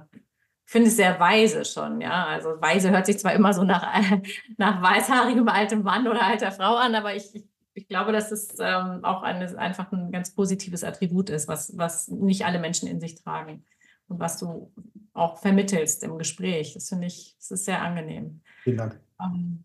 finde 0.64 0.88
es 0.88 0.96
sehr 0.96 1.18
weise 1.20 1.64
schon, 1.64 2.00
ja. 2.00 2.26
Also 2.26 2.60
weise 2.60 2.90
hört 2.90 3.06
sich 3.06 3.18
zwar 3.18 3.34
immer 3.34 3.52
so 3.52 3.64
nach, 3.64 3.86
nach 4.56 4.82
weißhaarigem 4.82 5.48
altem 5.48 5.82
Mann 5.82 6.08
oder 6.08 6.22
alter 6.22 6.52
Frau 6.52 6.76
an, 6.76 6.94
aber 6.94 7.14
ich, 7.14 7.44
ich 7.74 7.88
glaube, 7.88 8.12
dass 8.12 8.32
es 8.32 8.56
ähm, 8.58 9.04
auch 9.04 9.22
eine, 9.22 9.58
einfach 9.58 9.90
ein 9.92 10.12
ganz 10.12 10.34
positives 10.34 10.84
Attribut 10.84 11.30
ist, 11.30 11.48
was, 11.48 11.76
was 11.76 12.08
nicht 12.08 12.44
alle 12.44 12.58
Menschen 12.58 12.88
in 12.88 13.00
sich 13.00 13.14
tragen 13.16 13.64
und 14.08 14.20
was 14.20 14.38
du 14.38 14.72
auch 15.14 15.38
vermittelst 15.38 16.02
im 16.04 16.18
Gespräch. 16.18 16.74
Das 16.74 16.88
finde 16.88 17.06
ich, 17.06 17.36
das 17.38 17.50
ist 17.50 17.64
sehr 17.64 17.82
angenehm. 17.82 18.40
Vielen 18.62 18.78
Dank. 18.78 19.00
Ähm, 19.20 19.64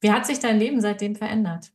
wie 0.00 0.10
hat 0.10 0.26
sich 0.26 0.38
dein 0.38 0.58
Leben 0.58 0.80
seitdem 0.80 1.16
verändert? 1.16 1.72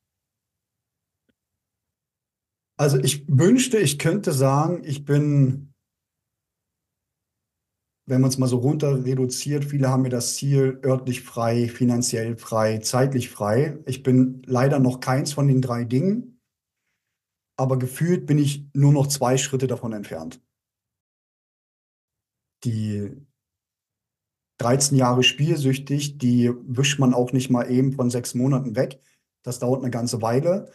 Also 2.77 2.97
ich 2.97 3.25
wünschte, 3.27 3.77
ich 3.77 3.99
könnte 3.99 4.31
sagen, 4.31 4.81
ich 4.83 5.05
bin, 5.05 5.70
wenn 8.11 8.19
man 8.19 8.29
es 8.29 8.37
mal 8.37 8.47
so 8.47 8.57
runter 8.57 9.05
reduziert, 9.05 9.63
viele 9.63 9.87
haben 9.87 10.01
mir 10.01 10.09
das 10.09 10.35
Ziel 10.35 10.81
örtlich 10.83 11.21
frei, 11.21 11.69
finanziell 11.69 12.35
frei, 12.35 12.79
zeitlich 12.79 13.29
frei. 13.29 13.79
Ich 13.85 14.03
bin 14.03 14.41
leider 14.45 14.79
noch 14.79 14.99
keins 14.99 15.31
von 15.31 15.47
den 15.47 15.61
drei 15.61 15.85
Dingen, 15.85 16.41
aber 17.57 17.79
gefühlt 17.79 18.25
bin 18.25 18.37
ich 18.37 18.67
nur 18.73 18.91
noch 18.91 19.07
zwei 19.07 19.37
Schritte 19.37 19.65
davon 19.65 19.93
entfernt. 19.93 20.41
Die 22.65 23.11
13 24.57 24.97
Jahre 24.97 25.23
spielsüchtig, 25.23 26.17
die 26.17 26.51
wischt 26.67 26.99
man 26.99 27.13
auch 27.13 27.31
nicht 27.31 27.49
mal 27.49 27.71
eben 27.71 27.93
von 27.93 28.09
sechs 28.09 28.35
Monaten 28.35 28.75
weg. 28.75 28.99
Das 29.41 29.59
dauert 29.59 29.83
eine 29.83 29.89
ganze 29.89 30.21
Weile. 30.21 30.69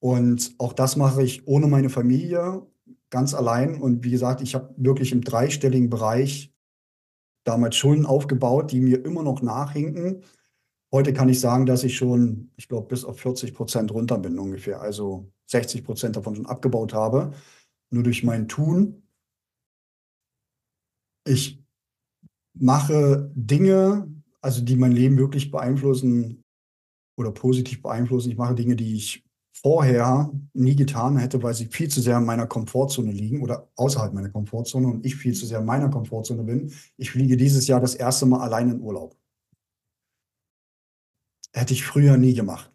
Und 0.00 0.56
auch 0.58 0.72
das 0.72 0.96
mache 0.96 1.22
ich 1.22 1.46
ohne 1.46 1.68
meine 1.68 1.88
Familie, 1.88 2.66
ganz 3.10 3.32
allein. 3.32 3.80
Und 3.80 4.02
wie 4.02 4.10
gesagt, 4.10 4.40
ich 4.40 4.56
habe 4.56 4.74
wirklich 4.76 5.12
im 5.12 5.20
dreistelligen 5.20 5.88
Bereich 5.88 6.53
damals 7.44 7.76
Schulden 7.76 8.06
aufgebaut, 8.06 8.72
die 8.72 8.80
mir 8.80 9.04
immer 9.04 9.22
noch 9.22 9.42
nachhinken. 9.42 10.22
Heute 10.92 11.12
kann 11.12 11.28
ich 11.28 11.40
sagen, 11.40 11.66
dass 11.66 11.84
ich 11.84 11.96
schon, 11.96 12.50
ich 12.56 12.68
glaube, 12.68 12.88
bis 12.88 13.04
auf 13.04 13.18
40 13.18 13.54
Prozent 13.54 13.92
runter 13.92 14.18
bin 14.18 14.38
ungefähr. 14.38 14.80
Also 14.80 15.30
60 15.46 15.84
Prozent 15.84 16.16
davon 16.16 16.36
schon 16.36 16.46
abgebaut 16.46 16.94
habe. 16.94 17.32
Nur 17.90 18.02
durch 18.02 18.24
mein 18.24 18.48
Tun. 18.48 19.02
Ich 21.26 21.62
mache 22.54 23.30
Dinge, 23.34 24.08
also 24.40 24.62
die 24.62 24.76
mein 24.76 24.92
Leben 24.92 25.18
wirklich 25.18 25.50
beeinflussen 25.50 26.42
oder 27.16 27.32
positiv 27.32 27.82
beeinflussen. 27.82 28.30
Ich 28.30 28.36
mache 28.36 28.54
Dinge, 28.54 28.76
die 28.76 28.94
ich 28.94 29.24
vorher 29.54 30.32
nie 30.52 30.74
getan 30.74 31.16
hätte, 31.16 31.42
weil 31.42 31.54
sie 31.54 31.66
viel 31.66 31.88
zu 31.88 32.00
sehr 32.00 32.18
in 32.18 32.24
meiner 32.24 32.46
Komfortzone 32.46 33.12
liegen 33.12 33.40
oder 33.40 33.70
außerhalb 33.76 34.12
meiner 34.12 34.30
Komfortzone 34.30 34.88
und 34.88 35.06
ich 35.06 35.14
viel 35.14 35.34
zu 35.34 35.46
sehr 35.46 35.60
in 35.60 35.64
meiner 35.64 35.88
Komfortzone 35.88 36.42
bin. 36.42 36.72
Ich 36.96 37.12
fliege 37.12 37.36
dieses 37.36 37.66
Jahr 37.68 37.80
das 37.80 37.94
erste 37.94 38.26
Mal 38.26 38.40
allein 38.40 38.70
in 38.70 38.80
Urlaub. 38.80 39.16
Hätte 41.52 41.72
ich 41.72 41.84
früher 41.84 42.16
nie 42.16 42.34
gemacht. 42.34 42.72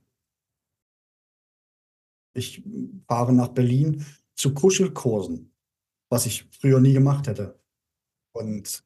Ich 2.33 2.63
fahre 3.07 3.33
nach 3.33 3.49
Berlin 3.49 4.05
zu 4.35 4.53
Kuschelkursen, 4.53 5.51
was 6.09 6.25
ich 6.25 6.47
früher 6.51 6.79
nie 6.79 6.93
gemacht 6.93 7.27
hätte. 7.27 7.59
Und 8.31 8.85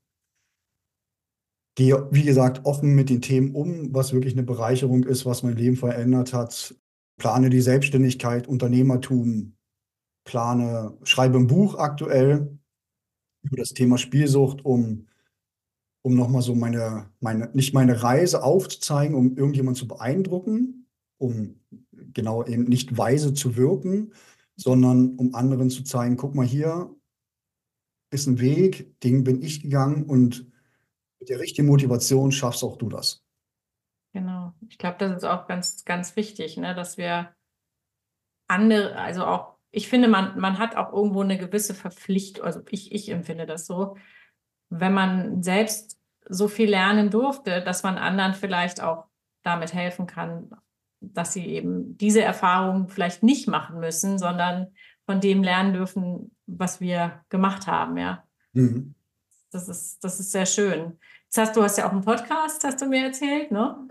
gehe, 1.76 2.08
wie 2.12 2.24
gesagt, 2.24 2.66
offen 2.66 2.96
mit 2.96 3.12
den 3.12 3.22
Themen 3.22 3.54
um, 3.54 3.94
was 3.94 4.14
wirklich 4.14 4.34
eine 4.34 4.44
Bereicherung 4.44 5.04
ist, 5.04 5.28
was 5.28 5.44
mein 5.44 5.56
Leben 5.56 5.76
verändert 5.76 6.34
hat 6.34 6.76
plane 7.18 7.50
die 7.50 7.62
Selbstständigkeit, 7.62 8.48
Unternehmertum, 8.48 9.56
plane, 10.24 10.98
schreibe 11.04 11.38
ein 11.38 11.48
Buch 11.48 11.76
aktuell 11.76 12.58
über 13.44 13.58
das 13.58 13.74
Thema 13.74 13.98
Spielsucht, 13.98 14.64
um, 14.66 15.08
um 16.02 16.16
nochmal 16.16 16.42
so 16.42 16.56
meine, 16.56 17.10
meine, 17.20 17.50
nicht 17.54 17.74
meine 17.74 18.04
Reise 18.04 18.44
aufzuzeigen, 18.44 19.16
um 19.16 19.36
irgendjemand 19.36 19.78
zu 19.78 19.88
beeindrucken, 19.88 20.88
um 21.18 21.60
genau 21.92 22.46
eben 22.46 22.64
nicht 22.64 22.98
weise 22.98 23.34
zu 23.34 23.56
wirken, 23.56 24.14
sondern 24.56 25.16
um 25.18 25.36
anderen 25.36 25.70
zu 25.70 25.84
zeigen, 25.84 26.18
guck 26.18 26.36
mal 26.36 26.46
hier 26.46 26.96
ist 28.12 28.28
ein 28.28 28.40
Weg, 28.40 29.00
den 29.02 29.24
bin 29.24 29.42
ich 29.42 29.62
gegangen 29.62 30.04
und 30.04 30.48
mit 31.20 31.30
der 31.30 31.40
richtigen 31.40 31.68
Motivation 31.68 32.32
schaffst 32.32 32.64
auch 32.64 32.78
du 32.78 32.90
das. 32.90 33.23
Genau. 34.14 34.54
Ich 34.70 34.78
glaube, 34.78 34.98
das 35.00 35.18
ist 35.18 35.24
auch 35.24 35.48
ganz, 35.48 35.86
ganz 35.86 36.16
wichtig, 36.16 36.58
ne, 36.58 36.76
dass 36.76 36.98
wir 36.98 37.34
andere, 38.48 38.96
also 38.96 39.26
auch, 39.26 39.58
ich 39.72 39.90
finde, 39.90 40.08
man, 40.08 40.40
man 40.40 40.60
hat 40.60 40.76
auch 40.76 40.94
irgendwo 40.94 41.22
eine 41.22 41.38
gewisse 41.38 41.74
Verpflichtung, 41.74 42.46
also 42.46 42.62
ich, 42.70 42.92
ich 42.92 43.10
empfinde 43.10 43.48
das 43.48 43.66
so, 43.66 43.98
wenn 44.70 44.94
man 44.94 45.42
selbst 45.42 46.00
so 46.30 46.48
viel 46.48 46.70
lernen 46.70 47.10
durfte, 47.10 47.62
dass 47.62 47.82
man 47.84 47.98
anderen 47.98 48.36
vielleicht 48.36 48.82
auch 48.82 49.06
damit 49.42 49.74
helfen 49.74 50.06
kann, 50.06 50.52
dass 51.02 51.34
sie 51.34 51.46
eben 51.48 51.98
diese 51.98 52.22
Erfahrung 52.22 52.90
vielleicht 52.90 53.24
nicht 53.24 53.48
machen 53.48 53.80
müssen, 53.80 54.20
sondern 54.20 54.74
von 55.06 55.20
dem 55.20 55.44
lernen 55.44 55.74
dürfen, 55.74 56.36
was 56.46 56.80
wir 56.80 57.24
gemacht 57.30 57.68
haben, 57.68 57.98
ja. 57.98 58.24
Mhm. 58.54 58.94
Das 59.52 59.68
ist, 59.68 60.04
das 60.04 60.20
ist 60.20 60.32
sehr 60.32 60.46
schön. 60.46 61.00
Jetzt 61.26 61.38
hast 61.38 61.56
du 61.56 61.64
hast 61.64 61.78
ja 61.78 61.88
auch 61.88 61.92
einen 61.92 62.04
Podcast, 62.04 62.64
hast 62.64 62.82
du 62.82 62.86
mir 62.86 63.06
erzählt, 63.06 63.52
ne? 63.52 63.88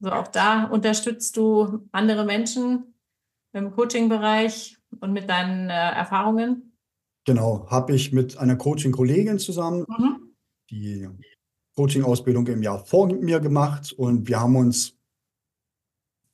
Also 0.00 0.14
auch 0.14 0.28
da 0.28 0.64
unterstützt 0.64 1.36
du 1.36 1.88
andere 1.92 2.24
Menschen 2.24 2.94
im 3.52 3.72
Coaching-Bereich 3.72 4.78
und 5.00 5.12
mit 5.12 5.28
deinen 5.28 5.70
äh, 5.70 5.72
Erfahrungen? 5.72 6.78
Genau, 7.24 7.68
habe 7.68 7.94
ich 7.94 8.12
mit 8.12 8.38
einer 8.38 8.56
Coaching-Kollegin 8.56 9.38
zusammen 9.38 9.84
mhm. 9.88 10.34
die 10.70 11.08
Coaching-Ausbildung 11.76 12.46
im 12.46 12.62
Jahr 12.62 12.84
vor 12.84 13.12
mir 13.12 13.40
gemacht 13.40 13.92
und 13.92 14.28
wir 14.28 14.40
haben 14.40 14.56
uns 14.56 14.96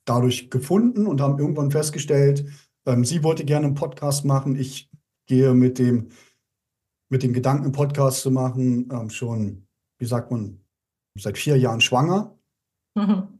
dadurch 0.05 0.49
gefunden 0.51 1.07
und 1.07 1.19
haben 1.19 1.39
irgendwann 1.39 1.71
festgestellt, 1.71 2.45
ähm, 2.85 3.03
sie 3.03 3.23
wollte 3.23 3.45
gerne 3.45 3.65
einen 3.65 3.75
Podcast 3.75 4.25
machen. 4.25 4.55
Ich 4.55 4.91
gehe 5.25 5.55
mit 5.55 5.79
dem, 5.79 6.09
mit 7.09 7.23
dem 7.23 7.33
Gedanken, 7.33 7.63
einen 7.63 7.71
Podcast 7.71 8.21
zu 8.21 8.29
machen, 8.29 8.89
ähm, 8.91 9.09
schon, 9.09 9.67
wie 9.97 10.05
sagt 10.05 10.29
man, 10.29 10.61
seit 11.17 11.37
vier 11.37 11.57
Jahren 11.57 11.81
schwanger. 11.81 12.37
Mhm 12.93 13.34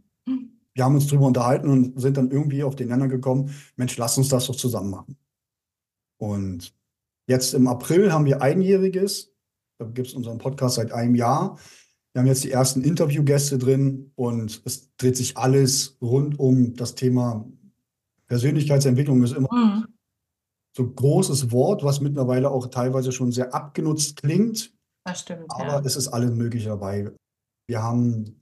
wir 0.76 0.84
haben 0.84 0.95
uns 0.95 1.07
darüber 1.07 1.26
unterhalten 1.26 1.69
und 1.69 1.99
sind 1.99 2.17
dann 2.17 2.30
irgendwie 2.30 2.63
auf 2.63 2.76
den 2.76 2.89
Nenner 2.89 3.07
gekommen, 3.07 3.49
Mensch, 3.78 3.97
lass 3.97 4.17
uns 4.17 4.30
das 4.30 4.45
doch 4.45 4.55
zusammen 4.55 4.91
machen. 4.91 5.17
Und 6.17 6.76
jetzt 7.28 7.53
im 7.53 7.67
April 7.67 8.11
haben 8.11 8.26
wir 8.26 8.41
einjähriges, 8.41 9.34
da 9.80 9.86
gibt 9.86 10.07
es 10.07 10.13
unseren 10.13 10.38
Podcast 10.38 10.76
seit 10.76 10.91
einem 10.91 11.15
Jahr. 11.15 11.57
Wir 12.13 12.21
haben 12.21 12.28
jetzt 12.28 12.43
die 12.43 12.51
ersten 12.51 12.82
Interviewgäste 12.82 13.57
drin 13.57 14.11
und 14.15 14.61
es 14.65 14.95
dreht 14.97 15.17
sich 15.17 15.38
alles 15.38 15.97
rund 16.01 16.39
um 16.39 16.76
das 16.76 16.95
Thema 16.95 17.45
Persönlichkeitsentwicklung 18.28 19.23
ist 19.23 19.36
immer 19.36 19.53
mhm. 19.53 19.88
so 20.76 20.84
ein 20.84 20.95
großes 20.95 21.51
Wort, 21.51 21.84
was 21.84 22.01
mittlerweile 22.01 22.49
auch 22.49 22.67
teilweise 22.67 23.11
schon 23.11 23.32
sehr 23.32 23.53
abgenutzt 23.53 24.17
klingt. 24.17 24.73
Das 25.05 25.21
stimmt. 25.21 25.45
Aber 25.49 25.67
ja. 25.67 25.82
es 25.86 25.95
ist 25.95 26.07
alles 26.07 26.32
Mögliche 26.32 26.69
dabei. 26.69 27.11
Wir 27.67 27.84
haben 27.84 28.41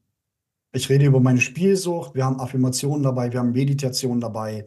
ich 0.74 0.89
rede 0.89 1.05
über 1.05 1.19
meine 1.19 1.39
Spielsucht, 1.39 2.15
wir 2.15 2.26
haben 2.26 2.39
Affirmationen 2.39 3.03
dabei, 3.03 3.32
wir 3.32 3.39
haben 3.39 3.51
Meditation 3.51 4.19
dabei, 4.19 4.65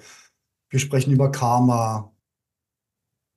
wir 0.70 0.78
sprechen 0.78 1.12
über 1.12 1.30
Karma. 1.30 2.12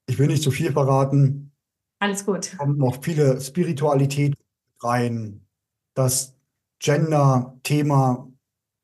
Ich 0.07 0.17
will 0.17 0.28
nicht 0.28 0.43
zu 0.43 0.51
viel 0.51 0.72
verraten. 0.72 1.51
Alles 1.99 2.26
gut. 2.26 2.55
Kommt 2.57 2.78
noch 2.78 3.03
viele 3.03 3.41
Spiritualität 3.41 4.36
rein. 4.82 5.45
Das 5.95 6.36
Gender-Thema 6.80 8.32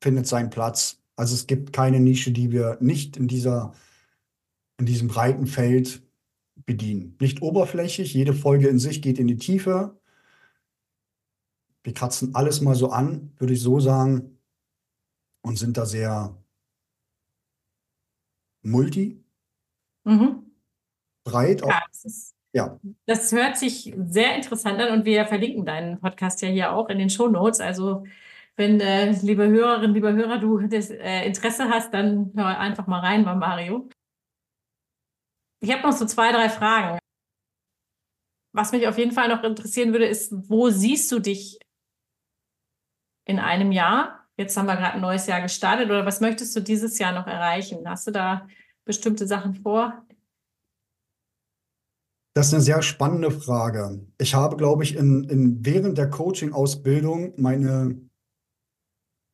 findet 0.02 0.26
seinen 0.26 0.50
Platz. 0.50 1.00
Also 1.14 1.34
es 1.34 1.46
gibt 1.46 1.72
keine 1.72 2.00
Nische, 2.00 2.32
die 2.32 2.52
wir 2.52 2.76
nicht 2.80 3.16
in 3.16 3.28
dieser, 3.28 3.72
in 4.78 4.86
diesem 4.86 5.08
breiten 5.08 5.46
Feld 5.46 6.02
bedienen. 6.66 7.16
Nicht 7.20 7.40
oberflächlich, 7.40 8.14
jede 8.14 8.34
Folge 8.34 8.68
in 8.68 8.78
sich 8.78 9.00
geht 9.00 9.18
in 9.18 9.28
die 9.28 9.38
Tiefe 9.38 9.98
wir 11.86 11.94
kratzen 11.94 12.34
alles 12.34 12.60
mal 12.60 12.74
so 12.74 12.90
an, 12.90 13.32
würde 13.38 13.52
ich 13.52 13.62
so 13.62 13.78
sagen, 13.78 14.40
und 15.44 15.56
sind 15.56 15.76
da 15.76 15.86
sehr 15.86 16.36
multi, 18.62 19.24
mhm. 20.02 20.50
breit. 21.24 21.60
Ja, 21.60 21.84
das, 21.88 22.04
ist, 22.04 22.34
ja, 22.52 22.80
das 23.06 23.30
hört 23.30 23.56
sich 23.56 23.94
sehr 24.08 24.34
interessant 24.34 24.80
an 24.80 24.98
und 24.98 25.04
wir 25.04 25.26
verlinken 25.26 25.64
deinen 25.64 26.00
Podcast 26.00 26.42
ja 26.42 26.48
hier 26.48 26.72
auch 26.72 26.88
in 26.88 26.98
den 26.98 27.08
Show 27.08 27.28
Notes. 27.28 27.60
Also 27.60 28.04
wenn, 28.56 28.80
äh, 28.80 29.12
liebe 29.22 29.46
Hörerinnen, 29.46 29.94
liebe 29.94 30.12
Hörer, 30.12 30.38
du 30.38 30.66
das 30.66 30.90
äh, 30.90 31.24
Interesse 31.24 31.68
hast, 31.68 31.94
dann 31.94 32.32
hör 32.34 32.58
einfach 32.58 32.88
mal 32.88 32.98
rein 32.98 33.24
bei 33.24 33.36
Mario. 33.36 33.88
Ich 35.60 35.70
habe 35.70 35.82
noch 35.82 35.92
so 35.92 36.04
zwei, 36.04 36.32
drei 36.32 36.48
Fragen. 36.48 36.98
Was 38.52 38.72
mich 38.72 38.88
auf 38.88 38.98
jeden 38.98 39.12
Fall 39.12 39.28
noch 39.28 39.44
interessieren 39.44 39.92
würde, 39.92 40.06
ist, 40.06 40.32
wo 40.50 40.70
siehst 40.70 41.12
du 41.12 41.20
dich 41.20 41.60
in 43.26 43.38
einem 43.38 43.72
Jahr? 43.72 44.20
Jetzt 44.38 44.56
haben 44.56 44.66
wir 44.66 44.76
gerade 44.76 44.94
ein 44.94 45.00
neues 45.00 45.26
Jahr 45.26 45.42
gestartet 45.42 45.86
oder 45.86 46.06
was 46.06 46.20
möchtest 46.20 46.56
du 46.56 46.60
dieses 46.60 46.98
Jahr 46.98 47.12
noch 47.12 47.26
erreichen? 47.26 47.88
Hast 47.88 48.06
du 48.06 48.10
da 48.10 48.46
bestimmte 48.84 49.26
Sachen 49.26 49.54
vor? 49.54 50.06
Das 52.34 52.48
ist 52.48 52.54
eine 52.54 52.62
sehr 52.62 52.82
spannende 52.82 53.30
Frage. 53.30 54.06
Ich 54.18 54.34
habe, 54.34 54.56
glaube 54.56 54.84
ich, 54.84 54.94
in, 54.94 55.24
in 55.24 55.64
während 55.64 55.96
der 55.96 56.10
Coaching-Ausbildung 56.10 57.32
meine, 57.38 57.98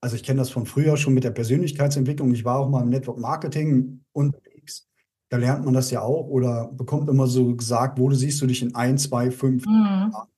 also 0.01 0.15
ich 0.15 0.23
kenne 0.23 0.39
das 0.39 0.51
von 0.51 0.67
früher 0.67 0.97
schon 0.97 1.13
mit 1.13 1.25
der 1.25 1.33
Persönlichkeitsentwicklung. 1.33 2.33
Ich 2.33 2.45
war 2.45 2.61
auch 2.61 2.69
mal 2.69 2.83
im 2.83 2.91
Network 2.91 3.19
Marketing 3.19 4.05
unterwegs. 4.13 4.89
Da 5.31 5.37
lernt 5.37 5.65
man 5.65 5.75
das 5.75 5.91
ja 5.91 6.01
auch 6.01 6.29
oder 6.29 6.69
bekommt 6.69 7.09
immer 7.11 7.27
so 7.27 7.57
gesagt, 7.57 7.99
wo 7.99 8.09
du 8.09 8.15
siehst 8.15 8.41
du 8.41 8.47
dich 8.47 8.63
in 8.63 8.77
ein, 8.77 8.97
zwei, 8.99 9.33
fünf 9.33 9.67
mhm. 9.67 9.73
Jahren. 9.73 10.29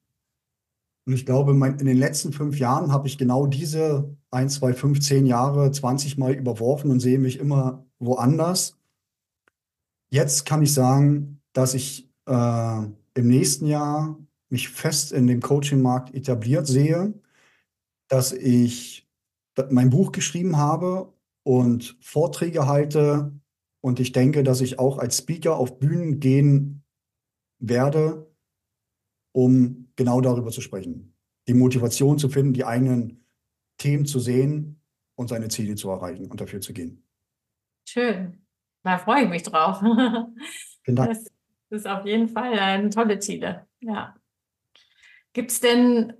Und 1.06 1.12
ich 1.12 1.26
glaube, 1.26 1.52
mein, 1.52 1.78
in 1.78 1.86
den 1.86 1.98
letzten 1.98 2.32
fünf 2.32 2.58
Jahren 2.58 2.90
habe 2.92 3.06
ich 3.08 3.18
genau 3.18 3.46
diese 3.46 4.16
ein, 4.30 4.48
zwei, 4.48 4.72
fünf, 4.72 5.00
zehn 5.00 5.26
Jahre 5.26 5.70
20 5.70 6.16
Mal 6.16 6.32
überworfen 6.32 6.90
und 6.90 7.00
sehe 7.00 7.18
mich 7.18 7.38
immer 7.38 7.86
woanders. 7.98 8.78
Jetzt 10.10 10.46
kann 10.46 10.62
ich 10.62 10.72
sagen, 10.72 11.42
dass 11.52 11.74
ich 11.74 12.10
äh, 12.26 12.82
im 13.14 13.28
nächsten 13.28 13.66
Jahr 13.66 14.18
mich 14.48 14.68
fest 14.68 15.12
in 15.12 15.26
dem 15.26 15.40
Coaching-Markt 15.40 16.14
etabliert 16.14 16.66
sehe, 16.66 17.12
dass 18.08 18.32
ich 18.32 19.08
mein 19.70 19.90
Buch 19.90 20.12
geschrieben 20.12 20.56
habe 20.56 21.12
und 21.42 21.96
Vorträge 22.00 22.66
halte 22.66 23.32
und 23.80 24.00
ich 24.00 24.12
denke, 24.12 24.42
dass 24.42 24.60
ich 24.60 24.78
auch 24.78 24.98
als 24.98 25.18
Speaker 25.18 25.56
auf 25.56 25.78
Bühnen 25.78 26.18
gehen 26.18 26.84
werde, 27.58 28.26
um 29.32 29.83
genau 29.96 30.20
darüber 30.20 30.50
zu 30.50 30.60
sprechen. 30.60 31.14
Die 31.48 31.54
Motivation 31.54 32.18
zu 32.18 32.28
finden, 32.28 32.52
die 32.52 32.64
eigenen 32.64 33.24
Themen 33.78 34.06
zu 34.06 34.18
sehen 34.18 34.80
und 35.14 35.28
seine 35.28 35.48
Ziele 35.48 35.74
zu 35.74 35.90
erreichen 35.90 36.30
und 36.30 36.40
dafür 36.40 36.60
zu 36.60 36.72
gehen. 36.72 37.06
Schön. 37.86 38.44
Da 38.82 38.98
freue 38.98 39.24
ich 39.24 39.28
mich 39.28 39.42
drauf. 39.42 39.78
Vielen 40.82 40.96
Dank. 40.96 41.10
Das 41.10 41.26
ist 41.70 41.86
auf 41.86 42.04
jeden 42.06 42.28
Fall 42.28 42.58
eine 42.58 42.90
tolle 42.90 43.18
Ziele. 43.18 43.66
Ja. 43.80 44.16
Gibt 45.32 45.50
es 45.50 45.60
denn, 45.60 46.12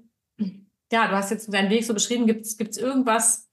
ja, 0.91 1.09
du 1.09 1.14
hast 1.14 1.31
jetzt 1.31 1.53
deinen 1.53 1.70
Weg 1.70 1.85
so 1.85 1.95
beschrieben, 1.95 2.27
gibt 2.27 2.47
es 2.47 2.77
irgendwas, 2.77 3.49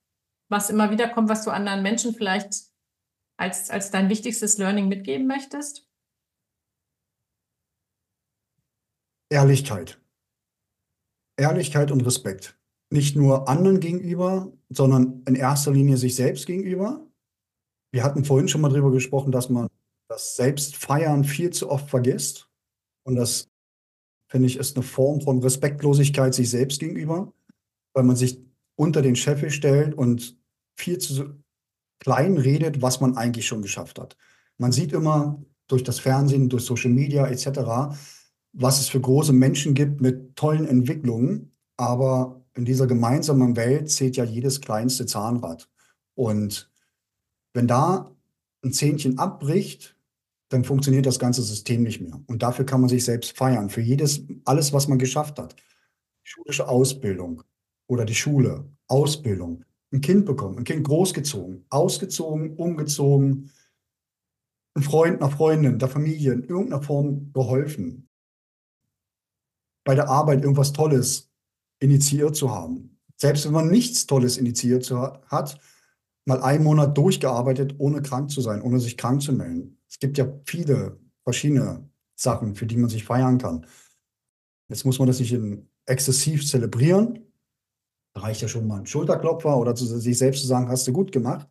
was 0.50 0.70
immer 0.70 0.92
wieder 0.92 1.08
kommt, 1.10 1.30
was 1.30 1.44
du 1.44 1.52
anderen 1.52 1.84
Menschen 1.84 2.14
vielleicht 2.14 2.72
als, 3.38 3.70
als 3.70 3.92
dein 3.92 4.10
wichtigstes 4.10 4.58
Learning 4.58 4.88
mitgeben 4.88 5.28
möchtest? 5.28 5.88
Ehrlichkeit. 9.30 10.01
Ehrlichkeit 11.38 11.92
und 11.92 12.06
Respekt. 12.06 12.58
Nicht 12.90 13.16
nur 13.16 13.48
anderen 13.48 13.80
gegenüber, 13.80 14.52
sondern 14.70 15.24
in 15.28 15.36
erster 15.36 15.72
Linie 15.72 15.98
sich 15.98 16.16
selbst 16.16 16.46
gegenüber. 16.46 17.06
Wir 17.92 18.04
hatten 18.04 18.26
vorhin 18.26 18.48
schon 18.48 18.62
mal 18.62 18.70
darüber 18.70 18.92
gesprochen, 18.92 19.32
dass 19.32 19.50
man 19.50 19.68
das 20.08 20.36
Selbstfeiern 20.36 21.24
viel 21.24 21.52
zu 21.52 21.70
oft 21.70 21.90
vergisst. 21.90 22.50
Und 23.04 23.16
das, 23.16 23.50
finde 24.28 24.48
ich, 24.48 24.58
ist 24.58 24.76
eine 24.76 24.84
Form 24.84 25.22
von 25.22 25.42
Respektlosigkeit 25.42 26.34
sich 26.34 26.50
selbst 26.50 26.80
gegenüber, 26.80 27.34
weil 27.94 28.04
man 28.04 28.16
sich 28.16 28.40
unter 28.76 29.02
den 29.02 29.16
Scheffel 29.16 29.52
stellt 29.52 29.94
und 29.94 30.38
viel 30.76 30.98
zu 30.98 31.42
klein 32.00 32.38
redet, 32.38 32.82
was 32.82 33.00
man 33.00 33.16
eigentlich 33.16 33.46
schon 33.46 33.62
geschafft 33.62 34.00
hat. 34.00 34.18
Man 34.58 34.72
sieht 34.72 34.92
immer 34.92 35.42
durch 35.68 35.84
das 35.84 36.00
Fernsehen, 36.00 36.50
durch 36.50 36.66
Social 36.66 36.92
Media 36.92 37.28
etc., 37.28 37.96
was 38.54 38.80
es 38.80 38.90
für 38.90 39.00
große 39.00 39.34
Menschen 39.34 39.74
gibt 39.74 40.02
mit 40.02 40.36
tollen 40.36 40.68
Entwicklungen. 40.68 41.52
Aber 41.78 42.42
in 42.54 42.66
dieser 42.66 42.88
gemeinsamen 42.88 43.56
Welt 43.56 43.90
zählt 43.90 44.18
ja 44.18 44.24
jedes 44.24 44.62
kleinste 44.62 45.06
Zahnrad. 45.06 45.70
Und 46.16 46.70
wenn 47.54 47.68
da 47.68 48.16
ein 48.64 48.74
Zähnchen 48.74 49.18
abbricht, 49.18 49.96
dann 50.50 50.66
funktioniert 50.66 51.06
das 51.06 51.18
ganze 51.20 51.42
System 51.42 51.84
nicht 51.84 52.02
mehr. 52.02 52.22
Und 52.28 52.44
dafür 52.44 52.66
kann 52.66 52.82
man 52.82 52.90
sich 52.90 53.06
selbst 53.06 53.38
feiern, 53.38 53.70
für 53.70 53.82
jedes, 53.82 54.24
alles, 54.46 54.74
was 54.74 54.88
man 54.88 55.00
geschafft 55.00 55.40
hat. 55.40 55.56
Schulische 56.24 56.68
Ausbildung 56.68 57.44
oder 57.88 58.06
die 58.06 58.16
Schule, 58.16 58.70
Ausbildung, 58.88 59.64
ein 59.92 60.02
Kind 60.02 60.26
bekommen, 60.26 60.58
ein 60.58 60.64
Kind 60.64 60.86
großgezogen, 60.86 61.66
ausgezogen, 61.70 62.56
umgezogen, 62.58 63.50
ein 64.74 64.84
Freund, 64.84 65.22
einer 65.22 65.32
Freundin, 65.32 65.80
der 65.80 65.90
Familie 65.90 66.34
in 66.34 66.44
irgendeiner 66.44 66.82
Form 66.82 67.32
geholfen. 67.34 68.10
Bei 69.84 69.96
der 69.96 70.10
Arbeit 70.10 70.44
irgendwas 70.44 70.74
Tolles 70.74 71.32
initiiert 71.80 72.36
zu 72.36 72.52
haben. 72.54 73.00
Selbst 73.18 73.46
wenn 73.46 73.54
man 73.54 73.70
nichts 73.70 74.06
Tolles 74.06 74.38
initiiert 74.38 74.90
hat, 74.92 75.60
mal 76.26 76.42
einen 76.42 76.64
Monat 76.64 76.98
durchgearbeitet, 76.98 77.76
ohne 77.78 78.02
krank 78.02 78.30
zu 78.32 78.42
sein, 78.42 78.62
ohne 78.62 78.80
sich 78.80 78.98
krank 78.98 79.22
zu 79.22 79.34
melden. 79.34 79.80
Es 79.90 80.00
gibt 80.00 80.18
ja 80.18 80.28
viele 80.46 81.00
verschiedene 81.24 81.90
Sachen, 82.16 82.56
für 82.56 82.66
die 82.66 82.78
man 82.78 82.90
sich 82.90 83.04
feiern 83.04 83.38
kann. 83.38 83.66
Jetzt 84.70 84.86
muss 84.86 85.00
man 85.00 85.08
das 85.08 85.20
nicht 85.20 85.34
in 85.34 85.70
exzessiv 85.86 86.48
zelebrieren. 86.48 87.32
Da 88.14 88.22
reicht 88.22 88.42
ja 88.42 88.48
schon 88.48 88.68
mal 88.68 88.80
ein 88.80 88.86
Schulterklopfer 88.86 89.58
oder 89.58 89.76
zu 89.76 89.86
sich 89.86 90.18
selbst 90.18 90.42
zu 90.42 90.48
sagen, 90.48 90.70
hast 90.70 90.88
du 90.88 90.94
gut 90.94 91.12
gemacht. 91.12 91.48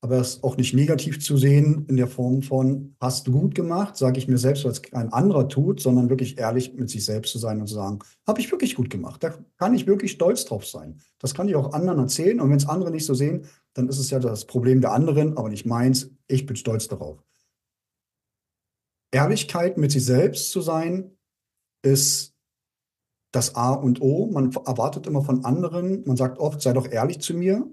Aber 0.00 0.20
es 0.20 0.44
auch 0.44 0.56
nicht 0.56 0.74
negativ 0.74 1.18
zu 1.20 1.36
sehen 1.36 1.84
in 1.88 1.96
der 1.96 2.06
Form 2.06 2.42
von, 2.42 2.94
hast 3.00 3.26
du 3.26 3.32
gut 3.32 3.54
gemacht, 3.56 3.96
sage 3.96 4.18
ich 4.18 4.28
mir 4.28 4.38
selbst, 4.38 4.64
weil 4.64 4.70
es 4.70 4.82
kein 4.82 5.12
anderer 5.12 5.48
tut, 5.48 5.80
sondern 5.80 6.08
wirklich 6.08 6.38
ehrlich 6.38 6.74
mit 6.74 6.88
sich 6.88 7.04
selbst 7.04 7.32
zu 7.32 7.38
sein 7.38 7.60
und 7.60 7.66
zu 7.66 7.74
sagen, 7.74 7.98
habe 8.26 8.40
ich 8.40 8.50
wirklich 8.52 8.76
gut 8.76 8.90
gemacht. 8.90 9.24
Da 9.24 9.34
kann 9.56 9.74
ich 9.74 9.88
wirklich 9.88 10.12
stolz 10.12 10.44
drauf 10.44 10.66
sein. 10.66 11.00
Das 11.18 11.34
kann 11.34 11.48
ich 11.48 11.56
auch 11.56 11.72
anderen 11.72 11.98
erzählen. 11.98 12.40
Und 12.40 12.50
wenn 12.50 12.58
es 12.58 12.68
andere 12.68 12.92
nicht 12.92 13.06
so 13.06 13.14
sehen, 13.14 13.46
dann 13.74 13.88
ist 13.88 13.98
es 13.98 14.10
ja 14.10 14.20
das 14.20 14.44
Problem 14.44 14.80
der 14.80 14.92
anderen, 14.92 15.36
aber 15.36 15.48
nicht 15.48 15.66
meins. 15.66 16.10
Ich 16.28 16.46
bin 16.46 16.54
stolz 16.54 16.86
darauf. 16.86 17.24
Ehrlichkeit 19.10 19.78
mit 19.78 19.90
sich 19.90 20.04
selbst 20.04 20.52
zu 20.52 20.60
sein, 20.60 21.16
ist 21.82 22.34
das 23.32 23.54
A 23.54 23.72
und 23.72 24.00
O. 24.00 24.30
Man 24.30 24.52
erwartet 24.52 25.06
immer 25.06 25.22
von 25.22 25.44
anderen, 25.44 26.04
man 26.06 26.16
sagt 26.16 26.38
oft, 26.38 26.60
sei 26.60 26.72
doch 26.72 26.88
ehrlich 26.88 27.20
zu 27.20 27.34
mir. 27.34 27.68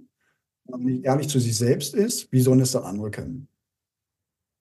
Wenn 0.65 0.83
man 0.83 0.93
nicht 0.93 1.05
ehrlich 1.05 1.29
zu 1.29 1.39
sich 1.39 1.57
selbst 1.57 1.93
ist, 1.93 2.31
wie 2.31 2.41
sollen 2.41 2.59
es 2.59 2.71
dann 2.71 2.83
andere 2.83 3.11
können? 3.11 3.47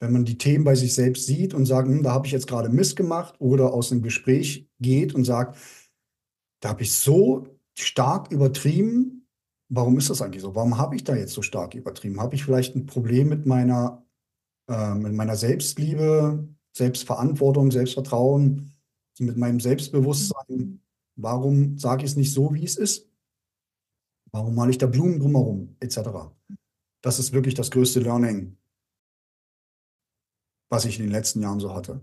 Wenn 0.00 0.12
man 0.12 0.24
die 0.24 0.38
Themen 0.38 0.64
bei 0.64 0.74
sich 0.74 0.94
selbst 0.94 1.26
sieht 1.26 1.54
und 1.54 1.66
sagt, 1.66 1.88
hm, 1.88 2.02
da 2.02 2.12
habe 2.12 2.26
ich 2.26 2.32
jetzt 2.32 2.46
gerade 2.46 2.68
Mist 2.68 2.96
gemacht 2.96 3.34
oder 3.38 3.72
aus 3.72 3.90
einem 3.90 4.02
Gespräch 4.02 4.68
geht 4.80 5.14
und 5.14 5.24
sagt, 5.24 5.58
da 6.60 6.70
habe 6.70 6.82
ich 6.82 6.92
so 6.92 7.46
stark 7.74 8.30
übertrieben, 8.30 9.26
warum 9.68 9.98
ist 9.98 10.10
das 10.10 10.20
eigentlich 10.20 10.42
so? 10.42 10.54
Warum 10.54 10.78
habe 10.78 10.96
ich 10.96 11.04
da 11.04 11.16
jetzt 11.16 11.32
so 11.32 11.42
stark 11.42 11.74
übertrieben? 11.74 12.20
Habe 12.20 12.34
ich 12.34 12.44
vielleicht 12.44 12.76
ein 12.76 12.86
Problem 12.86 13.28
mit 13.28 13.46
meiner, 13.46 14.04
äh, 14.68 14.94
mit 14.94 15.14
meiner 15.14 15.36
Selbstliebe? 15.36 16.48
Selbstverantwortung, 16.76 17.70
Selbstvertrauen, 17.70 18.72
mit 19.18 19.36
meinem 19.36 19.60
Selbstbewusstsein. 19.60 20.80
Warum 21.16 21.78
sage 21.78 22.04
ich 22.04 22.10
es 22.10 22.16
nicht 22.16 22.32
so, 22.32 22.52
wie 22.52 22.64
es 22.64 22.76
ist? 22.76 23.08
Warum 24.34 24.56
male 24.56 24.72
ich 24.72 24.78
da 24.78 24.88
Blumen 24.88 25.20
drumherum, 25.20 25.76
etc. 25.78 26.00
Das 27.02 27.20
ist 27.20 27.32
wirklich 27.32 27.54
das 27.54 27.70
größte 27.70 28.00
Learning, 28.00 28.56
was 30.68 30.86
ich 30.86 30.98
in 30.98 31.04
den 31.04 31.12
letzten 31.12 31.40
Jahren 31.40 31.60
so 31.60 31.72
hatte. 31.72 32.00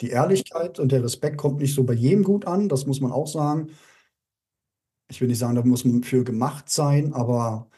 Die 0.00 0.10
Ehrlichkeit 0.10 0.78
und 0.78 0.92
der 0.92 1.02
Respekt 1.02 1.38
kommt 1.38 1.58
nicht 1.58 1.74
so 1.74 1.82
bei 1.82 1.94
jedem 1.94 2.22
gut 2.22 2.44
an, 2.44 2.68
das 2.68 2.86
muss 2.86 3.00
man 3.00 3.10
auch 3.10 3.26
sagen. 3.26 3.70
Ich 5.10 5.20
will 5.20 5.26
nicht 5.26 5.40
sagen, 5.40 5.56
da 5.56 5.64
muss 5.64 5.84
man 5.84 6.04
für 6.04 6.22
gemacht 6.22 6.68
sein, 6.68 7.12
aber 7.12 7.68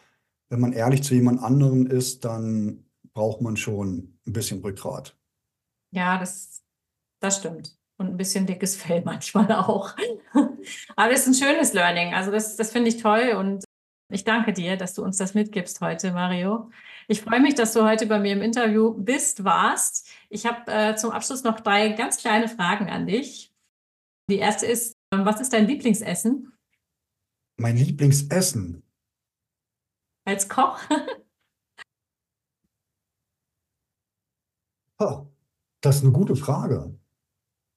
wenn 0.50 0.60
man 0.60 0.74
ehrlich 0.74 1.02
zu 1.02 1.14
jemand 1.14 1.42
anderen 1.42 1.86
ist, 1.86 2.26
dann 2.26 2.84
braucht 3.14 3.40
man 3.40 3.56
schon 3.56 4.18
ein 4.26 4.34
bisschen 4.34 4.60
Rückgrat. 4.60 5.16
Ja, 5.92 6.18
das, 6.18 6.62
das 7.20 7.38
stimmt. 7.38 7.78
Und 7.96 8.08
ein 8.08 8.16
bisschen 8.18 8.44
dickes 8.44 8.76
Fell 8.82 9.00
manchmal 9.02 9.50
auch. 9.50 9.96
Aber 10.94 11.10
es 11.10 11.26
ist 11.26 11.28
ein 11.28 11.46
schönes 11.48 11.72
Learning. 11.72 12.12
Also 12.12 12.30
das, 12.30 12.54
das 12.56 12.70
finde 12.70 12.90
ich 12.90 12.98
toll 12.98 13.34
und 13.38 13.64
ich 14.10 14.24
danke 14.24 14.52
dir, 14.52 14.76
dass 14.76 14.94
du 14.94 15.04
uns 15.04 15.18
das 15.18 15.34
mitgibst 15.34 15.80
heute, 15.80 16.12
Mario. 16.12 16.70
Ich 17.08 17.22
freue 17.22 17.40
mich, 17.40 17.54
dass 17.54 17.74
du 17.74 17.84
heute 17.84 18.06
bei 18.06 18.18
mir 18.18 18.32
im 18.32 18.42
Interview 18.42 18.94
bist, 18.94 19.44
warst. 19.44 20.08
Ich 20.30 20.46
habe 20.46 20.70
äh, 20.70 20.96
zum 20.96 21.10
Abschluss 21.10 21.44
noch 21.44 21.60
drei 21.60 21.90
ganz 21.90 22.16
kleine 22.16 22.48
Fragen 22.48 22.88
an 22.88 23.06
dich. 23.06 23.52
Die 24.30 24.38
erste 24.38 24.66
ist, 24.66 24.96
ähm, 25.12 25.24
was 25.24 25.40
ist 25.40 25.52
dein 25.52 25.66
Lieblingsessen? 25.66 26.52
Mein 27.56 27.76
Lieblingsessen? 27.76 28.82
Als 30.24 30.48
Koch? 30.48 30.78
oh, 34.98 35.26
Das 35.80 35.96
ist 35.96 36.02
eine 36.02 36.12
gute 36.12 36.36
Frage. 36.36 36.98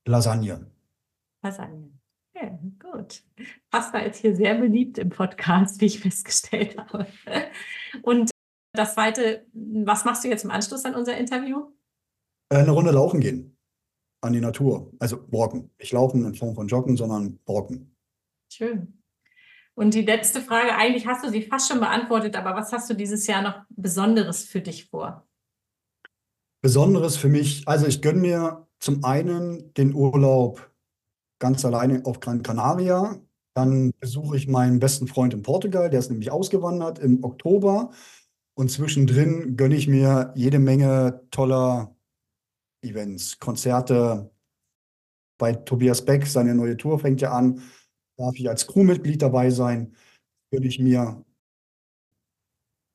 Lasagne. 0.05 0.71
Lasagne. 1.41 1.91
Ja, 2.35 2.59
gut. 2.79 3.23
Pasta 3.71 3.99
ist 3.99 4.17
hier 4.17 4.35
sehr 4.35 4.55
beliebt 4.55 4.97
im 4.97 5.09
Podcast, 5.09 5.79
wie 5.79 5.85
ich 5.85 5.99
festgestellt 6.01 6.77
habe. 6.77 7.07
Und 8.01 8.29
das 8.73 8.93
zweite, 8.93 9.47
was 9.53 10.05
machst 10.05 10.23
du 10.23 10.27
jetzt 10.27 10.43
im 10.43 10.51
Anschluss 10.51 10.85
an 10.85 10.95
unser 10.95 11.17
Interview? 11.17 11.71
Äh, 12.49 12.57
eine 12.57 12.71
Runde 12.71 12.91
laufen 12.91 13.21
gehen. 13.21 13.57
An 14.21 14.33
die 14.33 14.41
Natur. 14.41 14.91
Also 14.99 15.25
walken. 15.31 15.71
Nicht 15.79 15.93
laufen 15.93 16.25
in 16.25 16.35
Form 16.35 16.53
von 16.53 16.67
joggen, 16.67 16.95
sondern 16.95 17.39
walken. 17.45 17.95
Schön. 18.51 19.01
Und 19.73 19.93
die 19.93 20.03
letzte 20.03 20.41
Frage, 20.41 20.75
eigentlich 20.75 21.07
hast 21.07 21.23
du 21.23 21.29
sie 21.29 21.41
fast 21.41 21.69
schon 21.69 21.79
beantwortet, 21.79 22.35
aber 22.35 22.55
was 22.55 22.71
hast 22.73 22.89
du 22.89 22.93
dieses 22.93 23.25
Jahr 23.25 23.41
noch 23.41 23.63
Besonderes 23.69 24.43
für 24.43 24.61
dich 24.61 24.89
vor? 24.89 25.27
Besonderes 26.61 27.17
für 27.17 27.29
mich, 27.29 27.67
also 27.67 27.87
ich 27.87 28.01
gönne 28.01 28.19
mir 28.19 28.67
zum 28.79 29.03
einen 29.03 29.73
den 29.73 29.95
Urlaub 29.95 30.71
ganz 31.39 31.65
alleine 31.65 32.05
auf 32.05 32.19
Gran 32.19 32.43
Canaria. 32.43 33.19
Dann 33.53 33.91
besuche 33.99 34.37
ich 34.37 34.47
meinen 34.47 34.79
besten 34.79 35.07
Freund 35.07 35.33
in 35.33 35.41
Portugal, 35.41 35.89
der 35.89 35.99
ist 35.99 36.09
nämlich 36.09 36.31
ausgewandert 36.31 36.99
im 36.99 37.23
Oktober. 37.23 37.91
Und 38.53 38.69
zwischendrin 38.69 39.57
gönne 39.57 39.75
ich 39.75 39.87
mir 39.87 40.33
jede 40.35 40.59
Menge 40.59 41.21
toller 41.31 41.95
Events, 42.81 43.39
Konzerte. 43.39 44.31
Bei 45.37 45.53
Tobias 45.53 46.05
Beck, 46.05 46.27
seine 46.27 46.55
neue 46.55 46.77
Tour 46.77 46.99
fängt 46.99 47.21
ja 47.21 47.31
an. 47.31 47.61
Darf 48.17 48.35
ich 48.35 48.47
als 48.49 48.67
Crewmitglied 48.67 49.21
dabei 49.21 49.49
sein? 49.49 49.95
Gönne 50.51 50.67
ich 50.67 50.79
mir. 50.79 51.25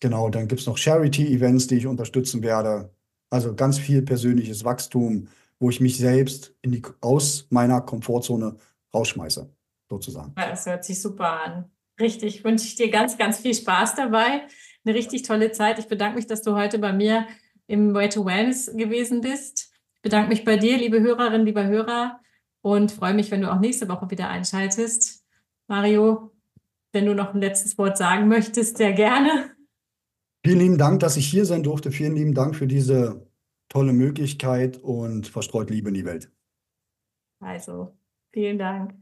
Genau, 0.00 0.28
dann 0.28 0.46
gibt 0.46 0.60
es 0.60 0.66
noch 0.66 0.76
Charity-Events, 0.76 1.66
die 1.68 1.76
ich 1.76 1.86
unterstützen 1.86 2.42
werde. 2.42 2.94
Also 3.30 3.54
ganz 3.54 3.78
viel 3.78 4.02
persönliches 4.02 4.64
Wachstum, 4.64 5.28
wo 5.58 5.70
ich 5.70 5.80
mich 5.80 5.96
selbst 5.98 6.54
die, 6.64 6.82
aus 7.00 7.46
meiner 7.50 7.80
Komfortzone 7.80 8.56
rausschmeiße, 8.94 9.50
sozusagen. 9.88 10.34
Das 10.36 10.66
hört 10.66 10.84
sich 10.84 11.00
super 11.00 11.44
an. 11.44 11.70
Richtig, 12.00 12.44
wünsche 12.44 12.66
ich 12.66 12.74
dir 12.74 12.90
ganz, 12.90 13.16
ganz 13.16 13.38
viel 13.38 13.54
Spaß 13.54 13.94
dabei. 13.94 14.46
Eine 14.84 14.94
richtig 14.94 15.22
tolle 15.22 15.52
Zeit. 15.52 15.78
Ich 15.78 15.88
bedanke 15.88 16.16
mich, 16.16 16.26
dass 16.26 16.42
du 16.42 16.54
heute 16.54 16.78
bei 16.78 16.92
mir 16.92 17.26
im 17.66 17.94
Way 17.94 18.10
to 18.10 18.24
Wellness 18.24 18.70
gewesen 18.74 19.20
bist. 19.20 19.72
Ich 19.96 20.02
bedanke 20.02 20.28
mich 20.28 20.44
bei 20.44 20.56
dir, 20.56 20.76
liebe 20.76 21.00
Hörerinnen, 21.00 21.46
lieber 21.46 21.66
Hörer, 21.66 22.20
und 22.60 22.92
freue 22.92 23.14
mich, 23.14 23.30
wenn 23.30 23.40
du 23.40 23.52
auch 23.52 23.60
nächste 23.60 23.88
Woche 23.88 24.10
wieder 24.10 24.28
einschaltest. 24.28 25.24
Mario, 25.68 26.32
wenn 26.92 27.06
du 27.06 27.14
noch 27.14 27.34
ein 27.34 27.40
letztes 27.40 27.78
Wort 27.78 27.96
sagen 27.96 28.28
möchtest, 28.28 28.76
sehr 28.76 28.92
gerne. 28.92 29.56
Vielen 30.44 30.60
lieben 30.60 30.78
Dank, 30.78 31.00
dass 31.00 31.16
ich 31.16 31.26
hier 31.26 31.44
sein 31.44 31.62
durfte. 31.62 31.90
Vielen 31.90 32.14
lieben 32.14 32.34
Dank 32.34 32.54
für 32.54 32.66
diese 32.66 33.26
tolle 33.68 33.92
Möglichkeit 33.92 34.78
und 34.78 35.26
verstreut 35.26 35.70
Liebe 35.70 35.88
in 35.88 35.94
die 35.94 36.04
Welt. 36.04 36.30
Also, 37.40 37.96
vielen 38.32 38.58
Dank. 38.58 38.94